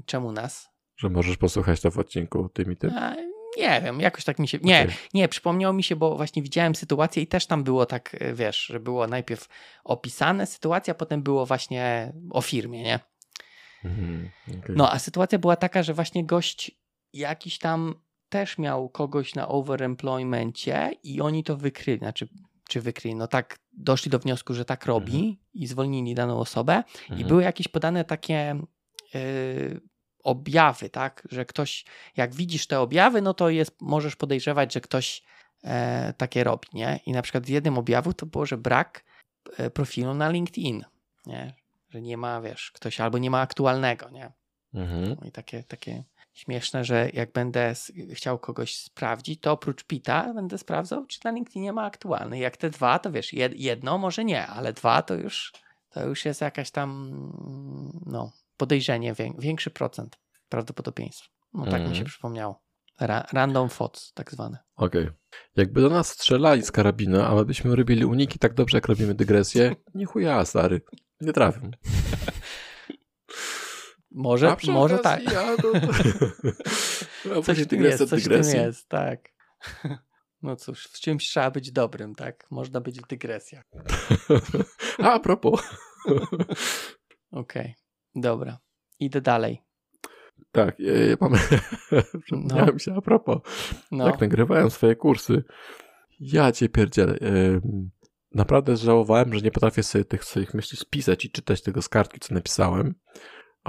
[0.07, 0.71] Czemu nas?
[0.97, 2.91] Że możesz posłuchać to w odcinku tym i tym?
[2.99, 3.17] A,
[3.57, 4.59] nie wiem, jakoś tak mi się.
[4.63, 4.95] Nie, Okej.
[5.15, 8.67] nie, przypomniało mi się, bo właśnie widziałem sytuację i też tam było tak, y, wiesz,
[8.67, 9.49] że było najpierw
[9.85, 13.01] opisane sytuacja, potem było właśnie o firmie, nie?
[13.85, 14.77] Mhm, okej.
[14.77, 16.71] No, a sytuacja była taka, że właśnie gość
[17.13, 17.95] jakiś tam
[18.31, 22.29] też miał kogoś na overemploymencie i oni to wykryli, znaczy,
[22.69, 25.37] czy wykryli, no tak, doszli do wniosku, że tak robi Mhm.
[25.55, 27.29] i zwolnili daną osobę i Mhm.
[27.29, 28.61] były jakieś podane takie
[29.15, 29.81] y,
[30.25, 31.85] objawy, tak, że ktoś,
[32.17, 35.23] jak widzisz te objawy, no to jest, możesz podejrzewać, że ktoś
[35.65, 37.01] e, takie robi, nie?
[37.07, 39.05] I na przykład jednym objawów to było, że brak
[39.57, 40.85] e, profilu na LinkedIn,
[41.27, 41.55] nie?
[41.89, 44.33] Że nie ma, wiesz, ktoś albo nie ma aktualnego, nie?
[44.75, 45.17] Mhm.
[45.21, 47.75] No I takie, takie śmieszne, że jak będę
[48.15, 52.39] chciał kogoś sprawdzić, to oprócz Pita będę sprawdzał, czy na LinkedInie ma aktualny.
[52.39, 55.53] Jak te dwa, to wiesz, jed- jedno może nie, ale dwa to już,
[55.91, 60.19] to już jest jakaś tam mm, no, podejrzenie, wię- większy procent
[60.49, 61.29] prawdopodobieństwa.
[61.55, 62.07] No tak mi się Mhm.
[62.07, 62.63] przypomniało.
[63.01, 64.59] Ra- random thoughts, tak zwane.
[64.77, 65.09] Okej.
[65.57, 69.15] Jakby do nas strzelali z karabinu, a my byśmy robili uniki tak dobrze, jak robimy
[69.15, 70.81] dygresję, nie chuja, stary.
[71.21, 71.71] Nie trafią.
[74.11, 75.33] Może, może tak.
[75.33, 75.73] Ja, no,
[77.39, 79.29] a Coś w tym jest, coś w tym jest, tak.
[80.43, 82.47] No cóż, w czymś trzeba być dobrym, tak?
[82.51, 83.65] Można być w dygresjach.
[85.03, 85.63] A, a propos.
[87.31, 87.75] Okej,
[88.15, 88.59] dobra.
[88.99, 89.63] Idę dalej.
[90.53, 91.33] Tak, ja, ja mam...
[92.23, 93.39] Przypomniałem się a propos.
[93.91, 95.45] No, Jak nagrywałem swoje kursy,
[96.21, 97.15] ja cię pierdzielę.
[97.21, 97.91] em,
[98.35, 102.21] Naprawdę żałowałem, że nie potrafię sobie tych swoich myśli spisać i czytać tego z kartki,
[102.21, 102.95] co napisałem.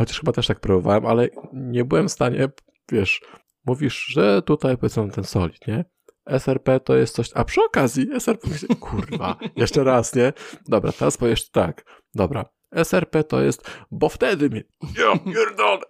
[0.01, 2.49] Chociaż chyba też tak próbowałem, ale nie byłem w stanie,
[2.91, 3.21] wiesz,
[3.65, 5.85] mówisz, że tutaj powiedzmy ten solid, nie?
[6.25, 8.47] SRP to jest coś, a przy okazji SRP,
[8.79, 10.33] kurwa, jeszcze raz, nie?
[10.67, 15.81] Dobra, teraz powiesz tak, dobra, SRP to jest, bo wtedy mnie, ja pierdolę,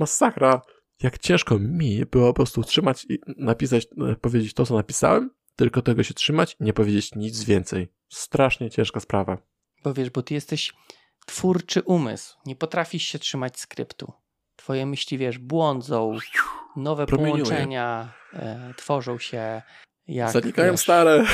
[0.00, 0.62] masakra,
[1.02, 5.82] jak ciężko mi było po prostu trzymać i napisać, e, powiedzieć to, co napisałem, tylko
[5.82, 7.88] tego się trzymać i nie powiedzieć nic więcej.
[8.08, 9.38] Strasznie ciężka sprawa.
[9.84, 10.72] bo wiesz, bo ty jesteś
[11.30, 12.38] twórczy umysł.
[12.46, 14.12] Nie potrafisz się trzymać skryptu.
[14.56, 16.18] Twoje myśli, wiesz, błądzą,
[16.76, 17.44] nowe Promieniuje.
[17.44, 19.62] połączenia e, tworzą się
[20.06, 20.32] jak...
[20.32, 21.24] Zanikają wiesz, stare.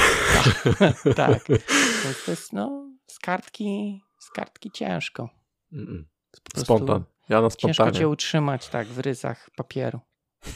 [1.16, 1.48] tak.
[2.04, 5.28] Więc to jest, no, z kartki, z kartki ciężko.
[6.56, 7.04] Spontan.
[7.28, 7.98] Ja na Ciężko spontanie.
[7.98, 10.00] cię utrzymać, tak, w ryzach papieru.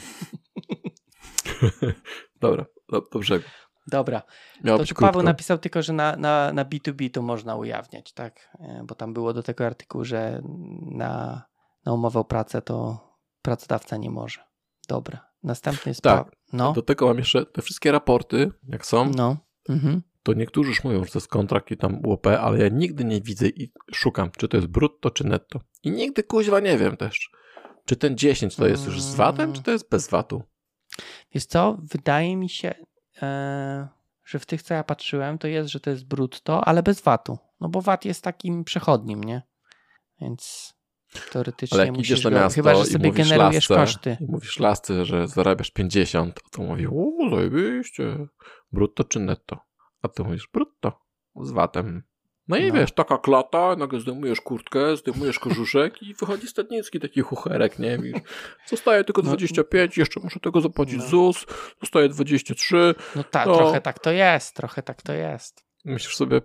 [2.41, 3.45] Dobra, do, do brzegu.
[3.87, 4.21] Dobra,
[4.65, 5.11] to być tu krótko.
[5.13, 8.49] Paweł napisał tylko, że na, na, na B2B to można ujawniać, tak?
[8.59, 10.41] E, Bo tam było do tego artykułu, że
[10.91, 11.43] na,
[11.85, 13.07] na umowę o pracę to
[13.41, 14.41] pracodawca nie może.
[14.87, 15.31] Dobra.
[15.43, 16.25] Następny jest Tak.
[16.25, 19.37] Pa- No, Do tego mam jeszcze te wszystkie raporty, jak są, no.
[19.69, 20.01] Mhm.
[20.23, 23.21] to niektórzy już mówią, że to jest kontrakt i tam UOP, ale ja nigdy nie
[23.21, 25.59] widzę i szukam, czy to jest brutto, czy netto.
[25.83, 27.31] I nigdy kuźwa nie wiem też,
[27.85, 30.43] czy ten 10 to jest już z VAT-em, czy to jest bez VAT-u.
[31.33, 31.77] Wiesz co?
[31.91, 32.75] Wydaje mi się,
[34.25, 37.37] że w tych, co ja patrzyłem, to jest, że to jest brutto, ale bez VAT-u.
[37.59, 39.41] No bo VAT jest takim przechodnim, nie?
[40.21, 40.73] Więc
[41.31, 44.17] teoretycznie Ale jak musisz na miasto chyba, że sobie generujesz lasce, koszty.
[44.27, 48.27] mówisz lasce, że zarabiasz 50, a to mówi, o, zajebiście,
[48.71, 49.59] brutto czy netto?
[50.01, 51.01] A ty mówisz, brutto,
[51.41, 52.03] z VAT-em.
[52.47, 52.73] No i No.
[52.73, 57.97] wiesz, taka klata, nagle zdejmujesz kurtkę, zdejmujesz kożuszek i wychodzi stadnicki taki chucherek, nie?
[57.97, 58.21] Wiesz,
[58.67, 59.27] zostaje tylko No.
[59.27, 61.07] 25, jeszcze muszę tego zapłacić No.
[61.07, 61.45] ZUS,
[61.81, 63.55] zostaje 23, No tak, No.
[63.57, 65.65] trochę tak to jest, trochę tak to jest.
[65.85, 66.41] myślisz sobie,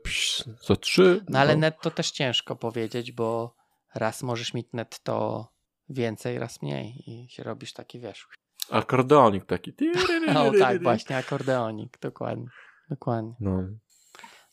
[0.66, 1.24] za 3.
[1.28, 3.55] No ale netto też ciężko powiedzieć, bo
[3.94, 5.47] raz możesz mieć netto
[5.89, 8.27] więcej, raz mniej i się robisz taki, wiesz.
[8.70, 9.73] Akordeonik taki.
[10.36, 12.47] O tak, właśnie, akordeonik, dokładnie,
[12.90, 13.32] dokładnie.
[13.40, 13.62] No.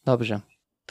[0.06, 0.40] Dobrze,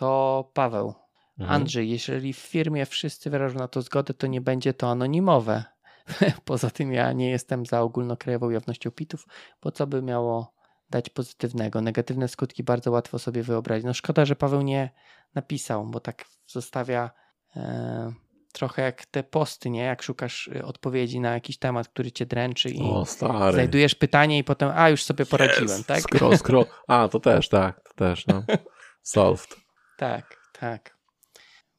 [0.02, 0.94] to Paweł.
[1.38, 1.56] Mhm.
[1.56, 5.64] Andrzej, jeżeli w firmie wszyscy wyrażą na to zgodę, to nie będzie to anonimowe.
[6.44, 9.26] Poza tym ja nie jestem za ogólnokrajową jawnością pitów,
[9.62, 10.54] bo co by miało
[10.90, 11.80] dać pozytywnego?
[11.80, 13.84] Negatywne skutki bardzo łatwo sobie wyobrazić.
[13.84, 14.90] No szkoda, że Paweł nie
[15.34, 17.10] napisał, bo tak zostawia
[17.56, 18.12] e,
[18.52, 19.82] trochę jak te posty, nie?
[19.82, 23.04] Jak szukasz y, odpowiedzi na jakiś temat, który cię dręczy i O,
[23.52, 25.86] znajdujesz pytanie i potem, a już sobie poradziłem, Yes.
[25.86, 26.00] tak?
[26.00, 26.66] Scroll, scroll.
[26.88, 28.42] A, to też, tak, to też, no.
[29.02, 29.61] Solved.
[30.02, 30.96] Tak, tak.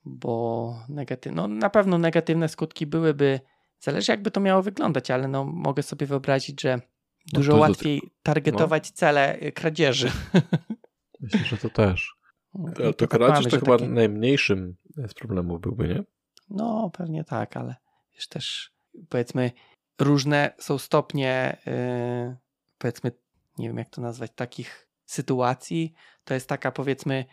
[0.05, 3.39] Bo negatywne, no na pewno negatywne skutki byłyby,
[3.79, 6.81] zależy jakby to miało wyglądać, ale no mogę sobie wyobrazić, że
[7.33, 10.11] dużo to- to- łatwiej targetować cele y, kradzieży.
[11.21, 12.15] Myślę, że to też.
[12.55, 14.75] I To, tak kradzież to chyba takie- najmniejszym
[15.07, 16.03] z problemów byłby, nie?
[16.49, 17.75] No pewnie tak, ale
[18.15, 18.73] wiesz też
[19.09, 19.51] powiedzmy
[20.01, 22.37] różne są stopnie yy,
[22.77, 23.11] powiedzmy,
[23.57, 25.93] nie wiem jak to nazwać, takich sytuacji.
[26.23, 27.25] To jest taka powiedzmy,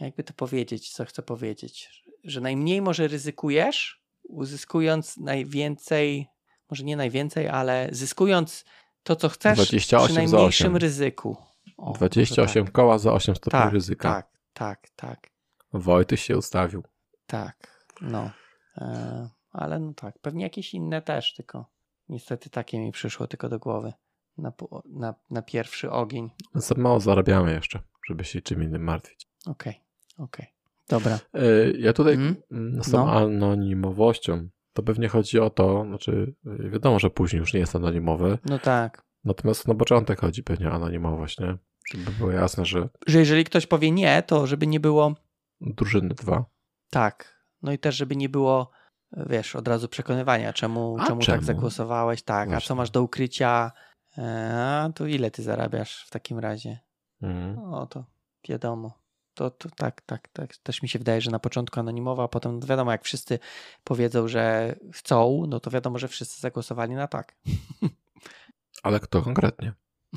[0.00, 6.28] jakby to powiedzieć, co chcę powiedzieć, że najmniej może ryzykujesz, uzyskując najwięcej,
[6.70, 8.64] może nie najwięcej, ale zyskując
[9.02, 10.76] to, co chcesz 28 przy najmniejszym 8.
[10.76, 11.36] ryzyku.
[11.76, 12.72] O, może 28 tak.
[12.72, 14.10] koła za 8 stopni tak, ryzyka.
[14.10, 15.30] Tak, tak, tak.
[15.72, 16.82] Wojtyś się ustawił.
[17.26, 18.30] Tak, no.
[18.78, 21.66] E, ale no tak, pewnie jakieś inne też, tylko
[22.08, 23.92] niestety takie mi przyszło tylko do głowy
[24.38, 24.52] na,
[24.84, 26.30] na, na pierwszy ogień.
[26.54, 29.26] Za mało zarabiamy jeszcze, żeby się czym innym martwić.
[29.46, 29.80] Okej,
[30.18, 30.46] okej.
[30.88, 31.18] Dobra.
[31.34, 32.36] E, Ja tutaj Mhm.
[32.52, 33.12] mm, z tą No.
[33.12, 36.34] anonimowością, to pewnie chodzi o to, znaczy
[36.66, 39.02] e, wiadomo, że później już nie jest anonimowe, No tak.
[39.24, 41.56] natomiast na początek chodzi pewnie o anonimowość, nie?
[41.94, 45.14] Żeby było jasne, że Że jeżeli ktoś powie nie, to żeby nie było
[45.60, 46.44] drużyny dwa.
[46.90, 47.36] tak.
[47.62, 48.70] No i też, żeby nie było,
[49.12, 51.36] wiesz, od razu przekonywania, czemu, A czemu, czemu?
[51.38, 52.68] tak zagłosowałeś, tak, a Właśnie.
[52.68, 53.72] co masz do ukrycia,
[54.18, 54.22] e,
[54.84, 56.78] a to ile ty zarabiasz w takim razie?
[57.22, 57.70] Mhm.
[57.70, 58.04] No to
[58.48, 58.92] wiadomo.
[59.34, 60.56] To, to tak, tak, tak.
[60.56, 63.38] Też mi się wydaje, że na początku anonimowa, a potem no wiadomo, jak wszyscy
[63.84, 67.36] powiedzą, że chcą, no to wiadomo, że wszyscy zagłosowali na tak.
[68.82, 69.72] Ale kto konkretnie?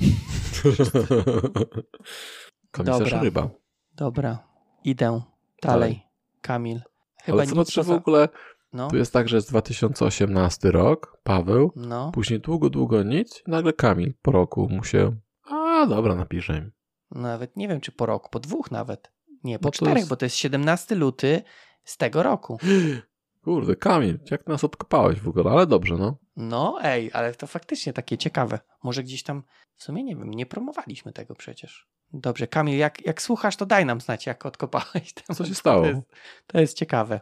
[2.70, 3.22] Komisarz Dobra.
[3.22, 3.50] Ryba.
[3.94, 4.38] Dobra,
[4.84, 5.22] idę
[5.62, 6.02] dalej.
[6.40, 6.80] Kamil.
[7.22, 8.28] Chyba Ale zobacz, że w ogóle
[8.72, 13.50] No, tu jest tak, że jest 2018 rok, Paweł, no, później długo, długo nic i
[13.50, 15.16] nagle Kamil po roku mu się
[15.50, 16.72] a dobra, napiszę im.
[17.10, 19.12] Nawet nie wiem, czy po roku, po dwóch nawet.
[19.44, 21.42] Nie, po No czterech, jest- bo to jest 17 luty
[21.84, 22.58] z tego roku.
[23.44, 26.16] Kurde, Kamil, jak nas odkopałeś w ogóle, ale dobrze, no.
[26.36, 28.58] No, ej, ale to faktycznie takie ciekawe.
[28.82, 29.42] Może gdzieś tam,
[29.76, 31.88] w sumie nie wiem, nie promowaliśmy tego przecież.
[32.12, 35.38] Dobrze, Kamil, jak, jak słuchasz, to daj nam znać, jak odkopałeś temat.
[35.38, 35.82] Co się stało?
[35.82, 36.02] To jest,
[36.46, 37.20] to jest ciekawe.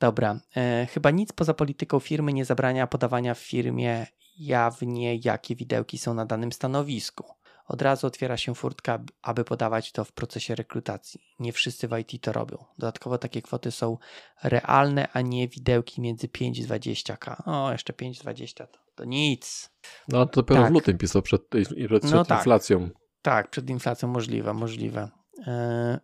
[0.00, 4.06] Dobra, e, chyba nic poza polityką firmy nie zabrania podawania w firmie
[4.38, 7.24] jawnie, jakie widełki są na danym stanowisku.
[7.66, 11.20] Od razu otwiera się furtka, ab- aby podawać to w procesie rekrutacji.
[11.38, 12.64] Nie wszyscy w IT to robią.
[12.78, 13.98] Dodatkowo takie kwoty są
[14.42, 17.42] realne, a nie widełki między 5 i 20k.
[17.46, 19.70] O, jeszcze 5-20 to, to nic.
[20.08, 20.70] No to dopiero Tak.
[20.70, 21.42] w lutym pisał przed,
[21.88, 22.38] przed No tak.
[22.38, 22.90] inflacją.
[23.22, 25.08] Tak, przed inflacją możliwe, możliwe.
[25.46, 26.00] E,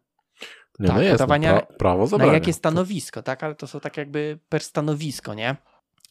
[0.80, 2.32] Nie, Tak, no jest, podawania no, pra, prawo na zabrania.
[2.32, 3.44] jakie stanowisko, tak?
[3.44, 5.56] Ale to są tak jakby per stanowisko, nie?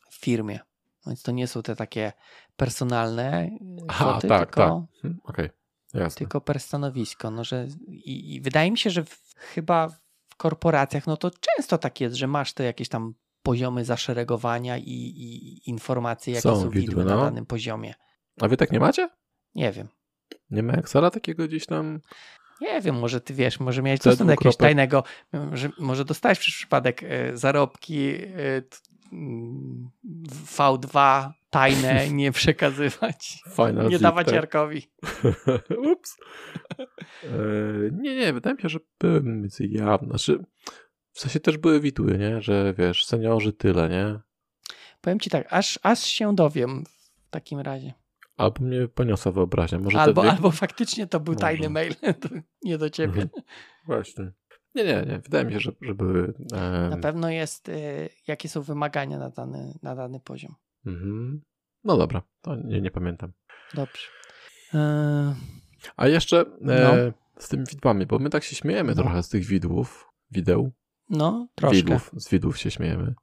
[0.09, 0.59] W firmie.
[1.05, 2.13] Więc to nie są te takie
[2.55, 3.49] personalne e,
[3.87, 5.49] Aha, kwoty, tak, tylko, Hmm, Okej,
[5.93, 6.17] jasne.
[6.17, 7.31] tylko per stanowisko.
[7.31, 9.89] No, że i, I wydaje mi się, że w, chyba
[10.29, 13.13] w korporacjach, no to często tak jest, że masz te jakieś tam
[13.43, 17.21] poziomy zaszeregowania i, i informacje, jakie Są są, widły, widły, na no.
[17.21, 17.93] danym poziomie.
[18.41, 19.09] A wy tak nie macie?
[19.55, 19.87] Nie wiem.
[20.49, 21.99] Nie ma Excela takiego gdzieś tam?
[22.61, 25.03] Nie wiem, może ty wiesz, może miałeś dostęp do jakiegoś tajnego,
[25.53, 28.27] że może dostałeś przez przypadek e, zarobki e,
[30.57, 34.35] V2 tajne nie przekazywać, Final nie dawać tak?
[34.35, 34.87] Jarkowi.
[35.91, 36.17] Ups.
[36.79, 37.27] E,
[37.91, 40.07] nie, nie, wydaje mi się, że były mniej więcej jawne.
[40.09, 40.45] Znaczy,
[41.11, 42.41] w sensie też były widły, nie?
[42.41, 44.19] Że wiesz, seniorzy tyle, nie?
[45.01, 47.93] Powiem ci tak, aż, aż się dowiem w takim razie.
[48.37, 49.79] Albo mnie poniosła wyobraźnia.
[49.79, 51.41] Może Albo, albo faktycznie to był Może.
[51.41, 51.93] tajny mail,
[52.63, 53.21] nie do ciebie.
[53.21, 53.43] Mhm.
[53.85, 54.31] Właśnie.
[54.75, 55.19] Nie, nie, nie.
[55.19, 56.33] Wydaje mi się, że, że były...
[56.53, 57.73] em, Na pewno jest, e,
[58.27, 60.55] jakie są wymagania na dany, na dany poziom.
[60.85, 61.41] mhm.
[61.83, 63.31] No dobra, to nie, nie pamiętam.
[63.73, 64.07] Dobrze.
[64.73, 65.35] E,
[65.95, 67.13] A jeszcze e, No.
[67.43, 69.01] z tymi widłami, bo my tak się śmiejemy No.
[69.03, 70.71] trochę z tych widłów, wideł,
[71.09, 71.75] no, troszkę.
[71.77, 73.13] widłów, z widłów się śmiejemy.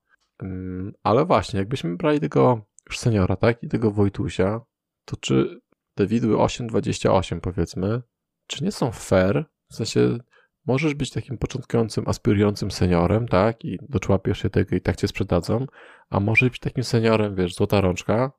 [0.43, 4.61] Ym, ale właśnie, jakbyśmy brali tego już seniora, tak, i tego Wojtusia,
[5.05, 5.61] to czy
[5.95, 8.03] te widły 8,28 powiedzmy,
[8.47, 9.45] czy nie są fair?
[9.71, 10.19] W sensie,
[10.67, 15.67] możesz być takim początkującym, aspirującym seniorem, tak, i doczłapiesz się tego i tak cię sprzedadzą,
[16.11, 18.33] a możesz być takim seniorem, wiesz, złota rączka,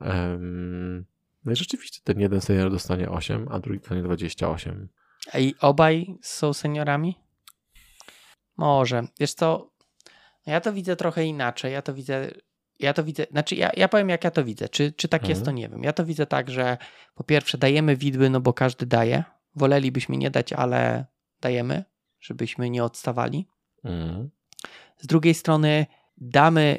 [0.00, 1.04] Em,
[1.44, 4.88] no i rzeczywiście ten jeden senior dostanie 8, a drugi dostanie 28.
[5.32, 7.18] A i obaj są seniorami?
[8.56, 9.02] Może.
[9.20, 9.70] Wiesz co,
[10.46, 11.72] ja to widzę trochę inaczej.
[11.72, 12.30] Ja to widzę,
[12.78, 14.68] ja to widzę, znaczy ja, ja powiem jak ja to widzę.
[14.68, 15.30] Czy, czy tak Mhm.
[15.30, 15.82] jest, to nie wiem.
[15.82, 16.78] Ja to widzę tak, że
[17.14, 19.24] po pierwsze dajemy widły, no bo każdy daje.
[19.56, 21.06] Wolelibyśmy nie dać, ale
[21.44, 21.84] dajemy,
[22.20, 23.48] żebyśmy nie odstawali.
[23.84, 24.30] Mhm.
[24.96, 26.78] Z drugiej strony damy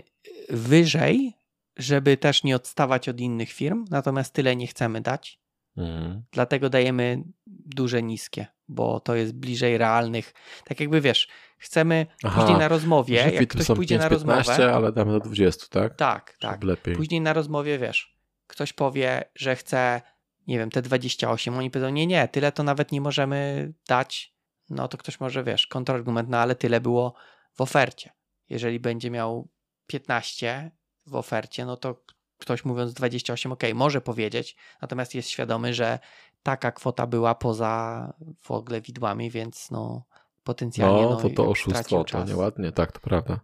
[0.50, 1.34] wyżej,
[1.78, 5.40] żeby też nie odstawać od innych firm, natomiast tyle nie chcemy dać.
[5.78, 6.24] Mhm.
[6.32, 10.34] Dlatego dajemy duże, niskie, bo to jest bliżej realnych.
[10.66, 11.28] Tak jakby wiesz,
[11.58, 14.74] chcemy Aha, później na rozmowie, jak ktoś pójdzie na 5-15, rozmowę.
[14.74, 15.96] ale damy do 20, tak?
[15.96, 16.64] Tak, tak.
[16.64, 16.96] Lepiej.
[16.96, 18.18] Później na rozmowie wiesz,
[18.48, 20.02] ktoś powie, że chce,
[20.48, 21.58] nie wiem, te 28.
[21.58, 24.35] Oni powiedzą, nie, nie, tyle to nawet nie możemy dać.
[24.70, 27.14] No to ktoś może, wiesz, kontrargument, no ale tyle było
[27.54, 28.12] w ofercie.
[28.50, 29.48] Jeżeli będzie miał
[29.88, 30.72] 15
[31.06, 32.04] w ofercie, no to
[32.38, 36.00] ktoś mówiąc 28, ok, może powiedzieć, natomiast jest świadomy, że
[36.44, 40.06] taka kwota była poza w ogóle widłami, więc no
[40.44, 43.40] potencjalnie No, no, to to oszustwo, to nieładnie, tak, to prawda.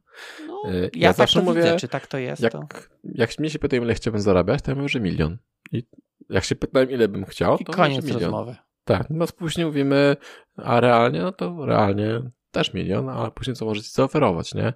[0.48, 2.68] No, Y, ja, ja tak zawsze mówię, widzę, czy tak to jest, Jak, to...
[3.04, 5.38] jak mnie się pytają, ile chciałbym zarabiać, to ja mówię, że milion.
[5.72, 5.84] I
[6.30, 8.32] jak się pytałem, ile bym chciał, I to koniec mówię, że milion.
[8.32, 8.56] rozmowy.
[8.92, 10.18] Tak, no później mówimy,
[10.58, 14.74] a realnie, no to realnie też milion, ale później co możecie zaoferować, nie?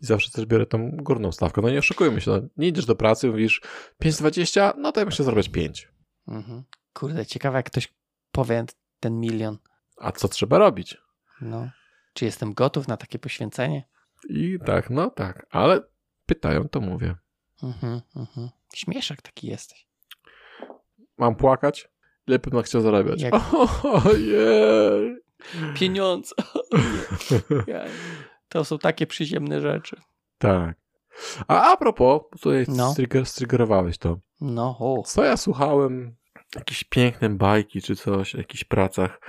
[0.00, 1.60] I zawsze też biorę tą górną stawkę.
[1.60, 3.60] No nie oszukujmy się, no, nie idziesz do pracy, mówisz
[4.02, 5.88] 5,20, no to ja chciał zarabiać 5.
[6.28, 6.62] Mhm.
[6.92, 7.94] Kurde, ciekawe jak ktoś
[8.32, 8.64] powie
[9.00, 9.58] ten milion.
[9.96, 10.96] A co trzeba robić?
[11.40, 11.70] No.
[12.14, 13.88] Czy jestem gotów na takie poświęcenie?
[14.28, 15.80] I tak, no tak, ale
[16.26, 17.14] pytają, to mówię.
[17.62, 18.48] Mhm, mhm.
[18.74, 19.86] Śmieszek taki jesteś.
[21.18, 21.88] Mam płakać?
[22.26, 23.22] Ile bym chciał zarabiać?
[23.22, 23.34] Jak-
[24.06, 25.16] Ojej!
[25.74, 26.34] Pieniądze.
[28.48, 29.96] To są takie przyziemne rzeczy.
[30.38, 30.76] Tak.
[31.48, 32.92] A a propos, tutaj No.
[32.92, 34.18] strigger, striggerowałeś to.
[34.40, 35.02] No, o.
[35.06, 36.16] Co ja słuchałem?
[36.56, 39.20] Jakieś piękne bajki czy coś, o jakichś pracach,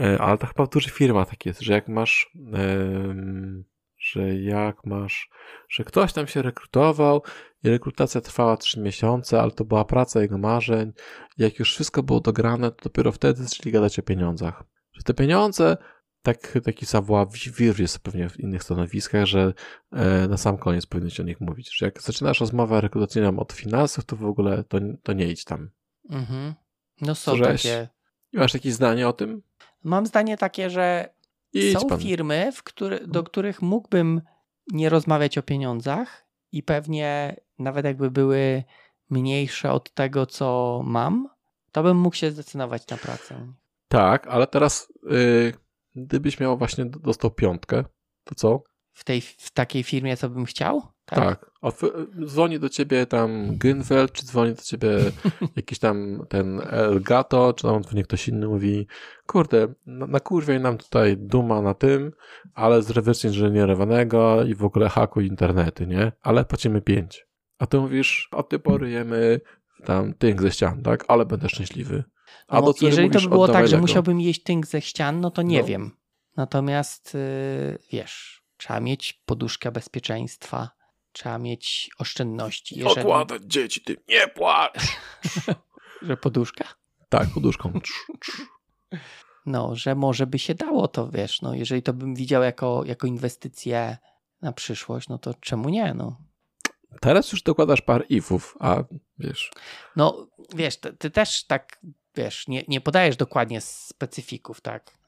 [0.00, 3.64] e, ale to chyba w dużych firmach tak jest, że jak masz, em,
[4.10, 5.30] że jak masz,
[5.68, 7.22] że ktoś tam się rekrutował
[7.64, 10.92] i rekrutacja trwała 3 miesiące, ale to była praca jego marzeń.
[11.38, 14.64] Jak już wszystko było dograne, to dopiero wtedy zaczęli gadać o pieniądzach.
[14.92, 15.76] Że te pieniądze,
[16.22, 19.52] tak, taki savoir-vivre jest pewnie w innych stanowiskach, że
[19.92, 21.76] e, na sam koniec powinno się o nich mówić.
[21.76, 25.70] Że jak zaczynasz rozmowę rekrutacyjną od finansów, to w ogóle to, to nie idź tam.
[26.10, 26.54] Mhm.
[27.00, 27.62] No są Żeś.
[27.62, 27.88] takie.
[28.32, 29.42] Masz jakieś zdanie o tym?
[29.84, 31.14] Mam zdanie takie, że
[31.52, 32.00] Idź są pan.
[32.00, 34.20] firmy, który, do których mógłbym
[34.72, 38.64] nie rozmawiać o pieniądzach i pewnie nawet jakby były
[39.10, 41.28] mniejsze od tego, co mam,
[41.72, 43.52] to bym mógł się zdecydować na pracę.
[43.88, 45.54] Tak, ale teraz y,
[45.94, 47.84] gdybyś miał właśnie, dostał piątkę,
[48.24, 48.62] to co?
[48.92, 50.82] W, tej, w takiej firmie, co bym chciał?
[51.04, 51.50] Tak.
[51.60, 51.82] Of-
[52.26, 54.88] dzwoni do ciebie tam Günfeld, czy dzwoni do ciebie
[55.56, 58.86] jakiś tam ten Elgato, czy tam dzwoni ktoś inny, mówi
[59.26, 62.12] kurde, na, na kurwie nam tutaj duma na tym,
[62.54, 66.12] ale z rewersu inżynierowanego i w ogóle hakuj internety, nie?
[66.22, 67.26] Ale płacimy pięć.
[67.58, 69.40] A ty mówisz, od tej pory jemy
[69.84, 71.04] tam tynk ze ścian, tak?
[71.08, 72.04] Ale będę szczęśliwy.
[72.48, 75.30] A No, jeżeli mówisz, to by było tak, że musiałbym jeść tynk ze ścian, no
[75.30, 75.64] to nie No.
[75.66, 75.90] wiem.
[76.36, 80.70] Natomiast yy, wiesz, trzeba mieć poduszkę bezpieczeństwa,
[81.12, 82.78] trzeba mieć oszczędności.
[82.78, 84.78] Jeżeli, Okładać dzieci, ty nie płacz!
[86.02, 86.64] że poduszka?
[87.08, 87.80] Tak, poduszką.
[89.46, 93.06] No, że może by się dało to, wiesz, no jeżeli to bym widział jako, jako
[93.06, 93.98] inwestycję
[94.42, 96.16] na przyszłość, no to czemu nie, no.
[97.00, 98.84] Teraz już dokładasz par ifów, a
[99.18, 99.50] wiesz,
[99.96, 101.80] No, wiesz, ty, ty też tak,
[102.16, 104.99] wiesz, nie, nie podajesz dokładnie specyfików, tak.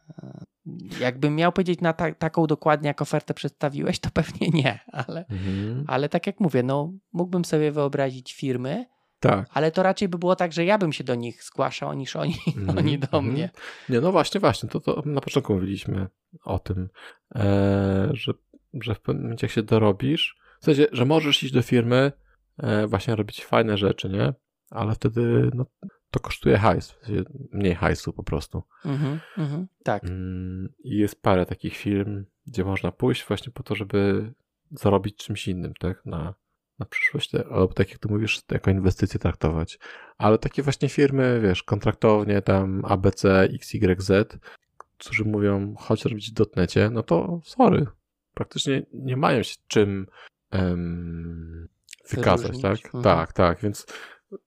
[1.00, 5.24] Jakbym miał powiedzieć na ta, taką dokładnie, jak ofertę przedstawiłeś, to pewnie nie, ale,
[5.86, 8.86] ale tak jak mówię, no mógłbym sobie wyobrazić firmy,
[9.20, 9.46] tak.
[9.52, 12.34] ale to raczej by było tak, że ja bym się do nich zgłaszał, niż oni,
[12.56, 13.24] Mhm, oni do mhm.
[13.24, 13.50] mnie.
[13.88, 16.06] Nie, no właśnie, właśnie, to, to na początku mówiliśmy
[16.44, 16.88] o tym,
[17.34, 18.32] e, że,
[18.74, 22.12] że w pewnym momencie jak się dorobisz, w sensie, że możesz iść do firmy,
[22.58, 24.34] e, właśnie robić fajne rzeczy, nie?
[24.70, 25.66] Ale wtedy no,
[26.12, 26.98] to kosztuje hajs,
[27.52, 28.62] mniej hajsu po prostu.
[28.84, 30.04] Mhm, mhm, tak.
[30.04, 34.32] Mm, I jest parę takich firm, gdzie można pójść właśnie po to, żeby
[34.70, 36.06] zarobić czymś innym, tak?
[36.06, 36.34] Na,
[36.78, 39.78] na przyszłość, albo tak jak ty mówisz, jako inwestycje traktować.
[40.18, 44.10] Ale takie właśnie firmy, wiesz, kontraktownie tam ABC, XYZ,
[44.98, 47.86] którzy mówią, chodź robić w dotnecie, no to sorry.
[48.34, 50.06] Praktycznie nie mają się czym
[50.50, 51.68] em,
[52.10, 52.84] wykazać, tak?
[52.84, 53.04] Mhm.
[53.04, 53.86] Tak, tak, więc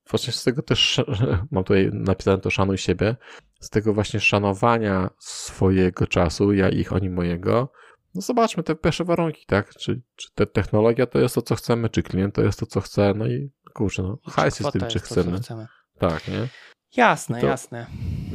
[0.09, 1.01] właśnie z tego też
[1.51, 3.15] mam tutaj napisane to szanuj siebie,
[3.59, 7.71] z tego właśnie szanowania swojego czasu, ja ich, oni mojego,
[8.15, 9.69] no zobaczmy te pierwsze warunki, tak?
[9.69, 12.81] Czy, czy te technologia to jest to, co chcemy, czy klient to jest to, co
[12.81, 15.37] chce, no i kurczę, no hajs jest tym, czy jest to, co chcemy.
[15.37, 15.67] chcemy.
[15.99, 16.47] Tak, nie?
[16.97, 17.85] Jasne, To- jasne.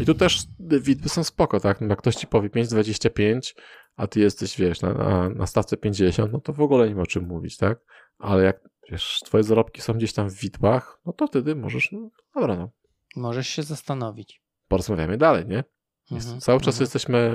[0.01, 1.81] I tu też widby są spoko, tak?
[1.81, 3.55] No, jak ktoś ci powie 5,25,
[3.97, 7.03] a ty jesteś, wiesz, na, na, na stawce 50, no to w ogóle nie ma
[7.03, 7.79] o czym mówić, tak?
[8.19, 8.61] Ale jak,
[8.91, 12.71] wiesz, twoje zarobki są gdzieś tam w widłach, no to wtedy możesz, no dobra, no,
[13.17, 14.43] Możesz się zastanowić.
[14.69, 15.65] porozmawiamy dalej, nie?
[16.11, 16.83] Jest, Mhm, cały czas mhm.
[16.83, 17.31] jesteśmy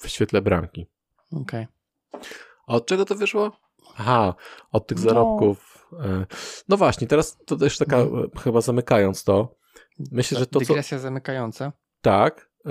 [0.00, 0.86] w świetle bramki.
[1.32, 1.66] Okej.
[2.66, 3.52] A od czego to wyszło?
[3.96, 4.34] Aha,
[4.72, 5.02] od tych No.
[5.04, 5.88] zarobków.
[6.00, 6.26] e,
[6.68, 8.24] No właśnie, teraz to też taka, Mhm.
[8.36, 9.54] e, chyba zamykając to,
[10.12, 11.72] myślę, że to co, Dygresja zamykająca.
[12.00, 12.70] tak, e,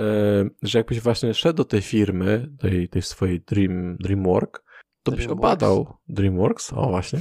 [0.62, 4.64] że jakbyś właśnie szedł do tej firmy, tej, tej swojej Dream, Dreamwork,
[5.10, 7.18] to byś obadał Dreamworks, o właśnie.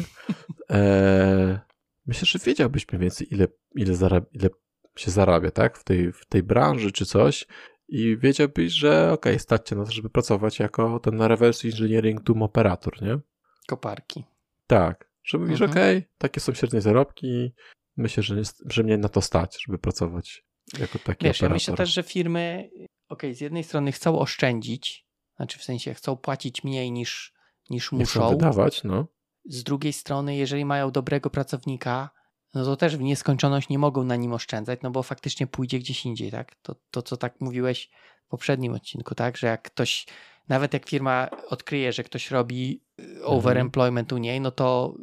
[0.70, 1.60] E,
[2.06, 4.49] myślę, że wiedziałbyś mniej więcej, ile, ile, ile
[4.98, 7.48] się zarabia, tak, w tej, w tej branży czy coś
[7.88, 12.44] i wiedziałbyś, że okej, stać cię na to, żeby pracować jako ten reverse engineering doom
[12.44, 13.20] operator, nie?
[13.68, 14.24] Koparki.
[14.68, 15.72] Tak, że mówisz, Mhm.
[15.72, 17.53] okej, takie są średnie zarobki,
[17.98, 18.36] myślę, że,
[18.66, 20.45] że mnie na to stać, żeby pracować
[20.80, 21.53] jako taki Wiesz, ja operator.
[21.53, 22.70] myślę też, że firmy,
[23.10, 25.06] okej, z jednej strony chcą oszczędzić,
[25.36, 27.34] znaczy w sensie chcą płacić mniej niż,
[27.70, 28.30] niż muszą.
[28.30, 29.08] wydawać, no.
[29.46, 32.10] Z drugiej strony, jeżeli mają dobrego pracownika,
[32.54, 36.06] no to też w nieskończoność nie mogą na nim oszczędzać, no bo faktycznie pójdzie gdzieś
[36.06, 36.56] indziej, tak?
[36.56, 37.90] To, to co tak mówiłeś
[38.26, 39.38] w poprzednim odcinku, tak?
[39.38, 40.06] Że jak ktoś,
[40.48, 44.96] nawet jak firma odkryje, że ktoś robi y, overemployment u niej, no to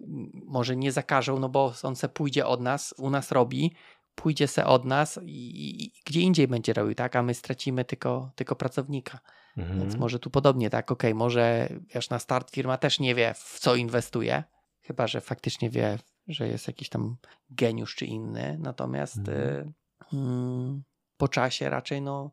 [0.46, 3.72] może nie zakażą, no bo on se pójdzie od nas, u nas robi,
[4.14, 7.16] pójdzie se od nas i, i gdzie indziej będzie robił, tak?
[7.16, 9.18] A my stracimy tylko, tylko pracownika.
[9.56, 9.80] Mhm.
[9.80, 10.92] Więc może tu podobnie, tak?
[10.92, 14.44] Okej, może wiesz, na start firma też nie wie, w co inwestuje,
[14.80, 15.98] chyba że faktycznie wie,
[16.28, 17.16] że jest jakiś tam
[17.50, 18.56] geniusz czy inny.
[18.60, 19.38] Natomiast Mhm.
[19.38, 19.72] y,
[20.12, 20.82] mm,
[21.16, 22.30] po czasie raczej, no,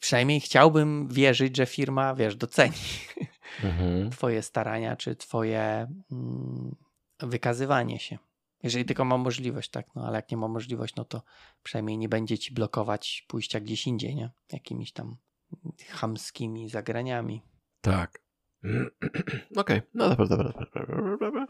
[0.00, 2.74] przynajmniej chciałbym wierzyć, że firma, wiesz, doceni
[3.64, 4.10] Mhm.
[4.10, 6.76] Twoje starania czy Twoje mm,
[7.20, 8.18] wykazywanie się.
[8.62, 11.22] Jeżeli tylko ma możliwość, tak, no ale jak nie ma możliwość, no to
[11.62, 14.30] przynajmniej nie będzie ci blokować pójścia gdzieś indziej, nie?
[14.52, 15.16] Jakimiś tam
[15.90, 17.42] chamskimi zagraniami.
[17.80, 18.18] Tak.
[19.56, 20.52] Okej, no dobra, dobra,
[21.20, 21.46] dobra.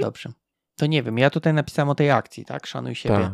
[0.00, 0.32] Dobrze.
[0.76, 2.66] To nie wiem, ja tutaj napisałem o tej akcji, tak?
[2.66, 3.16] Szanuj siebie.
[3.16, 3.32] Tak.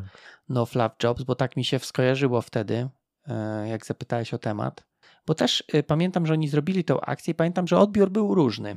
[0.49, 2.89] No Fluff Jobs, bo tak mi się skojarzyło wtedy,
[3.27, 4.87] e, jak zapytałeś o temat.
[5.27, 8.77] Bo też y, pamiętam, że oni zrobili tą akcję i pamiętam, że odbiór był różny.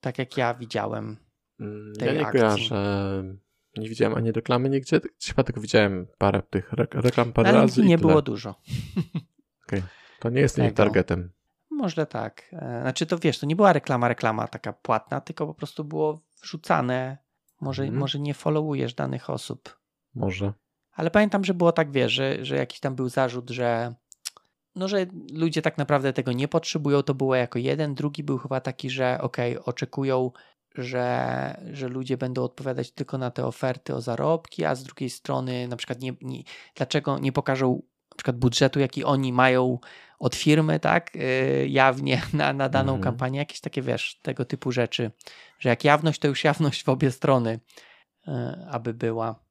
[0.00, 1.16] Tak jak ja widziałem.
[1.60, 2.40] Mm, tej Ja nie akcji.
[2.40, 3.22] kojarzę,
[3.76, 7.82] nie widziałem ani reklamy nigdzie, chyba tylko widziałem parę tych re- reklam parę Na razy
[7.82, 8.54] nie było dużo.
[10.20, 10.74] To nie jest tego.
[10.76, 11.30] targetem.
[11.70, 12.42] Może tak.
[12.52, 16.20] E, Znaczy to wiesz, to nie była reklama, reklama taka płatna, tylko po prostu było
[16.42, 17.18] wrzucane.
[17.60, 18.00] Może, Mhm.
[18.00, 19.78] może nie followujesz danych osób.
[20.14, 20.52] Może.
[20.92, 23.94] Ale pamiętam, że było tak, wiesz, że, że jakiś tam był zarzut, że
[24.74, 27.94] no, że ludzie tak naprawdę tego nie potrzebują, to było jako jeden.
[27.94, 30.30] Drugi był chyba taki, że okej, oczekują,
[30.74, 35.68] że, że ludzie będą odpowiadać tylko na te oferty o zarobki, a z drugiej strony
[35.68, 36.42] na przykład nie, nie,
[36.74, 37.82] dlaczego nie pokażą
[38.16, 39.78] przykład budżetu, jaki oni mają
[40.18, 43.02] od firmy, tak, yy, jawnie na, na daną Mhm.
[43.02, 45.10] kampanię, jakieś takie, wiesz, tego typu rzeczy,
[45.58, 47.60] że jak jawność, to już jawność w obie strony,
[48.26, 48.34] yy,
[48.70, 49.46] aby była.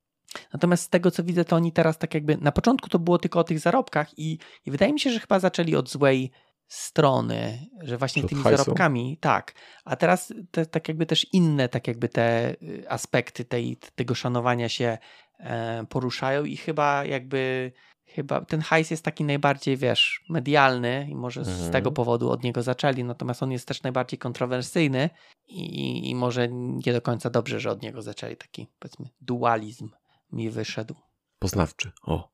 [0.53, 3.39] Natomiast z tego, co widzę, to oni teraz tak jakby, na początku to było tylko
[3.39, 6.31] o tych zarobkach i, i wydaje mi się, że chyba zaczęli od złej
[6.67, 8.57] strony, że właśnie tymi hajsu?
[8.57, 9.53] zarobkami, tak.
[9.85, 14.69] A teraz te, tak jakby też inne, tak jakby te y, aspekty tej, tego szanowania
[14.69, 14.97] się
[15.39, 17.71] e, poruszają i chyba jakby
[18.15, 21.71] chyba ten hajs jest taki najbardziej, wiesz, medialny i może z Mhm.
[21.71, 25.09] tego powodu od niego zaczęli, natomiast on jest też najbardziej kontrowersyjny
[25.47, 29.89] i, i może nie do końca dobrze, że od niego zaczęli taki, powiedzmy, dualizm
[30.31, 30.95] mi wyszedł.
[31.39, 31.91] Poznawczy.
[32.03, 32.29] O.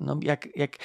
[0.00, 0.78] No jak, jak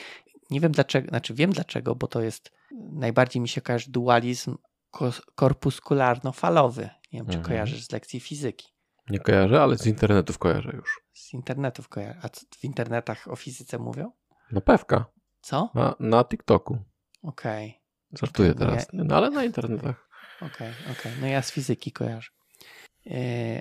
[0.49, 2.51] nie wiem dlaczego, znaczy wiem dlaczego, bo to jest
[2.91, 4.57] najbardziej mi się kojarzy dualizm
[4.91, 6.81] ko- korpuskularno-falowy.
[7.13, 7.43] Nie wiem, czy Mhm.
[7.45, 8.67] kojarzysz z lekcji fizyki.
[9.09, 10.99] Nie kojarzę, ale z internetów kojarzę już.
[11.17, 12.19] Z internetów kojarzę.
[12.23, 14.11] A co w internetach o fizyce mówią?
[14.51, 15.05] No pewka.
[15.41, 15.69] Co?
[15.75, 16.77] Na, na TikToku.
[17.23, 17.81] Okej,
[18.19, 18.87] Żartuję No ja- teraz.
[18.93, 20.09] No ale na internetach.
[20.41, 21.11] okej, okej.
[21.21, 22.29] No ja z fizyki kojarzę.
[23.05, 23.15] Yy,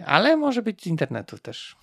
[0.06, 1.76] ale może być z internetu też.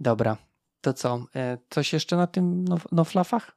[0.00, 0.36] Dobra.
[0.80, 1.16] To co?
[1.34, 3.52] Yy, coś jeszcze na tym no, noflafach?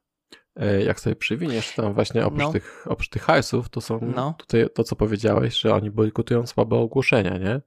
[0.56, 2.52] E, Jak sobie przywiniesz tam właśnie oprócz, No.
[2.52, 4.34] tych, oprócz tych hajsów, to są No.
[4.38, 7.62] tutaj to, co powiedziałeś, że oni bojkotują słabe ogłoszenia, nie?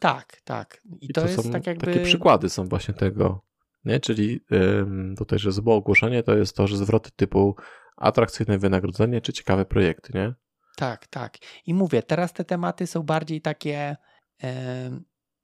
[0.00, 0.80] Tak, tak.
[1.00, 1.86] I, I to, to, jest są tak jakby...
[1.86, 3.44] takie przykłady są właśnie tego,
[3.84, 4.00] nie?
[4.00, 7.56] Czyli ym, tutaj, że złe ogłoszenie to jest to, że zwroty typu
[7.96, 10.34] atrakcyjne wynagrodzenie czy ciekawe projekty, nie?
[10.76, 11.38] Tak, tak.
[11.66, 13.96] I mówię, teraz te tematy są bardziej takie.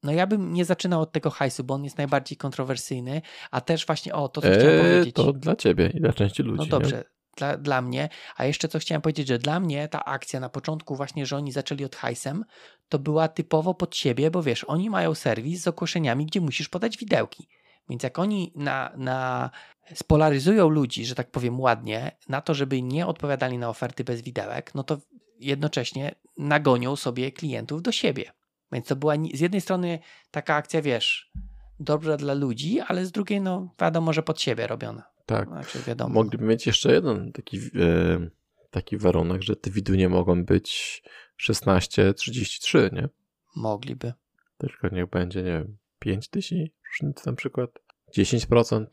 [0.02, 3.86] no ja bym nie zaczynał od tego hajsu, bo on jest najbardziej kontrowersyjny, a też
[3.86, 5.14] właśnie o to, co chciałem E, powiedzieć.
[5.14, 6.58] to dla ciebie i dla części ludzi.
[6.58, 6.70] No nie?
[6.70, 7.04] dobrze,
[7.36, 8.08] dla, dla mnie.
[8.36, 11.52] A jeszcze co chciałem powiedzieć, że dla mnie ta akcja na początku właśnie, że oni
[11.52, 12.44] zaczęli od hajsem,
[12.88, 16.98] to była typowo pod siebie, bo wiesz, oni mają serwis z ogłoszeniami, gdzie musisz podać
[16.98, 17.48] widełki.
[17.88, 19.50] Więc jak oni na, na
[19.94, 24.74] spolaryzują ludzi, że tak powiem ładnie, na to, żeby nie odpowiadali na oferty bez widełek,
[24.74, 24.98] no to
[25.40, 28.32] jednocześnie nagonią sobie klientów do siebie.
[28.72, 29.98] Więc to była z jednej strony
[30.30, 31.32] taka akcja, wiesz,
[31.80, 35.02] dobra dla ludzi, ale z drugiej, no wiadomo, że pod siebie robiona.
[35.26, 35.48] Tak.
[35.48, 36.14] Znaczy, wiadomo.
[36.14, 38.30] Mogliby mieć jeszcze jeden taki, e,
[38.70, 41.02] taki warunek, że te widy nie mogą być
[41.40, 43.08] 16-33, nie?
[43.56, 44.12] Mogliby.
[44.58, 47.70] Tylko niech będzie, nie wiem, 5 tysięcy różnicy na przykład.
[48.18, 48.86] 10%.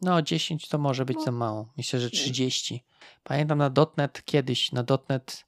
[0.00, 1.72] No, 10 to może być za mało.
[1.76, 2.84] Myślę, że 30.
[3.22, 5.44] Pamiętam na .NET kiedyś, na .NET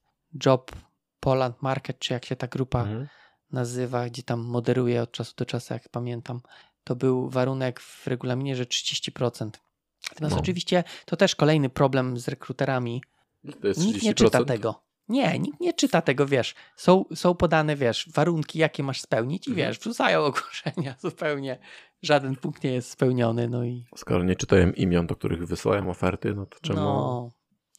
[0.46, 0.72] Job
[1.20, 3.08] Poland Market, czy jak się ta grupa Mhm.
[3.50, 6.40] nazywa, gdzie tam moderuje od czasu do czasu, jak pamiętam,
[6.84, 9.50] to był warunek w regulaminie, że 30%.
[10.10, 10.40] Natomiast No.
[10.42, 13.02] oczywiście to też kolejny problem z rekruterami.
[13.60, 13.86] To jest 30%.
[13.86, 14.82] Nikt nie czyta tego.
[15.08, 16.54] Nie, nikt nie czyta tego, wiesz.
[16.76, 19.68] Są, są podane, wiesz, warunki, jakie masz spełnić i Mhm.
[19.68, 21.58] wiesz, wrzucają ogłoszenia zupełnie.
[22.02, 26.34] Żaden punkt nie jest spełniony, no i Skoro nie czytają imion, do których wysyłają oferty,
[26.34, 26.80] no to czemu...
[26.80, 27.30] No,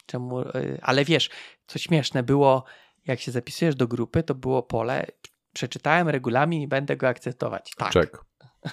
[0.05, 0.39] czemu?
[0.41, 1.29] y, Ale wiesz,
[1.67, 2.63] co śmieszne było,
[3.05, 5.05] jak się zapisujesz do grupy, to było pole.
[5.53, 7.73] Przeczytałem regulamin i będę go akceptować.
[7.77, 7.91] Tak.
[7.91, 8.17] Czek.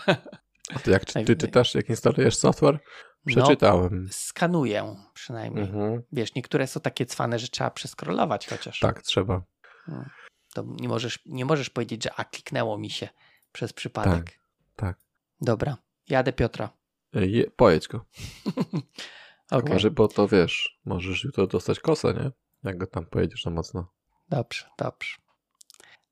[0.75, 1.39] A ty jak czy- ty Tak.
[1.47, 2.79] czytasz, jak instalujesz software?
[3.27, 4.09] Przeczytałem.
[4.11, 5.65] Skanuję przynajmniej.
[5.65, 6.03] Mhm.
[6.13, 8.79] Wiesz, niektóre są takie cwane, że trzeba przeskrolować chociaż.
[8.81, 9.43] Tak, trzeba.
[10.55, 13.09] To nie możesz, nie możesz powiedzieć, że a kliknęło mi się
[13.53, 14.39] przez przypadek.
[14.77, 14.99] tak.
[15.41, 15.77] Dobra,
[16.09, 16.71] jadę Piotra.
[17.15, 18.05] E, Je, pojedź go.
[19.51, 22.31] Okej, Może, bo to wiesz, możesz jutro dostać kosę, nie?
[22.65, 23.93] Jak go tam pojedziesz na mocno.
[24.29, 25.17] dobrze, dobrze.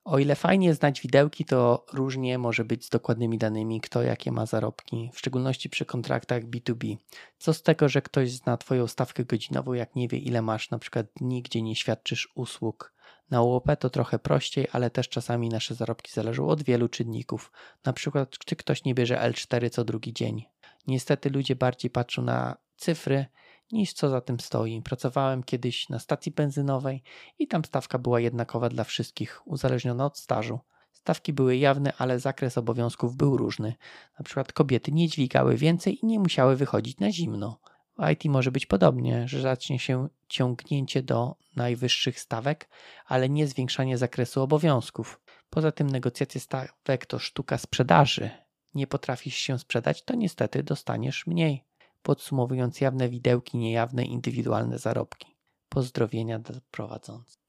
[0.05, 4.47] O ile fajnie znać widełki, to różnie może być z dokładnymi danymi, kto jakie ma
[4.47, 6.97] zarobki, w szczególności przy kontraktach B2B.
[7.39, 10.79] Co z tego, że ktoś zna Twoją stawkę godzinową, jak nie wie, ile masz na
[10.79, 12.95] przykład dni, gdzie nie świadczysz usług.
[13.31, 17.53] Na UOP to trochę prościej, ale też czasami nasze zarobki zależą od wielu czynników.
[17.85, 20.45] Na przykład, czy ktoś nie bierze L4 co drugi dzień.
[20.87, 23.27] Niestety ludzie bardziej patrzą na cyfry
[23.75, 24.83] niż co za tym stoi.
[24.83, 27.03] Pracowałem kiedyś na stacji benzynowej
[27.39, 30.61] i tam stawka była jednakowa dla wszystkich, uzależniona od stażu.
[30.93, 33.75] Stawki były jawne, ale zakres obowiązków był różny.
[34.19, 37.61] Na przykład kobiety nie dźwigały więcej i nie musiały wychodzić na zimno.
[37.99, 42.69] W IT może być podobnie, że zacznie się ciągnięcie do najwyższych stawek,
[43.07, 45.21] ale nie zwiększanie zakresu obowiązków.
[45.51, 48.31] Poza tym negocjacje stawek to sztuka sprzedaży.
[48.75, 51.65] Nie potrafisz się sprzedać, to niestety dostaniesz mniej.
[52.05, 55.37] Podsumowując jawne widełki, niejawne indywidualne zarobki.
[55.69, 57.41] Pozdrowienia dla prowadzących.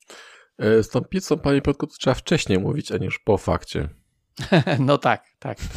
[0.58, 3.90] E, Z tą pizzą, panie Piotku, to trzeba wcześniej mówić, a niż po fakcie.
[4.80, 5.68] no tak, tak, tak.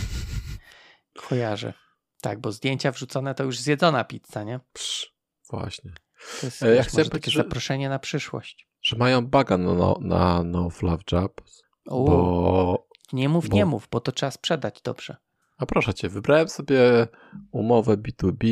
[1.29, 1.75] Kojarzę.
[2.21, 4.61] Tak, bo zdjęcia wrzucone to już zjedzona pizza, nie?
[4.73, 5.15] Psz,
[5.51, 5.93] właśnie.
[6.41, 8.69] To jest E, ja wiesz, może takie że- zaproszenie na przyszłość.
[8.83, 11.41] Że mają baga na no, na no Fluff Job,
[11.89, 12.89] O, bo...
[13.13, 15.17] nie mów, bo- nie mów, bo to trzeba sprzedać dobrze.
[15.59, 17.09] A proszę cię, wybrałem sobie
[17.51, 18.45] umowę B2B,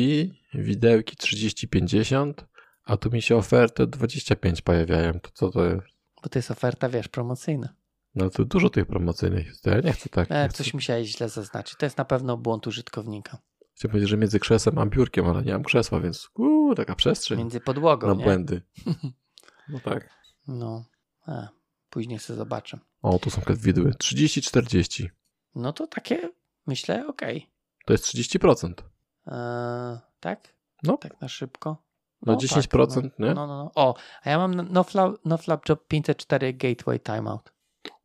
[0.53, 2.33] widełki 30-50,
[2.83, 5.19] a tu mi się oferty 25 pojawiają.
[5.19, 5.87] To co to jest?
[6.23, 7.69] Bo to jest oferta, wiesz, promocyjna.
[8.15, 9.65] No to dużo tych promocyjnych jest.
[9.65, 10.31] Ja nie chcę tak.
[10.31, 10.77] E, nie coś chcę.
[10.77, 11.75] musiałeś źle zaznaczyć.
[11.77, 13.37] To jest na pewno błąd użytkownika.
[13.75, 17.37] Chciałem powiedzieć, że między krzesłem a biurkiem, ale nie mam krzesła, więc uuu, taka przestrzeń
[17.37, 18.23] Między podłogą, na nie?
[18.23, 18.61] błędy.
[19.69, 20.09] No tak.
[20.47, 20.85] No,
[21.25, 21.47] a,
[21.89, 22.79] później sobie zobaczę.
[23.01, 23.91] O, tu są widły.
[23.91, 25.07] 30-40.
[25.55, 26.29] No to takie,
[26.67, 27.49] myślę, okej.
[27.85, 28.73] To jest 30%.
[29.27, 30.53] Eee, tak?
[30.83, 30.97] No.
[30.97, 31.83] Tak na szybko?
[32.25, 33.27] No, 10%, tak, no.
[33.27, 33.33] nie?
[33.33, 33.71] No, no, no.
[33.75, 37.53] O, a ja mam NoFlap no Flap Job 504 Gateway Timeout.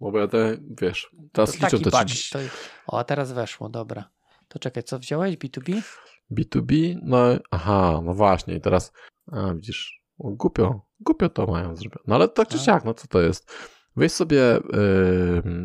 [0.00, 2.04] Bo ja te, wiesz, teraz To liczę te bug.
[2.04, 2.32] 30.
[2.32, 2.38] To,
[2.86, 4.10] o, a teraz weszło, dobra.
[4.48, 5.36] To czekaj, co wziąłeś?
[5.36, 5.82] B2B?
[6.30, 7.18] B2B, no
[7.50, 8.92] aha, no właśnie, i teraz,
[9.32, 12.04] a widzisz, głupio, głupio to mają zrobione.
[12.06, 12.60] No ale tak czy A.
[12.60, 13.52] siak, no co to jest?
[13.96, 14.62] Weź sobie y,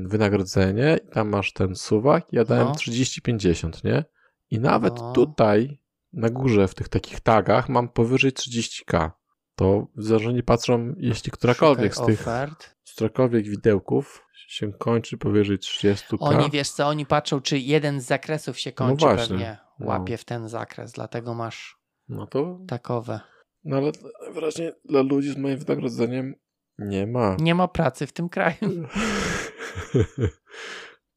[0.05, 2.73] wynagrodzenie i tam masz ten suwak, ja dałem No.
[2.73, 4.05] 30-50, nie?
[4.49, 5.11] I nawet No.
[5.13, 5.81] tutaj
[6.13, 9.11] na górze w tych takich tagach mam powyżej 30k.
[9.55, 12.75] To zarządzi patrzą, jeśli którakolwiek z tych, ofert.
[12.83, 16.17] z którakolwiek widełków się kończy powyżej 30k.
[16.19, 19.27] Oni, wiesz co, oni patrzą, czy jeden z zakresów się kończy No właśnie.
[19.27, 19.57] pewnie.
[19.79, 19.87] No.
[19.87, 21.77] Łapie w ten zakres, dlatego masz
[22.09, 23.19] No to takowe.
[23.63, 23.91] No ale
[24.33, 26.35] wyraźnie dla ludzi z moim wynagrodzeniem
[26.79, 27.35] nie ma.
[27.39, 28.57] Nie ma pracy w tym kraju.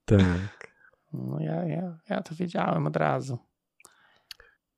[0.05, 0.75] tak.
[1.13, 3.39] No ja, ja, ja to wiedziałem od razu.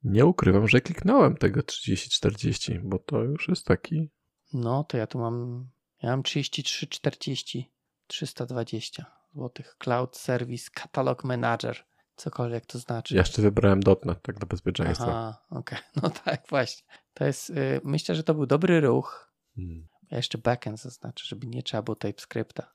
[0.03, 4.11] Nie ukrywam, że kliknąłem tego 30-40, bo to już jest taki.
[4.53, 5.67] No to ja tu mam,
[6.01, 7.71] ja mam 33, 40,
[8.07, 9.75] 320 złotych.
[9.79, 11.77] Cloud Service Catalog Manager.
[12.15, 13.15] Cokolwiek to znaczy.
[13.15, 15.05] Ja jeszcze wybrałem dotnet, tak dla bezpieczeństwa.
[15.05, 15.79] Aha, okej.
[16.03, 16.87] No tak, właśnie.
[17.13, 19.33] To jest, y, myślę, że to był dobry ruch.
[19.55, 19.87] Hmm.
[20.13, 22.73] Ja jeszcze backend zaznaczę, żeby nie trzeba było TypeScripta.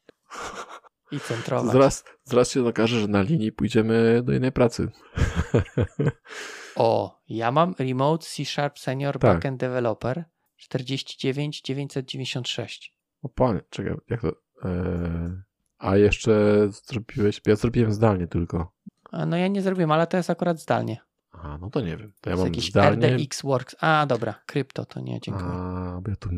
[1.12, 1.72] I centrować.
[1.72, 4.88] Zaraz, zaraz się okaże, że na linii pójdziemy do innej pracy.
[6.76, 9.34] O, ja mam Remote C Sharp Senior Tak.
[9.34, 10.24] Backend Developer
[10.56, 12.94] 49 996.
[13.22, 14.32] O panie, czekaj, jak to...
[14.64, 15.42] E,
[15.78, 16.32] a jeszcze
[16.70, 17.40] zrobiłeś...
[17.46, 18.72] Ja zrobiłem zdalnie tylko.
[19.12, 21.00] A, No ja nie zrobiłem, ale to jest akurat zdalnie.
[21.42, 22.12] A, no to nie wiem.
[22.20, 23.16] To ja To mam jakiś zdalnie...
[23.16, 23.76] RDX Works.
[23.80, 25.46] A, dobra, krypto to nie, dziękuję.
[25.48, 26.30] A, bo ja tu...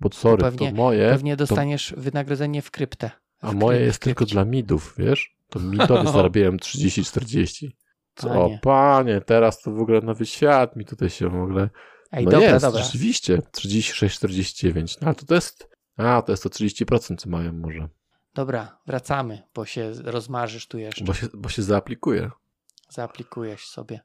[0.00, 1.10] Bo sorry, pewnie- to moje...
[1.10, 3.10] Pewnie dostaniesz wynagrodzenie w kryptę.
[3.40, 5.36] A W moje jest tylko dla midów, wiesz?
[5.48, 7.68] To midowy zarabiałem 30-40.
[8.14, 8.58] Co, Panie.
[8.62, 11.70] panie, teraz to w ogóle nowy świat mi tutaj się w ogóle...
[12.12, 12.82] Ej, no dobra, jest, dobra.
[12.82, 14.96] rzeczywiście, 36-49.
[15.00, 15.68] No ale to, to jest...
[15.96, 17.88] A, to jest to 30%, co mają może.
[18.34, 21.04] Dobra, wracamy, bo się rozmarzysz tu jeszcze.
[21.04, 22.30] Bo się, bo się zaaplikuje.
[22.88, 24.00] Zaaplikujesz sobie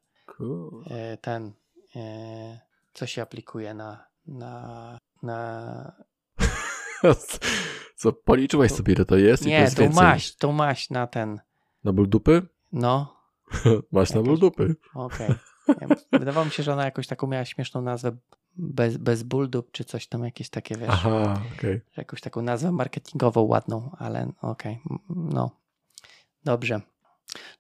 [0.90, 1.52] E, ten,
[1.96, 2.60] e,
[2.94, 6.04] co się aplikuje na, na, na...
[7.96, 9.44] Co, policzyłeś To- sobie, ile to jest?
[9.44, 10.04] i to Nie, jest tą więcej.
[10.04, 11.40] maść, tą maść na ten,
[11.84, 12.42] Na ból dupy?
[12.72, 13.16] no,
[13.92, 14.76] Masz na ból dupy.
[14.96, 15.30] okej.
[15.68, 15.88] Ja-
[16.20, 18.12] Wydawało mi się, że ona jakoś taką miała śmieszną nazwę,
[18.56, 21.82] bez, bez buldup, czy coś tam, jakieś takie, wiesz, Aha, okej.
[21.98, 25.52] jakąś taką nazwę marketingową ładną, ale okej, m- no,
[26.44, 26.82] dobrze.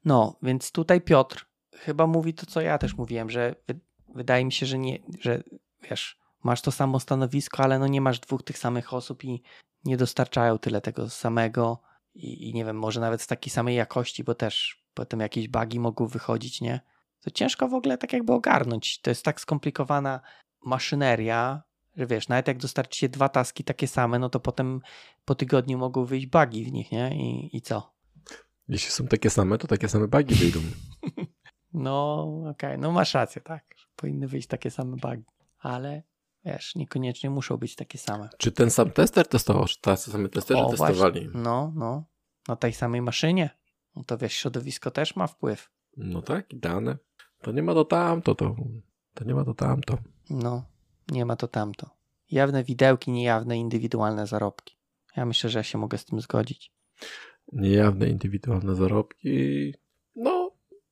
[0.06, 1.46] No, więc tutaj Piotr
[1.86, 3.80] chyba mówi to, co ja też mówiłem, że wy,
[4.16, 5.44] wydaje mi się, że nie, że
[5.90, 9.44] wiesz, masz to samo stanowisko, ale no nie masz dwóch tych samych osób i
[9.86, 11.82] nie dostarczają tyle tego samego
[12.14, 15.80] i, i nie wiem, może nawet z takiej samej jakości, bo też potem jakieś bugi
[15.80, 16.82] mogą wychodzić, nie?
[17.22, 19.02] To ciężko w ogóle tak jakby ogarnąć.
[19.02, 20.22] To jest tak skomplikowana
[20.66, 21.64] maszyneria,
[21.98, 24.82] że wiesz, nawet jak dostarczycie dwa taski takie same, no to potem
[25.26, 27.16] po tygodniu mogą wyjść bugi w nich, nie?
[27.16, 27.94] I, i co?
[28.68, 30.60] Jeśli są takie same, to takie same bugi wyjdą.
[31.74, 33.76] No, okej, no masz rację, tak.
[33.96, 35.24] Powinny wyjść takie same bugi,
[35.60, 36.04] ale
[36.46, 38.30] wiesz, niekoniecznie muszą być takie same.
[38.38, 39.66] Czy ten sam tester testował?
[39.66, 41.30] Czy tacy same testerzy O, testowali?
[41.34, 42.04] No, no,
[42.48, 43.50] na tej samej maszynie.
[43.96, 45.72] No to wiesz, środowisko też ma wpływ.
[45.98, 46.98] No tak, i dane.
[47.42, 48.56] To nie ma to tamto, to,
[49.14, 49.98] to nie ma to tamto.
[50.30, 50.64] No,
[51.12, 51.90] nie ma to tamto.
[52.32, 54.76] Jawne widełki, niejawne indywidualne zarobki.
[55.18, 56.74] Ja myślę, że ja się mogę z tym zgodzić.
[57.54, 59.74] Niejawne indywidualne zarobki.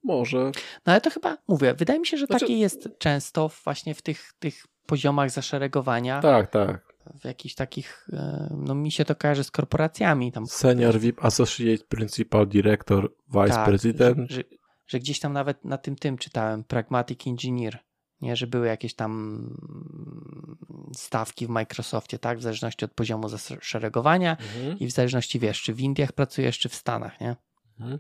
[0.04, 0.38] Może.
[0.86, 4.02] No ale to chyba, mówię, wydaje mi się, że Znaczy- takie jest często właśnie w
[4.02, 6.94] tych, tych poziomach zaszeregowania, Tak, tak.
[7.22, 10.48] w jakichś takich, e, no mi się to kojarzy z korporacjami tam.
[10.48, 14.30] Senior VIP, Associate Principal Director, Vice Tak, President.
[14.32, 14.44] Że, że,
[14.88, 17.80] że gdzieś tam nawet na tym tym czytałem, Pragmatic Engineer,
[18.22, 19.44] nie, że były jakieś tam
[20.96, 24.80] stawki w Microsoftie, tak, w zależności od poziomu zaszeregowania Mhm.
[24.80, 27.36] i w zależności, wiesz, czy w Indiach pracujesz, czy w Stanach, nie?
[27.80, 28.00] Mhm.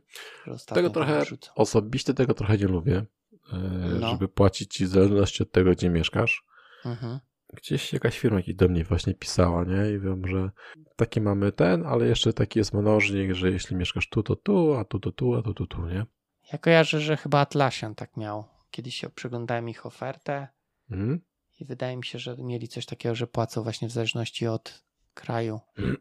[0.68, 1.26] Tego trochę.
[1.56, 3.06] Osobiście tego trochę nie lubię,
[3.54, 3.58] e,
[4.00, 4.10] No.
[4.12, 6.44] żeby płacić ci w zależności od tego, gdzie mieszkasz.
[6.86, 7.20] Mhm.
[7.54, 9.92] Gdzieś jakaś firma do mnie właśnie pisała, nie?
[9.92, 10.50] I wiem, że
[10.96, 14.86] taki mamy ten, ale jeszcze taki jest mnożnik, że jeśli mieszkasz tu, to tu, a
[14.86, 16.06] tu, to tu, a tu, to tu, nie?
[16.54, 18.46] Ja kojarzę, że chyba Atlassian tak miał.
[18.72, 20.48] Kiedyś się przeglądałem ich ofertę
[20.92, 21.20] Mhm.
[21.60, 24.84] i wydaje mi się, że mieli coś takiego, że płacą właśnie w zależności od
[25.22, 25.60] kraju,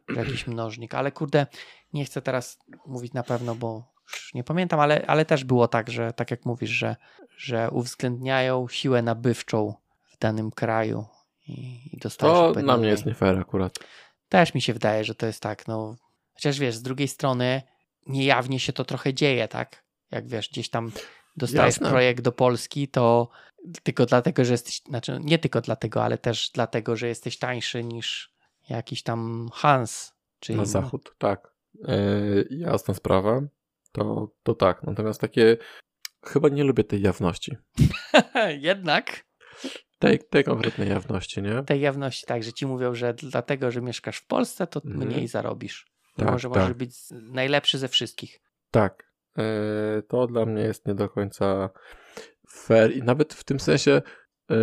[0.09, 0.95] że jakiś mnożnik.
[0.95, 1.47] Ale kurde,
[1.93, 5.91] nie chcę teraz mówić na pewno, bo już nie pamiętam, ale, ale też było tak,
[5.91, 6.97] że tak jak mówisz, że,
[7.37, 9.75] że uwzględniają siłę nabywczą
[10.05, 11.05] w danym kraju
[11.49, 13.79] i, i dostajesz To na mnie jest nie fair akurat.
[14.29, 15.97] Też mi się wydaje, że to jest tak, no.
[16.35, 17.63] Chociaż wiesz, z drugiej strony
[18.07, 19.85] niejawnie się to trochę dzieje, tak?
[20.11, 20.93] Jak wiesz, gdzieś tam
[21.37, 21.91] dostajesz Jasne.
[21.91, 23.29] projekt do Polski, to
[23.83, 28.33] tylko dlatego, że jesteś, znaczy nie tylko dlatego, ale też dlatego, że jesteś tańszy niż
[28.69, 30.67] jakiś tam Hans, czy Na inny.
[30.67, 31.55] zachód, tak.
[31.85, 31.97] E,
[32.51, 33.41] jasna sprawa.
[33.93, 34.83] To, to tak.
[34.83, 35.57] Natomiast takie
[36.25, 37.57] chyba nie lubię tej jawności.
[38.69, 39.25] Jednak
[39.99, 41.63] Tej, tej konkretnej jawności, nie?
[41.63, 45.09] tej jawności tak, że ci mówią, że dlatego, że mieszkasz w Polsce, to Mhm.
[45.09, 45.87] mniej zarobisz.
[46.17, 46.59] Tak, Mimo, że tak.
[46.59, 48.41] możesz być najlepszy ze wszystkich.
[48.71, 49.13] Tak.
[49.39, 49.43] E,
[50.09, 51.71] to dla mnie jest nie do końca
[52.51, 54.03] fair i nawet w tym sensie,
[54.51, 54.55] e,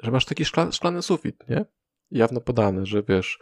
[0.00, 1.64] że masz taki szkla, szklany sufit, nie?
[2.10, 3.38] Jawno podany, że wiesz,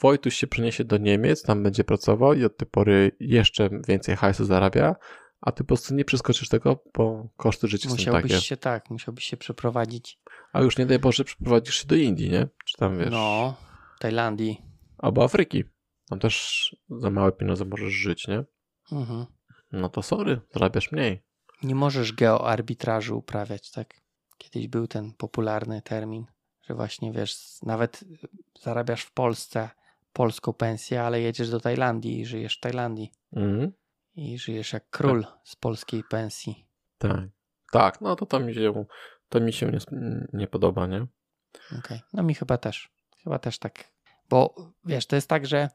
[0.00, 4.44] Wojtuś się przeniesie do Niemiec, tam będzie pracował i od tej pory jeszcze więcej hajsu
[4.44, 4.96] zarabia,
[5.40, 8.40] a ty po prostu nie przeskoczysz tego, bo koszty życia są Musiałbyś takie.
[8.44, 10.20] się tak, musiałbyś się przeprowadzić.
[10.52, 12.48] A już nie daj Boże, przeprowadzisz się do Indii, nie?
[12.64, 13.54] Czy tam wiesz, No,
[13.98, 14.62] Tajlandii.
[14.98, 15.64] albo Afryki.
[16.08, 18.44] Tam też za małe pieniądze możesz żyć, nie?
[18.92, 19.26] Mhm.
[19.72, 21.22] No to sorry, zarabiasz mniej.
[21.62, 23.94] Nie możesz geoarbitrażu uprawiać, tak?
[24.38, 26.24] Kiedyś był ten popularny termin,
[26.68, 28.04] że właśnie wiesz, nawet
[28.60, 29.70] zarabiasz w Polsce
[30.12, 33.12] polską pensję, ale jedziesz do Tajlandii i żyjesz w Tajlandii.
[33.32, 33.72] Mhm.
[34.14, 36.66] I żyjesz jak król z polskiej pensji.
[36.98, 37.20] Tak.
[37.72, 38.84] Tak, no to to mi się,
[39.28, 39.78] to mi się nie,
[40.32, 41.06] nie podoba, nie?
[41.78, 42.00] Okej.
[42.12, 42.90] No mi chyba też.
[43.24, 43.92] Chyba też tak.
[44.28, 44.54] Bo
[44.84, 45.68] wiesz, to jest tak, że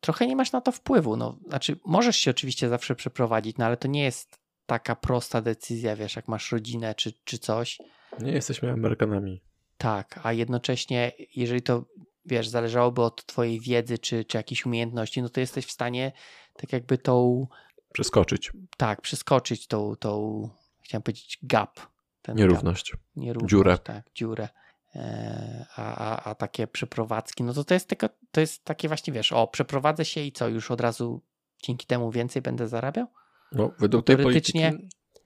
[0.00, 1.16] trochę nie masz na to wpływu.
[1.16, 5.96] No, znaczy, możesz się oczywiście zawsze przeprowadzić, no ale to nie jest taka prosta decyzja,
[5.96, 7.78] wiesz, jak masz rodzinę czy, czy coś.
[8.20, 9.42] Nie jesteśmy Amerykanami.
[9.82, 11.84] Tak, a jednocześnie, jeżeli to,
[12.26, 16.12] wiesz, zależałoby od twojej wiedzy czy, czy jakiejś umiejętności, no to jesteś w stanie
[16.56, 17.46] tak jakby tą,
[17.92, 18.52] Przeskoczyć.
[18.76, 20.48] tak, przeskoczyć tą, tą
[20.82, 21.80] chciałem powiedzieć gap.
[22.28, 22.90] Nierówność.
[22.92, 23.78] Gap, nierówność Dziurę.
[23.78, 24.48] Tak, dziurę.
[24.94, 29.12] E, A, a, a takie przeprowadzki, no to to jest tylko, to jest takie właśnie,
[29.12, 31.22] wiesz, o, przeprowadzę się i co, już od razu
[31.62, 33.06] dzięki temu więcej będę zarabiał?
[33.52, 34.60] No, według tej polityki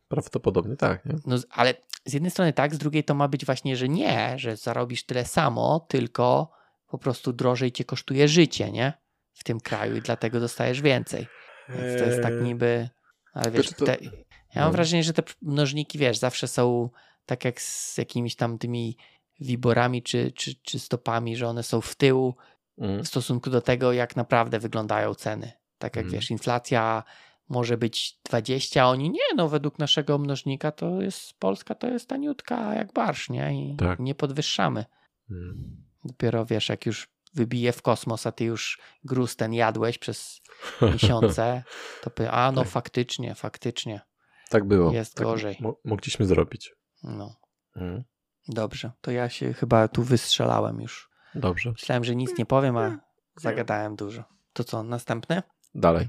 [0.08, 1.14] prawdopodobnie tak, nie?
[1.26, 1.74] No, ale
[2.06, 5.24] z jednej strony tak, z drugiej to ma być właśnie, że nie, że zarobisz tyle
[5.24, 6.50] samo, tylko
[6.86, 8.92] po prostu drożej cię kosztuje życie, nie?
[9.32, 11.26] W tym kraju i dlatego dostajesz więcej.
[11.68, 12.88] Więc to jest tak Eee, niby.
[13.32, 13.96] Ale wiesz, te,
[14.54, 14.72] ja mam no.
[14.72, 16.90] wrażenie, że te mnożniki, wiesz, zawsze są
[17.26, 18.96] tak jak z jakimiś tam tymi
[19.40, 22.34] wiborami czy, czy, czy stopami, że one są w tył
[22.78, 25.52] mm, w stosunku do tego, jak naprawdę wyglądają ceny.
[25.78, 26.20] Tak jak Mhm.
[26.20, 27.04] wiesz, inflacja
[27.48, 32.08] może być 20, a oni nie, no według naszego mnożnika to jest Polska to jest
[32.08, 33.70] taniutka jak barsz, nie?
[33.72, 33.98] I Tak.
[33.98, 34.84] nie podwyższamy.
[35.30, 35.76] mm.
[36.04, 40.40] Dopiero wiesz, jak już wybije w kosmos, a ty już gruz ten jadłeś przez
[40.92, 41.62] miesiące,
[42.02, 42.70] to powie, a no Tak.
[42.70, 44.00] faktycznie, faktycznie.
[44.50, 44.92] Tak było.
[44.92, 45.56] Jest tak gorzej.
[45.60, 46.72] mo- mogliśmy zrobić.
[47.02, 47.36] No,
[47.76, 48.04] Mm.
[48.48, 48.92] dobrze.
[49.00, 51.10] To ja się chyba tu wystrzelałem już.
[51.34, 51.70] Dobrze.
[51.70, 52.98] Myślałem, że nic nie powiem, a
[53.36, 54.24] zagadałem dużo.
[54.52, 55.42] To co, następne?
[55.74, 56.08] Dalej.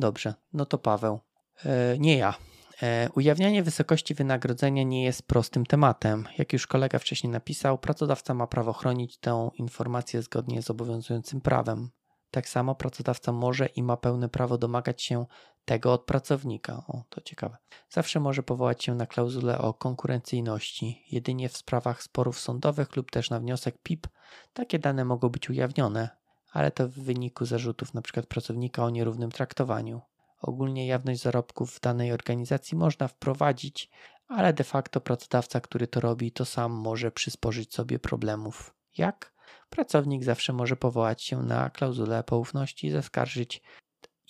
[0.00, 1.20] Dobrze, no to Paweł.
[1.64, 2.34] E, nie ja.
[2.82, 6.28] E, ujawnianie wysokości wynagrodzenia nie jest prostym tematem.
[6.38, 11.90] Jak już kolega wcześniej napisał, pracodawca ma prawo chronić tę informację zgodnie z obowiązującym prawem.
[12.30, 15.26] Tak samo pracodawca może i ma pełne prawo domagać się
[15.64, 16.82] tego od pracownika.
[16.88, 17.56] O, to ciekawe.
[17.90, 21.04] Zawsze może powołać się na klauzulę o konkurencyjności.
[21.12, 24.06] Jedynie w sprawach sporów sądowych lub też na wniosek PIP
[24.52, 26.19] takie dane mogą być ujawnione,
[26.52, 28.22] ale to w wyniku zarzutów np.
[28.22, 30.00] pracownika o nierównym traktowaniu.
[30.42, 33.90] Ogólnie jawność zarobków w danej organizacji można wprowadzić,
[34.28, 38.74] ale de facto pracodawca, który to robi, to sam może przysporzyć sobie problemów.
[38.96, 39.32] Jak?
[39.70, 43.62] Pracownik zawsze może powołać się na klauzulę poufności i zaskarżyć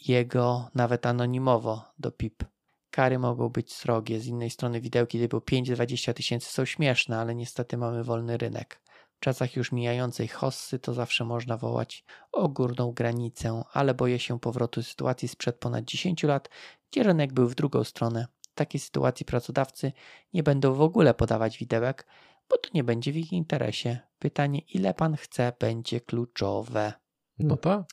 [0.06, 2.44] jego nawet anonimowo do PIP.
[2.90, 4.20] Kary mogą być srogie.
[4.20, 8.80] Z innej strony widełki typu 5-20 tysięcy są śmieszne, ale niestety mamy wolny rynek.
[9.20, 14.40] W czasach już mijającej hossy to zawsze można wołać o górną granicę, ale boję się
[14.40, 16.48] powrotu sytuacji sprzed ponad 10 lat,
[16.90, 18.26] gdzie rynek był w drugą stronę.
[18.50, 19.92] W takiej sytuacji pracodawcy
[20.32, 22.06] nie będą w ogóle podawać widełek,
[22.48, 23.98] bo to nie będzie w ich interesie.
[24.18, 26.92] Pytanie, ile pan chce, będzie kluczowe.
[27.38, 27.84] No tak.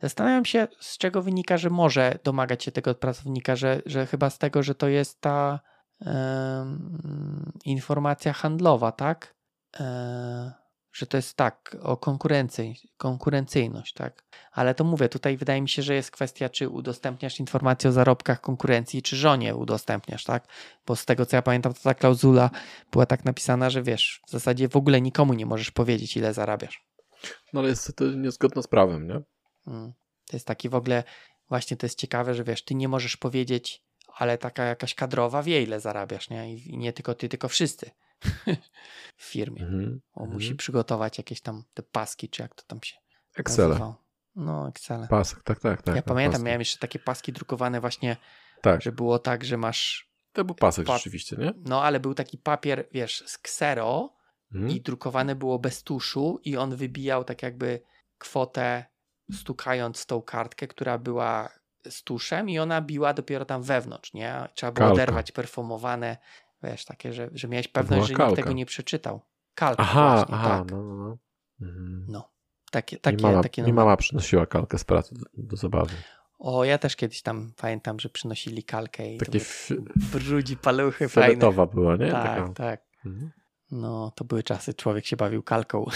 [0.00, 4.30] Zastanawiam się, z czego wynika, że może domagać się tego od pracownika, że, że chyba
[4.30, 5.60] z tego, że to jest ta
[7.64, 9.37] informacja handlowa, tak?
[9.80, 14.24] E, że to jest tak, o konkurencji, konkurencyjność, tak?
[14.52, 18.40] Ale to mówię, tutaj wydaje mi się, że jest kwestia, czy udostępniasz informacje o zarobkach
[18.40, 20.46] konkurencji, czy żonie udostępniasz, tak?
[20.86, 22.50] Bo z tego, co ja pamiętam, to ta klauzula
[22.92, 26.84] była tak napisana, że wiesz, w zasadzie w ogóle nikomu nie możesz powiedzieć, ile zarabiasz.
[27.52, 29.20] No ale jest to niezgodne z prawem, nie?
[29.66, 29.92] Mm.
[30.26, 31.04] To jest taki w ogóle,
[31.48, 33.82] właśnie to jest ciekawe, że wiesz, ty nie możesz powiedzieć,
[34.16, 36.54] ale taka jakaś kadrowa wie, ile zarabiasz, nie?
[36.54, 37.90] I i nie tylko ty, tylko wszyscy
[39.16, 39.62] w firmie.
[39.62, 40.00] Mhm.
[40.12, 40.32] On Mhm.
[40.32, 42.96] musi przygotować jakieś tam te paski, czy jak to tam się
[43.36, 43.68] Excel.
[43.68, 44.04] nazywało.
[44.34, 45.06] No, Excel.
[45.10, 45.94] Pasek, tak, tak, tak.
[45.96, 46.46] ja no, pamiętam, pasek.
[46.46, 48.16] miałem jeszcze takie paski drukowane właśnie,
[48.62, 51.52] Tak, że było tak, że masz, to był pasek pa- rzeczywiście, nie?
[51.56, 54.14] no ale był taki papier, wiesz, z ksero
[54.54, 54.70] Mhm.
[54.72, 57.80] i drukowane było bez tuszu i on wybijał tak jakby
[58.18, 58.84] kwotę
[59.32, 61.48] stukając tą kartkę, która była
[61.88, 64.48] z tuszem i ona biła dopiero tam wewnątrz, nie?
[64.54, 65.02] Trzeba było Kalka.
[65.02, 66.16] oderwać perfumowane,
[66.62, 69.20] wiesz, takie, że, że miałeś pewność, że nikt tego nie przeczytał.
[69.54, 70.70] Kalka Aha, właśnie, aha, tak.
[70.70, 71.18] no, no, no.
[71.60, 72.06] Mhm.
[72.08, 72.28] No.
[72.70, 75.94] Takie, mi, takie, mama, takie mi mama przynosiła kalkę z pracy do, do zabawy.
[76.38, 79.40] O, ja też kiedyś tam pamiętam, że przynosili kalkę i Takie
[79.96, 81.28] brudzi paluchy fajne.
[81.28, 82.10] fioletowa była, nie?
[82.10, 82.52] Tak, Taka.
[82.52, 82.80] tak.
[83.06, 83.30] Mhm.
[83.70, 85.84] No, to były czasy, człowiek się bawił kalką.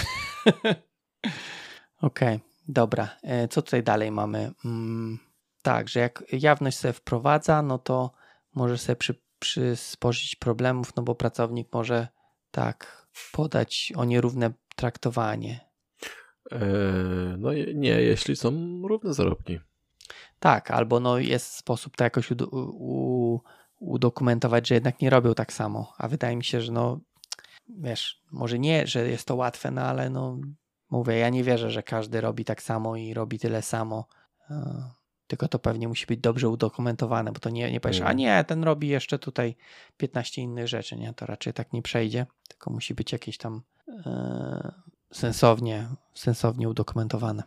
[2.03, 3.09] Okej, dobra.
[3.23, 4.53] E, Co tutaj dalej mamy?
[4.65, 5.19] Mm,
[5.63, 8.13] tak, że jak jawność sobie wprowadza, no to
[8.55, 12.09] może sobie przy, przysporzyć problemów, no bo pracownik może
[12.51, 15.61] tak podać o nierówne traktowanie.
[16.53, 16.59] E,
[17.39, 19.61] no nie, jeśli są równe zarobki.
[20.39, 23.41] Tak, albo no jest sposób to jakoś u,
[23.81, 25.93] udokumentować, że jednak nie robią tak samo.
[25.99, 27.01] A wydaje mi się, że no
[27.69, 30.39] wiesz, może nie, że jest to łatwe, no ale no
[30.91, 34.07] mówię, ja nie wierzę, że każdy robi tak samo i robi tyle samo.
[34.51, 34.83] E,
[35.33, 38.09] Tylko to pewnie musi być dobrze udokumentowane, bo to nie, nie powiesz, Mm.
[38.09, 39.57] a nie, ten robi jeszcze tutaj
[39.97, 41.13] 15 innych rzeczy, nie?
[41.15, 43.63] To raczej tak nie przejdzie, tylko musi być jakieś tam
[44.07, 44.73] e,
[45.13, 47.43] sensownie, sensownie udokumentowane.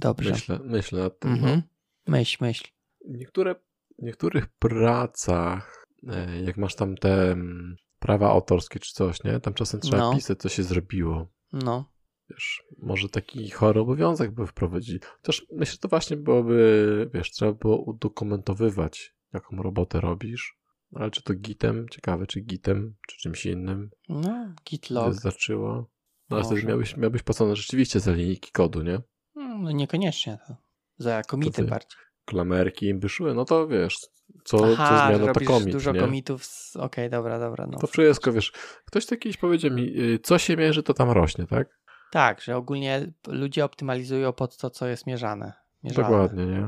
[0.00, 0.30] Dobrze.
[0.30, 1.32] Myślę, myślę nad tym.
[1.32, 1.62] Mhm.
[2.06, 2.12] No.
[2.12, 2.64] Myśl, myśl.
[3.08, 3.54] Niektóre,
[3.98, 9.40] w niektórych pracach, e, jak masz tam te mm, prawa autorskie czy coś, nie?
[9.40, 10.14] Tam czasem trzeba No.
[10.14, 11.26] pisać, co się zrobiło.
[11.52, 11.84] No.
[12.30, 15.02] Wiesz, może taki chory obowiązek by wprowadzić.
[15.04, 20.56] Chociaż myślę, że to właśnie byłoby, wiesz, trzeba było udokumentowywać, jaką robotę robisz.
[20.94, 21.86] Ale czy to gitem?
[21.88, 25.12] Ciekawe, czy gitem, czy czymś innym No, gitlog.
[25.12, 25.90] wystarczyło.
[26.30, 29.00] No ale wtedy miałbyś, miałbyś płacone rzeczywiście za linijki kodu, nie?
[29.36, 30.38] Mm, No niekoniecznie.
[30.48, 30.56] To.
[30.98, 31.68] Za komity ty?
[31.68, 31.98] bardziej.
[32.24, 33.96] Klamerki im wyszły, no to wiesz,
[34.44, 36.00] co, co Aha, że zmiana to komit, dużo nie?
[36.00, 36.44] komitów.
[36.44, 36.76] Z...
[36.76, 37.66] Okej, dobra, dobra.
[37.66, 37.78] No.
[37.78, 38.52] To wszystko, wiesz,
[38.86, 41.79] ktoś to kiedyś powiedział mi, y, co się mierzy, to tam rośnie, tak?
[42.10, 45.52] Tak, że ogólnie ludzie optymalizują pod to, co jest mierzane.
[45.82, 46.10] mierzalne.
[46.10, 46.60] Dokładnie, nie?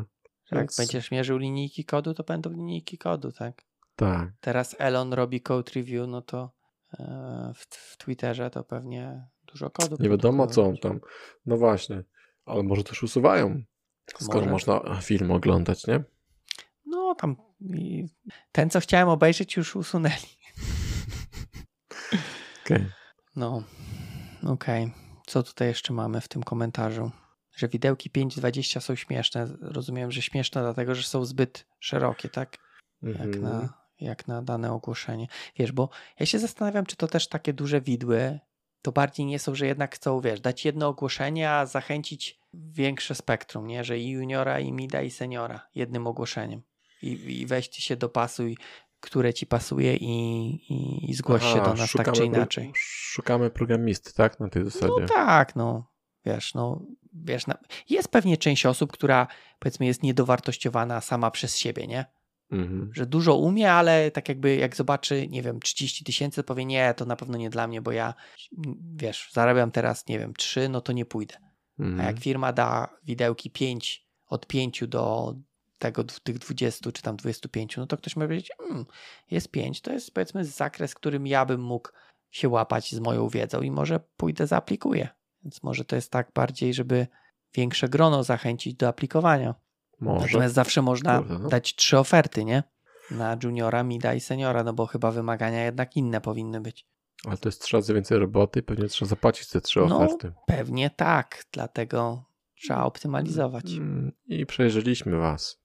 [0.45, 3.63] Że Jak Więc- będziesz mierzył linijki kodu, to będą linijki kodu, tak?
[3.97, 4.29] Tak.
[4.41, 6.51] Teraz Elon robi code review, no to
[6.99, 9.97] e, w, w Twitterze to pewnie dużo kodu.
[10.01, 11.01] Nie wiadomo, co on tam.
[11.47, 12.03] No właśnie,
[12.45, 13.63] ale może też usuwają,
[14.21, 14.51] skoro Może.
[14.51, 16.05] można film oglądać, nie?
[16.87, 18.07] No tam i
[18.53, 20.15] ten, co chciałem obejrzeć, już usunęli.
[22.65, 22.87] Okej.
[23.37, 23.63] No,
[24.47, 24.93] okej.
[25.27, 27.11] Co tutaj jeszcze mamy w tym komentarzu?
[27.57, 29.49] Że widełki 5.20 są śmieszne.
[29.61, 32.57] Rozumiem, że śmieszne dlatego, że są zbyt szerokie, tak?
[33.03, 33.43] Jak, Mhm.
[33.43, 35.27] na, jak na dane ogłoszenie.
[35.57, 35.89] Wiesz, bo
[36.21, 38.41] ja się zastanawiam, czy to też takie duże widły
[38.83, 43.67] to bardziej nie są, że jednak chcą, wiesz, dać jedno ogłoszenie, a zachęcić większe spektrum,
[43.67, 43.85] nie?
[43.85, 46.63] Że i juniora, i mida, i seniora jednym ogłoszeniem.
[47.03, 48.57] I, i weź się dopasuj,
[49.03, 50.15] które ci pasuje i,
[50.73, 52.73] i, i zgłoś się Aha, do nas tak czy pro- inaczej.
[52.75, 54.41] Szukamy programisty, tak?
[54.41, 54.93] Na tej zasadzie.
[55.01, 55.93] No tak, no.
[56.25, 57.59] Wiesz, no, wiesz, na,
[57.91, 59.27] jest pewnie część osób, która
[59.59, 62.05] powiedzmy jest niedowartościowana sama przez siebie, nie?
[62.51, 62.91] Mhm.
[62.95, 67.05] Że dużo umie, ale tak jakby jak zobaczy, nie wiem, 30 tysięcy, powie nie, to
[67.05, 68.15] na pewno nie dla mnie, bo ja,
[68.95, 71.37] wiesz, zarabiam teraz, nie wiem, 3, no to nie pójdę.
[71.79, 72.07] A Mhm.
[72.09, 75.35] jak firma da widełki 5, od 5 do
[75.83, 78.87] tego, tych 20 czy tam 25, no to ktoś może powiedzieć, mm,
[79.31, 81.89] jest 5, to jest powiedzmy zakres, którym ja bym mógł
[82.31, 85.09] się łapać z moją wiedzą i może pójdę, zaaplikuję.
[85.43, 87.07] Więc może to jest tak bardziej, żeby
[87.55, 89.55] większe grono zachęcić do aplikowania.
[90.01, 90.27] Może.
[90.27, 91.49] Natomiast zawsze można Kurde, no.
[91.49, 92.63] dać trzy oferty, nie?
[93.11, 96.87] Na juniora, mida i seniora, no bo chyba wymagania jednak inne powinny być.
[97.25, 100.33] Ale to jest trzy razy więcej roboty i pewnie trzeba zapłacić te trzy No, oferty.
[100.47, 102.25] Pewnie tak, dlatego
[102.63, 103.73] trzeba optymalizować.
[103.73, 105.63] Mm, I przejrzeliśmy was.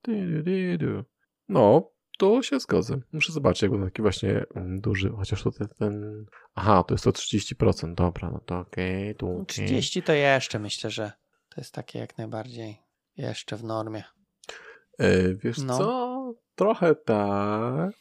[1.49, 2.99] No, to się zgodzę.
[3.13, 6.25] Muszę zobaczyć, jak był taki właśnie mm, duży, chociaż tutaj ten...
[6.55, 9.45] Aha, to jest to 30%, dobra, no to okej, tu No, okej.
[9.45, 11.11] 30 to jeszcze myślę, że
[11.49, 12.77] to jest takie jak najbardziej
[13.17, 14.03] jeszcze w normie.
[14.97, 15.77] E, wiesz No.
[15.77, 16.33] co?
[16.55, 17.93] Trochę tak,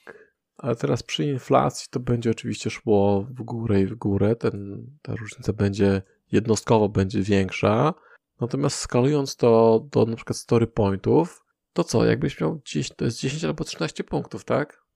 [0.56, 4.36] ale teraz przy inflacji to będzie oczywiście szło w górę i w górę.
[4.36, 6.02] Ten, ta różnica będzie
[6.32, 7.94] jednostkowo będzie większa.
[8.40, 13.20] Natomiast skalując to do na przykład story pointów, to co, jakbyś miał 10, to jest
[13.20, 14.86] 10 albo 13 punktów, tak?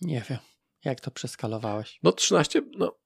[0.00, 0.38] Nie wiem,
[0.84, 1.98] jak to przeskalowałeś.
[2.02, 2.98] No 13, no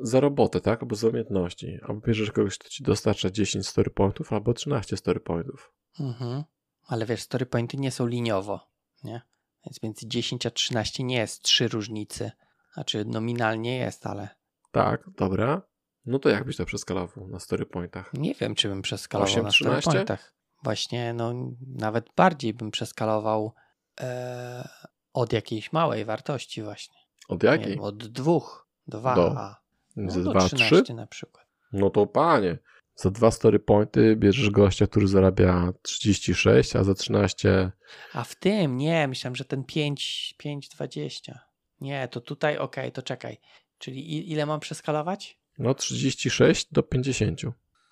[0.00, 0.82] za robotę, tak?
[0.82, 1.78] Albo za umiejętności.
[1.82, 5.72] Albo bierzesz kogoś, kto ci dostarcza 10 story pointów, albo 13 story pointów.
[6.00, 6.44] Mhm.
[6.86, 8.60] Ale wiesz, story pointy nie są liniowo,
[9.04, 9.22] nie?
[9.66, 12.30] Więc między 10 a 13 nie jest trzy różnicy.
[12.74, 14.28] Znaczy nominalnie jest, ale
[14.72, 15.62] Tak, dobra.
[16.06, 18.12] No to jak byś to przeskalował na story pointach?
[18.12, 19.90] nie wiem, czy bym przeskalował 8, na story 13?
[19.90, 20.34] pointach.
[20.62, 21.34] Właśnie, no
[21.76, 23.54] nawet bardziej bym przeskalował
[24.00, 24.68] e,
[25.12, 26.96] od jakiejś małej wartości właśnie.
[27.28, 27.68] Od jakiej?
[27.68, 29.38] wiem, od dwóch, dwa, Do.
[29.38, 29.60] a
[29.96, 30.94] no, Ze do 2, 13 3?
[30.94, 31.46] na przykład.
[31.72, 32.58] No to panie.
[32.96, 37.72] Za dwa story pointy bierzesz gościa, który zarabia 36, a za 13
[38.12, 41.40] A w tym, nie, myślałem, że ten 5, 5, 20.
[41.80, 43.38] Nie, to tutaj, okej, to czekaj.
[43.78, 45.38] Czyli ile mam przeskalować?
[45.58, 47.40] No 36 do 50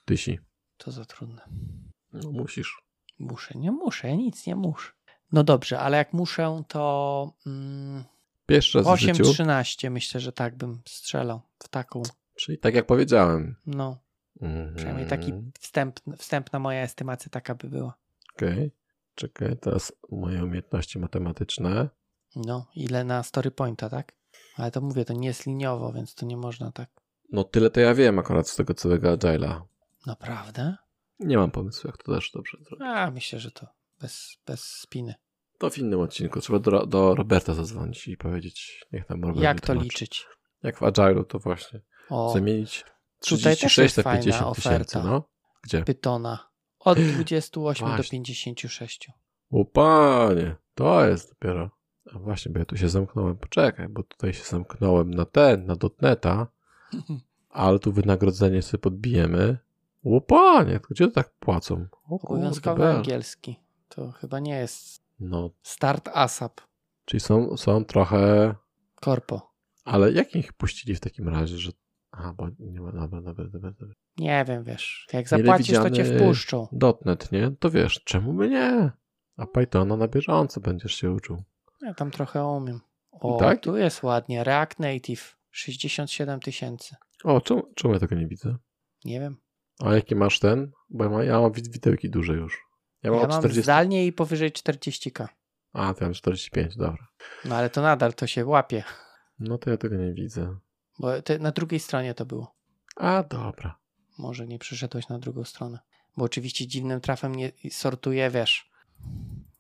[0.04, 0.38] tysi.
[0.76, 1.42] To za trudne.
[2.12, 2.82] No musisz.
[3.18, 4.92] Muszę, nie muszę, ja nic nie muszę.
[5.32, 8.04] No dobrze, ale jak muszę, to mm,
[8.46, 9.32] Pierwszy raz w 8, życiu.
[9.32, 12.02] 13 myślę, że tak bym strzelał w taką.
[12.34, 13.56] Czyli tak jak powiedziałem.
[13.66, 13.98] No,
[14.40, 14.74] Mhm.
[14.74, 17.94] przynajmniej taki wstęp, wstępna moja estymacja taka by była.
[18.36, 18.72] Okej.
[19.14, 21.88] Czekaj, teraz moje umiejętności matematyczne.
[22.36, 24.12] No, ile na story pointa, tak?
[24.56, 26.90] Ale to mówię, to nie jest liniowo, więc to nie można tak.
[27.32, 29.60] No tyle to ja wiem akurat z tego całego Agile'a.
[30.06, 30.76] Naprawdę?
[31.20, 32.86] Nie mam pomysłu, jak to też dobrze zrobić.
[32.86, 33.66] A, myślę, że to
[34.00, 35.14] bez, bez spiny.
[35.58, 36.40] To w innym odcinku.
[36.40, 40.26] Trzeba do, do Roberta zadzwonić i powiedzieć, niech tam Robert Jak to liczyć?
[40.62, 41.80] Jak w Agile'u to właśnie.
[42.10, 42.84] O, Zamienić
[43.28, 45.02] Tutaj też 36 jest na fajna 50 tysięcy, oferta.
[45.02, 45.28] no.
[45.62, 45.84] Gdzie?
[45.84, 46.48] Pytona.
[46.78, 48.10] Od 28 do Właśnie.
[48.10, 49.10] 56.
[49.50, 51.70] O panie, to jest dopiero.
[52.14, 53.36] A właśnie, bo ja tu się zamknąłem.
[53.36, 56.46] Poczekaj, bo tutaj się zamknąłem na ten, na dotneta,
[57.50, 59.58] ale tu wynagrodzenie sobie podbijemy.
[60.04, 61.86] O panie, to gdzie to tak płacą?
[62.10, 63.56] O Obowiązkowy angielski.
[63.88, 66.60] To chyba nie jest No, start ASAP.
[67.04, 68.54] czyli są, są trochę...
[69.00, 69.52] Korpo.
[69.84, 71.72] Ale jak ich puścili w takim razie, że...
[72.10, 72.92] Aha, bo nie ma...
[72.92, 73.94] Dobra, dobra, dobra, dobra.
[74.18, 75.06] Nie wiem, wiesz.
[75.12, 76.68] Jak zapłacisz, to cię wpuszczą.
[77.04, 77.50] .NET, nie?
[77.58, 78.90] To wiesz, czemu by nie?
[79.36, 81.42] A Pythona na bieżąco będziesz się uczył.
[81.82, 82.80] Ja tam trochę umiem.
[83.12, 83.60] O, Tak?
[83.60, 84.44] tu jest ładnie.
[84.44, 85.36] React Native.
[85.52, 86.96] 67 tysięcy.
[87.24, 88.56] O, czemu, czemu ja tego nie widzę?
[89.04, 89.36] Nie wiem.
[89.80, 90.72] A jaki masz ten?
[90.90, 92.60] Bo ja mam, ja mam wid- widełki duże już.
[93.02, 93.62] Ja Ja mam mam 40...
[93.62, 95.28] zdalnie i powyżej 40k.
[95.72, 97.08] A, to ja mam 45, dobra.
[97.44, 98.84] No ale to nadal to się łapie.
[99.38, 100.56] No to ja tego nie widzę.
[100.98, 102.54] Bo te, na drugiej stronie to było.
[102.96, 103.78] A, dobra.
[104.18, 105.78] Może nie przyszedłeś na drugą stronę.
[106.16, 108.70] Bo oczywiście dziwnym trafem nie sortuje, wiesz,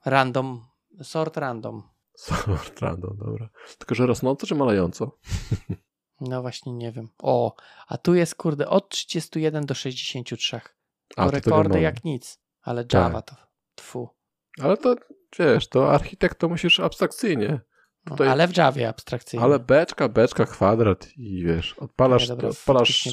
[0.04, 0.66] random,
[1.02, 1.82] sort random.
[2.14, 3.48] Sort random, dobra.
[3.78, 5.18] Tylko, że rosnąco czy malejąco?
[6.20, 7.08] No właśnie nie wiem.
[7.18, 7.54] O,
[7.88, 10.60] a tu jest kurde od 31 do 63.
[11.08, 12.38] To A, rekordy jak nic.
[12.62, 13.02] Ale Tak.
[13.02, 13.36] Java to
[13.74, 14.08] tfu.
[14.60, 14.96] Ale to,
[15.38, 17.60] wiesz, to architekt to musisz abstrakcyjnie.
[18.06, 19.44] No, Tutaj- Ale w Javie abstrakcyjnie.
[19.44, 23.08] Ale beczka, beczka, kwadrat i wiesz, odpalasz, Nie, dobra, odpalasz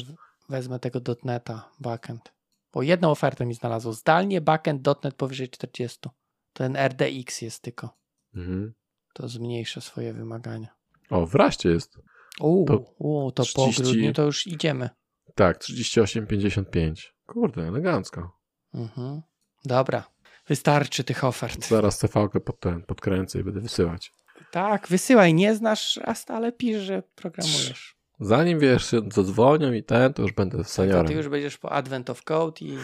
[0.48, 2.34] Wezmę tego .NETA backend.
[2.72, 3.92] Bo jedną ofertę mi znalazło.
[3.92, 6.08] Zdalnie backend .NET powyżej 40.
[6.52, 7.98] Ten RDX jest tylko.
[8.34, 8.74] mhm.
[9.12, 10.68] To zmniejszę swoje wymagania.
[11.10, 11.98] O, wreszcie jest.
[12.40, 14.90] Uuu, To to, uu, to 30 po grudniu to już idziemy.
[15.34, 16.94] Tak, 38,55.
[17.26, 18.38] Kurde, elegancko.
[18.74, 19.22] Mhm.
[19.64, 20.04] Dobra,
[20.48, 21.68] wystarczy tych ofert.
[21.68, 24.12] Zaraz CV-kę pod ten, podkręcę i będę wysyłać.
[24.50, 27.96] Tak, wysyłaj, nie znasz, a stale pisz, że programujesz.
[28.20, 31.06] Zanim wiesz, zadzwonią i ten, to już będę seniorem.
[31.06, 32.78] ty już będziesz po Advent of Code i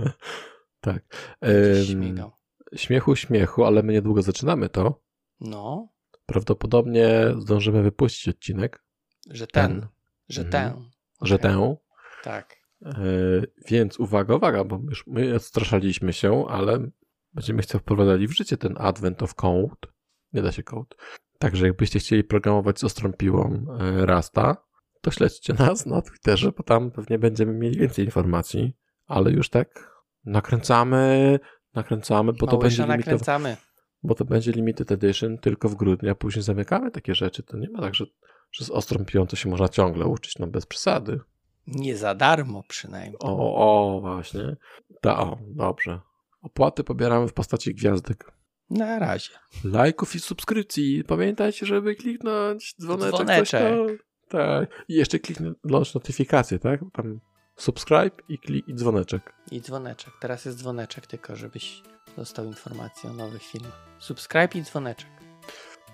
[0.80, 1.02] tak.
[1.78, 2.32] Ym, śmigał.
[2.76, 5.00] śmiechu, śmiechu, ale my niedługo zaczynamy to.
[5.40, 5.88] No,
[6.26, 8.84] Prawdopodobnie zdążymy wypuścić odcinek,
[9.30, 9.88] że ten, Ten.
[10.28, 10.72] że Mhm.
[10.74, 10.84] ten.
[11.22, 11.76] że tę.
[12.22, 12.56] Tak.
[12.84, 12.92] E,
[13.66, 16.90] więc uwaga, uwaga, bo już my odstraszaliśmy się, ale
[17.32, 19.76] będziemy chcieli wprowadzali w życie ten Advent of Code.
[20.32, 20.96] Nie da się code.
[21.38, 24.56] Także jakbyście chcieli programować z ostrą piłą e, Rasta,
[25.00, 28.76] to śledźcie nas na Twitterze, bo tam pewnie będziemy mieli więcej informacji.
[29.06, 29.90] Ale już tak
[30.24, 31.38] nakręcamy,
[31.74, 33.56] nakręcamy, bo to, będzie Małysza limitowane, nakręcamy.
[34.08, 37.42] Bo to będzie limited edition tylko w grudniu, a później zamykamy takie rzeczy.
[37.42, 38.04] To nie ma tak, że,
[38.52, 41.20] że z ostrą piłą to się można ciągle uczyć, no bez przesady.
[41.66, 43.16] Nie za darmo przynajmniej.
[43.20, 43.54] O,
[43.96, 44.56] o, właśnie.
[45.02, 46.00] Da, o, dobrze.
[46.42, 48.32] Opłaty pobieramy w postaci gwiazdek.
[48.70, 49.30] Na razie.
[49.64, 51.04] Lajków i subskrypcji.
[51.04, 53.10] Pamiętajcie, żeby kliknąć dzwoneczek.
[53.10, 53.60] Coś Dzwoneczek.
[53.60, 53.98] tam.
[54.28, 54.84] Tak.
[54.88, 56.80] I jeszcze kliknąć notyfikację, tak?
[56.92, 57.20] Tam
[57.56, 59.32] subscribe i, klik, i dzwoneczek.
[59.50, 60.14] I dzwoneczek.
[60.20, 61.82] Teraz jest dzwoneczek tylko, żebyś
[62.18, 63.88] dostał informację o nowych filmach.
[63.98, 65.10] Subscribe i dzwoneczek.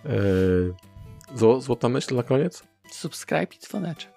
[0.05, 0.13] Eee,
[1.35, 2.63] zło, złota myśl na koniec?
[2.91, 4.13] Subscribe i dzwoneczek.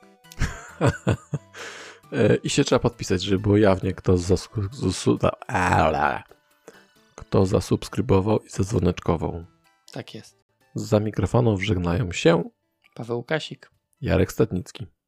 [2.11, 4.15] Eee, I się trzeba podpisać, żeby było jawnie, kto,
[5.47, 6.23] ala.
[7.15, 9.45] kto zasubskrybował i zadzwoneczkował.
[9.91, 10.37] Tak jest.
[10.75, 12.43] Za mikrofonem żegnają się
[12.95, 13.71] Paweł Kasik.
[14.01, 14.87] Jarek Stadnicki.